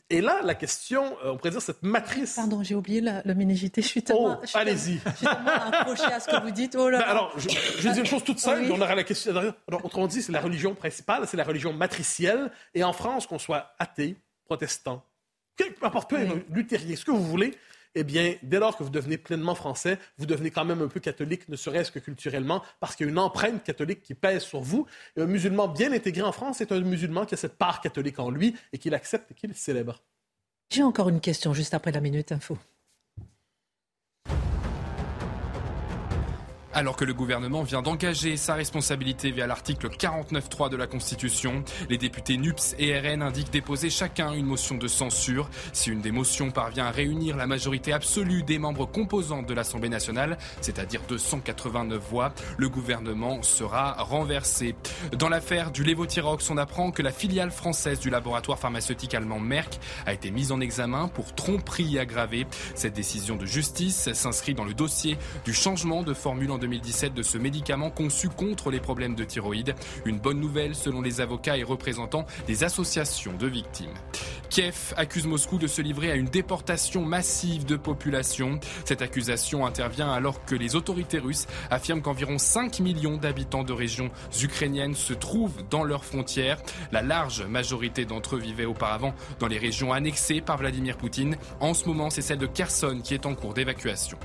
Et 0.09 0.19
là, 0.21 0.41
la 0.43 0.55
question, 0.55 1.17
euh, 1.23 1.31
on 1.31 1.37
pourrait 1.37 1.51
dire 1.51 1.61
cette 1.61 1.83
matrice. 1.83 2.35
Pardon, 2.35 2.63
j'ai 2.63 2.75
oublié 2.75 3.01
le 3.01 3.33
méningité. 3.33 3.81
Je 3.81 3.87
suis 3.87 4.03
tellement. 4.03 4.39
Oh, 4.41 4.45
allez-y. 4.53 4.99
Je 5.05 5.15
suis 5.15 5.25
tellement 5.25 5.71
accroché 5.71 6.03
à 6.03 6.19
ce 6.19 6.29
que 6.29 6.41
vous 6.41 6.51
dites. 6.51 6.75
Oh 6.77 6.89
là. 6.89 6.99
Ben 6.99 7.05
alors, 7.05 7.33
je, 7.37 7.47
je 7.49 7.89
dis 7.89 7.99
une 7.99 8.05
chose 8.05 8.23
toute 8.23 8.39
simple, 8.39 8.69
on 8.71 8.81
aura 8.81 8.95
la 8.95 9.03
question. 9.03 9.35
Alors, 9.35 9.85
autrement 9.85 10.07
dit, 10.07 10.21
c'est 10.21 10.31
la 10.31 10.41
religion 10.41 10.75
principale, 10.75 11.27
c'est 11.27 11.37
la 11.37 11.45
religion 11.45 11.71
matricielle. 11.71 12.51
Et 12.73 12.83
en 12.83 12.93
France, 12.93 13.25
qu'on 13.25 13.39
soit 13.39 13.73
athée, 13.79 14.17
protestant, 14.45 15.05
peu 15.55 15.85
importe, 15.85 16.13
luthérien, 16.49 16.95
ce 16.95 17.05
que 17.05 17.11
vous 17.11 17.25
voulez, 17.25 17.57
eh 17.95 18.03
bien, 18.03 18.35
dès 18.43 18.59
lors 18.59 18.77
que 18.77 18.83
vous 18.83 18.89
devenez 18.89 19.17
pleinement 19.17 19.55
français, 19.55 19.97
vous 20.17 20.25
devenez 20.25 20.51
quand 20.51 20.65
même 20.65 20.81
un 20.81 20.87
peu 20.87 20.99
catholique, 20.99 21.49
ne 21.49 21.55
serait-ce 21.55 21.91
que 21.91 21.99
culturellement, 21.99 22.63
parce 22.79 22.95
qu'il 22.95 23.05
y 23.05 23.09
a 23.09 23.11
une 23.11 23.19
empreinte 23.19 23.63
catholique 23.63 24.01
qui 24.01 24.13
pèse 24.13 24.43
sur 24.43 24.61
vous. 24.61 24.85
un 25.17 25.25
musulman 25.25 25.67
bien 25.67 25.91
intégré 25.91 26.21
en 26.21 26.31
France 26.31 26.61
est 26.61 26.71
un 26.71 26.79
musulman 26.81 27.25
qui 27.25 27.33
a 27.33 27.37
cette 27.37 27.57
part 27.57 27.81
catholique 27.81 28.19
en 28.19 28.29
lui 28.29 28.55
et 28.73 28.77
qu'il 28.77 28.93
accepte 28.93 29.31
et 29.31 29.33
qu'il 29.33 29.53
célèbre. 29.55 30.01
J'ai 30.71 30.83
encore 30.83 31.09
une 31.09 31.19
question 31.19 31.53
juste 31.53 31.73
après 31.73 31.91
la 31.91 32.01
Minute 32.01 32.31
Info. 32.31 32.57
Alors 36.79 36.95
que 36.95 37.03
le 37.03 37.13
gouvernement 37.13 37.63
vient 37.63 37.81
d'engager 37.81 38.37
sa 38.37 38.53
responsabilité 38.53 39.31
via 39.31 39.45
l'article 39.47 39.89
49.3 39.89 40.69
de 40.69 40.77
la 40.77 40.87
Constitution, 40.87 41.61
les 41.89 41.97
députés 41.97 42.37
NUPS 42.37 42.75
et 42.79 42.97
RN 42.97 43.21
indiquent 43.21 43.51
déposer 43.51 43.89
chacun 43.89 44.31
une 44.31 44.45
motion 44.45 44.77
de 44.77 44.87
censure. 44.87 45.49
Si 45.73 45.89
une 45.89 45.99
des 45.99 46.13
motions 46.13 46.51
parvient 46.51 46.85
à 46.85 46.91
réunir 46.91 47.35
la 47.35 47.47
majorité 47.47 47.91
absolue 47.91 48.43
des 48.43 48.59
membres 48.59 48.85
composants 48.85 49.41
de 49.41 49.53
l'Assemblée 49.53 49.89
nationale, 49.89 50.37
c'est-à-dire 50.61 51.01
289 51.09 52.01
voix, 52.09 52.33
le 52.57 52.69
gouvernement 52.69 53.43
sera 53.43 54.01
renversé. 54.01 54.73
Dans 55.17 55.27
l'affaire 55.27 55.71
du 55.71 55.83
Levothyrox, 55.83 56.49
on 56.49 56.55
apprend 56.55 56.91
que 56.91 57.01
la 57.01 57.11
filiale 57.11 57.51
française 57.51 57.99
du 57.99 58.09
laboratoire 58.09 58.57
pharmaceutique 58.57 59.13
allemand 59.13 59.39
Merck 59.39 59.81
a 60.05 60.13
été 60.13 60.31
mise 60.31 60.53
en 60.53 60.61
examen 60.61 61.09
pour 61.09 61.35
tromperie 61.35 61.99
aggravée. 61.99 62.47
Cette 62.73 62.93
décision 62.93 63.35
de 63.35 63.45
justice 63.45 64.13
s'inscrit 64.13 64.53
dans 64.53 64.63
le 64.63 64.73
dossier 64.73 65.17
du 65.43 65.53
changement 65.53 66.03
de 66.03 66.13
formule 66.13 66.51
2017 66.69 67.15
de 67.15 67.23
ce 67.23 67.39
médicament 67.39 67.89
conçu 67.89 68.29
contre 68.29 68.69
les 68.69 68.79
problèmes 68.79 69.15
de 69.15 69.23
thyroïde. 69.23 69.73
Une 70.05 70.19
bonne 70.19 70.39
nouvelle 70.39 70.75
selon 70.75 71.01
les 71.01 71.19
avocats 71.19 71.57
et 71.57 71.63
représentants 71.63 72.27
des 72.45 72.63
associations 72.63 73.33
de 73.33 73.47
victimes. 73.47 73.93
Kiev 74.51 74.93
accuse 74.95 75.25
Moscou 75.25 75.57
de 75.57 75.65
se 75.65 75.81
livrer 75.81 76.11
à 76.11 76.15
une 76.15 76.27
déportation 76.27 77.03
massive 77.03 77.65
de 77.65 77.75
population. 77.75 78.59
Cette 78.85 79.01
accusation 79.01 79.65
intervient 79.65 80.11
alors 80.11 80.45
que 80.45 80.53
les 80.53 80.75
autorités 80.75 81.17
russes 81.17 81.47
affirment 81.71 82.03
qu'environ 82.03 82.37
5 82.37 82.81
millions 82.81 83.17
d'habitants 83.17 83.63
de 83.63 83.73
régions 83.73 84.11
ukrainiennes 84.43 84.95
se 84.95 85.13
trouvent 85.13 85.63
dans 85.71 85.83
leurs 85.83 86.05
frontières. 86.05 86.61
La 86.91 87.01
large 87.01 87.43
majorité 87.43 88.05
d'entre 88.05 88.35
eux 88.35 88.39
vivaient 88.39 88.65
auparavant 88.65 89.15
dans 89.39 89.47
les 89.47 89.57
régions 89.57 89.91
annexées 89.91 90.41
par 90.41 90.57
Vladimir 90.57 90.97
Poutine. 90.97 91.35
En 91.59 91.73
ce 91.73 91.87
moment, 91.87 92.11
c'est 92.11 92.21
celle 92.21 92.37
de 92.37 92.47
Kherson 92.47 93.01
qui 93.03 93.15
est 93.15 93.25
en 93.25 93.33
cours 93.33 93.55
d'évacuation. 93.55 94.19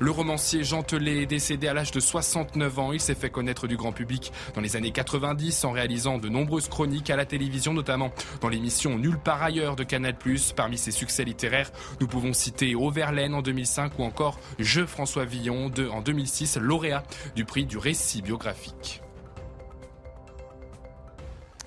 Le 0.00 0.10
romancier 0.10 0.64
Jean 0.64 0.82
Telet 0.82 1.22
est 1.22 1.26
décédé 1.26 1.68
à 1.68 1.74
l'âge 1.74 1.92
de 1.92 2.00
69 2.00 2.78
ans. 2.78 2.92
Il 2.92 3.00
s'est 3.00 3.14
fait 3.14 3.30
connaître 3.30 3.68
du 3.68 3.76
grand 3.76 3.92
public 3.92 4.32
dans 4.54 4.60
les 4.60 4.76
années 4.76 4.90
90 4.90 5.64
en 5.64 5.70
réalisant 5.70 6.18
de 6.18 6.28
nombreuses 6.28 6.68
chroniques 6.68 7.10
à 7.10 7.16
la 7.16 7.24
télévision, 7.24 7.72
notamment 7.72 8.10
dans 8.40 8.48
l'émission 8.48 8.98
Nulle 8.98 9.18
part 9.18 9.42
ailleurs 9.42 9.76
de 9.76 9.84
Canal+. 9.84 10.16
Parmi 10.56 10.78
ses 10.78 10.90
succès 10.90 11.24
littéraires, 11.24 11.70
nous 12.00 12.08
pouvons 12.08 12.32
citer 12.32 12.74
Auverlaine 12.74 13.34
en 13.34 13.42
2005 13.42 13.98
ou 13.98 14.02
encore 14.02 14.40
Je 14.58 14.84
François 14.84 15.24
Villon 15.24 15.68
de, 15.68 15.88
en 15.88 16.00
2006, 16.00 16.56
lauréat 16.56 17.04
du 17.36 17.44
prix 17.44 17.64
du 17.64 17.78
récit 17.78 18.22
biographique. 18.22 19.00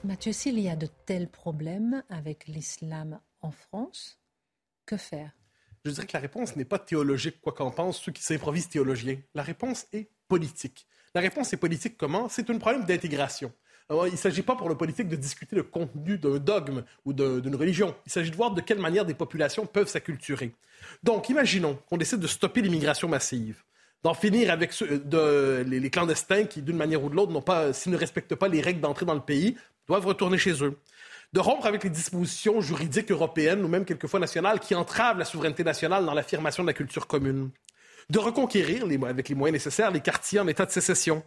Mathieu, 0.03 0.32
s'il 0.32 0.59
y 0.59 0.69
a 0.69 0.75
de 0.75 0.88
tels 1.05 1.30
problèmes 1.30 2.03
avec 2.09 2.47
l'islam 2.47 3.19
en 3.41 3.51
France, 3.51 4.19
que 4.86 4.97
faire? 4.97 5.36
Je 5.89 5.93
dirais 5.93 6.07
que 6.07 6.13
la 6.13 6.19
réponse 6.19 6.55
n'est 6.55 6.65
pas 6.65 6.79
théologique, 6.79 7.39
quoi 7.41 7.53
qu'en 7.53 7.71
pensent 7.71 7.99
ceux 7.99 8.11
qui 8.11 8.23
s'improvisent 8.23 8.69
théologiens. 8.69 9.17
La 9.35 9.43
réponse 9.43 9.85
est 9.93 10.09
politique. 10.27 10.85
La 11.15 11.21
réponse 11.21 11.53
est 11.53 11.57
politique 11.57 11.97
comment? 11.97 12.29
C'est 12.29 12.49
un 12.49 12.57
problème 12.57 12.85
d'intégration. 12.85 13.51
il 13.89 14.11
ne 14.11 14.17
s'agit 14.17 14.41
pas 14.41 14.55
pour 14.55 14.69
le 14.69 14.75
politique 14.75 15.07
de 15.07 15.15
discuter 15.15 15.55
le 15.55 15.63
contenu 15.63 16.17
d'un 16.17 16.38
dogme 16.38 16.83
ou 17.05 17.13
d'une 17.13 17.55
religion. 17.55 17.95
Il 18.05 18.11
s'agit 18.11 18.31
de 18.31 18.35
voir 18.35 18.51
de 18.51 18.61
quelle 18.61 18.79
manière 18.79 19.05
des 19.05 19.13
populations 19.13 19.65
peuvent 19.65 19.88
s'acculturer. 19.88 20.53
Donc, 21.03 21.29
imaginons 21.29 21.79
qu'on 21.89 21.97
décide 21.97 22.19
de 22.19 22.27
stopper 22.27 22.61
l'immigration 22.61 23.07
massive, 23.07 23.63
d'en 24.03 24.13
finir 24.13 24.51
avec 24.51 24.77
les, 24.79 25.89
clandestins 25.89 26.45
qui, 26.45 26.61
d'une 26.61 26.77
manière 26.77 27.03
ou 27.03 27.09
de 27.09 27.15
l'autre, 27.15 27.73
s'ils 27.73 27.91
ne 27.91 27.97
respectent 27.97 28.35
pas 28.35 28.47
les 28.47 28.61
règles 28.61 28.81
d'entrée 28.81 29.05
dans 29.05 29.15
le 29.15 29.21
pays, 29.21 29.57
doivent 29.88 30.05
retourner 30.05 30.38
chez 30.38 30.63
eux 30.63 30.77
de 31.34 31.39
rompre 31.39 31.65
avec 31.65 31.84
les 31.84 31.89
dispositions 31.89 32.61
juridiques 32.61 33.11
européennes 33.11 33.63
ou 33.63 33.67
même 33.67 33.86
quelquefois 33.86 34.19
nationales 34.19 34.59
qui 34.59 34.75
entravent 34.75 35.19
la 35.19 35.25
souveraineté 35.25 35.63
nationale 35.63 36.05
dans 36.05 36.13
l'affirmation 36.13 36.63
de 36.63 36.67
la 36.67 36.73
culture 36.73 37.07
commune, 37.07 37.51
de 38.09 38.19
reconquérir 38.19 38.86
avec 39.05 39.30
les 39.30 39.36
moyens 39.36 39.53
nécessaires 39.53 39.91
les 39.91 39.99
quartiers 40.01 40.39
en 40.39 40.47
état 40.47 40.65
de 40.65 40.71
sécession, 40.71 41.23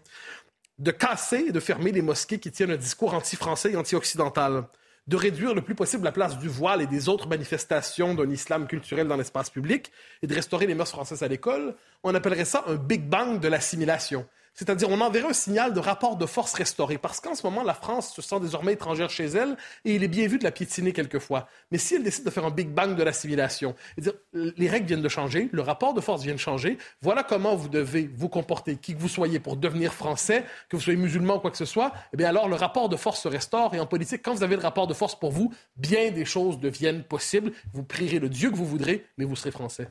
de 0.78 0.90
casser 0.90 1.44
et 1.48 1.53
de 1.53 1.61
fermer 1.61 1.92
les 1.92 2.03
mosquées 2.03 2.38
qui 2.38 2.51
tiennent 2.51 2.70
un 2.70 2.76
discours 2.76 3.12
anti-français 3.12 3.72
et 3.72 3.76
anti-occidental, 3.76 4.64
de 5.07 5.16
réduire 5.16 5.55
le 5.55 5.61
plus 5.61 5.74
possible 5.74 6.05
la 6.05 6.12
place 6.12 6.38
du 6.38 6.48
voile 6.48 6.80
et 6.80 6.86
des 6.86 7.09
autres 7.09 7.28
manifestations 7.28 8.14
d'un 8.14 8.30
islam 8.30 8.66
culturel 8.66 9.09
dans 9.09 9.16
l'espace 9.16 9.51
public 9.51 9.92
et 10.22 10.26
de 10.26 10.34
restaurer 10.34 10.66
les 10.66 10.74
mœurs 10.74 10.90
françaises 10.90 11.22
à 11.22 11.28
l'école, 11.28 11.74
on 12.03 12.14
appellerait 12.14 12.44
ça 12.44 12.64
un 12.66 12.76
Big 12.76 13.03
Bang 13.03 13.40
de 13.40 13.48
l'assimilation. 13.48 14.26
C'est-à-dire, 14.55 14.88
on 14.90 15.01
enverrait 15.01 15.30
un 15.30 15.32
signal 15.32 15.72
de 15.72 15.80
rapport 15.80 16.16
de 16.16 16.26
force 16.26 16.55
restauré. 16.55 16.98
Parce 16.98 17.20
qu'en 17.20 17.34
ce 17.34 17.46
moment, 17.46 17.62
la 17.62 17.74
France 17.74 18.12
se 18.12 18.22
sent 18.22 18.40
désormais 18.40 18.74
étrangère 18.74 19.11
chez 19.11 19.26
elle 19.26 19.57
et 19.84 19.94
il 19.94 20.03
est 20.03 20.09
bien 20.09 20.26
vu 20.26 20.38
de 20.38 20.44
la 20.44 20.51
piétiner 20.51 20.92
quelquefois. 20.92 21.48
Mais 21.70 21.78
si 21.78 21.94
elle 21.94 22.03
décide 22.03 22.24
de 22.24 22.30
faire 22.30 22.44
un 22.44 22.51
Big 22.51 22.68
Bang 22.68 22.96
de 22.96 23.03
l'assimilation, 23.03 23.74
dire 23.96 24.12
les 24.32 24.68
règles 24.68 24.86
viennent 24.86 25.03
de 25.03 25.09
changer, 25.09 25.48
le 25.53 25.62
rapport 25.62 25.94
de 25.94 26.01
force 26.01 26.22
vient 26.22 26.34
de 26.34 26.38
changer, 26.38 26.78
voilà 27.01 27.22
comment 27.22 27.55
vous 27.57 27.68
devez 27.68 28.11
vous 28.14 28.28
comporter, 28.28 28.76
qui 28.76 28.94
que 28.94 29.01
vous 29.01 29.09
soyez, 29.09 29.40
pour 29.40 29.57
devenir 29.57 29.94
français, 29.94 30.44
que 30.68 30.76
vous 30.76 30.82
soyez 30.82 30.98
musulman 30.98 31.36
ou 31.36 31.40
quoi 31.40 31.51
que 31.51 31.57
ce 31.57 31.64
soit, 31.64 31.92
eh 32.12 32.16
bien 32.16 32.28
alors 32.28 32.48
le 32.48 32.57
rapport 32.57 32.88
de 32.88 32.96
force 32.96 33.22
se 33.22 33.28
restaure. 33.28 33.74
Et 33.74 33.80
en 33.80 33.86
politique, 33.86 34.22
quand 34.22 34.34
vous 34.34 34.42
avez 34.42 34.57
le 34.57 34.62
rapport 34.62 34.86
de 34.86 34.94
force 34.94 35.18
pour 35.18 35.30
vous, 35.30 35.53
bien 35.76 36.11
des 36.11 36.24
choses 36.24 36.59
deviennent 36.59 37.05
possibles. 37.05 37.53
Vous 37.72 37.82
prierez 37.82 38.18
le 38.18 38.28
Dieu 38.28 38.51
que 38.51 38.57
vous 38.57 38.66
voudrez, 38.66 39.07
mais 39.16 39.24
vous 39.24 39.36
serez 39.36 39.51
français. 39.51 39.90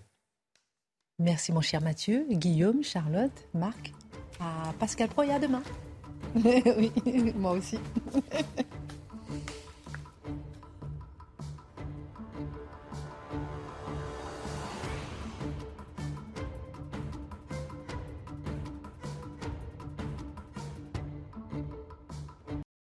Merci 1.17 1.51
mon 1.51 1.61
cher 1.61 1.81
Mathieu, 1.81 2.25
Guillaume, 2.29 2.83
Charlotte, 2.83 3.47
Marc 3.53 3.93
à 4.39 4.73
Pascal 4.79 5.09
Proya 5.09 5.39
demain. 5.39 5.61
oui, 6.35 6.91
moi 7.35 7.51
aussi. 7.53 7.79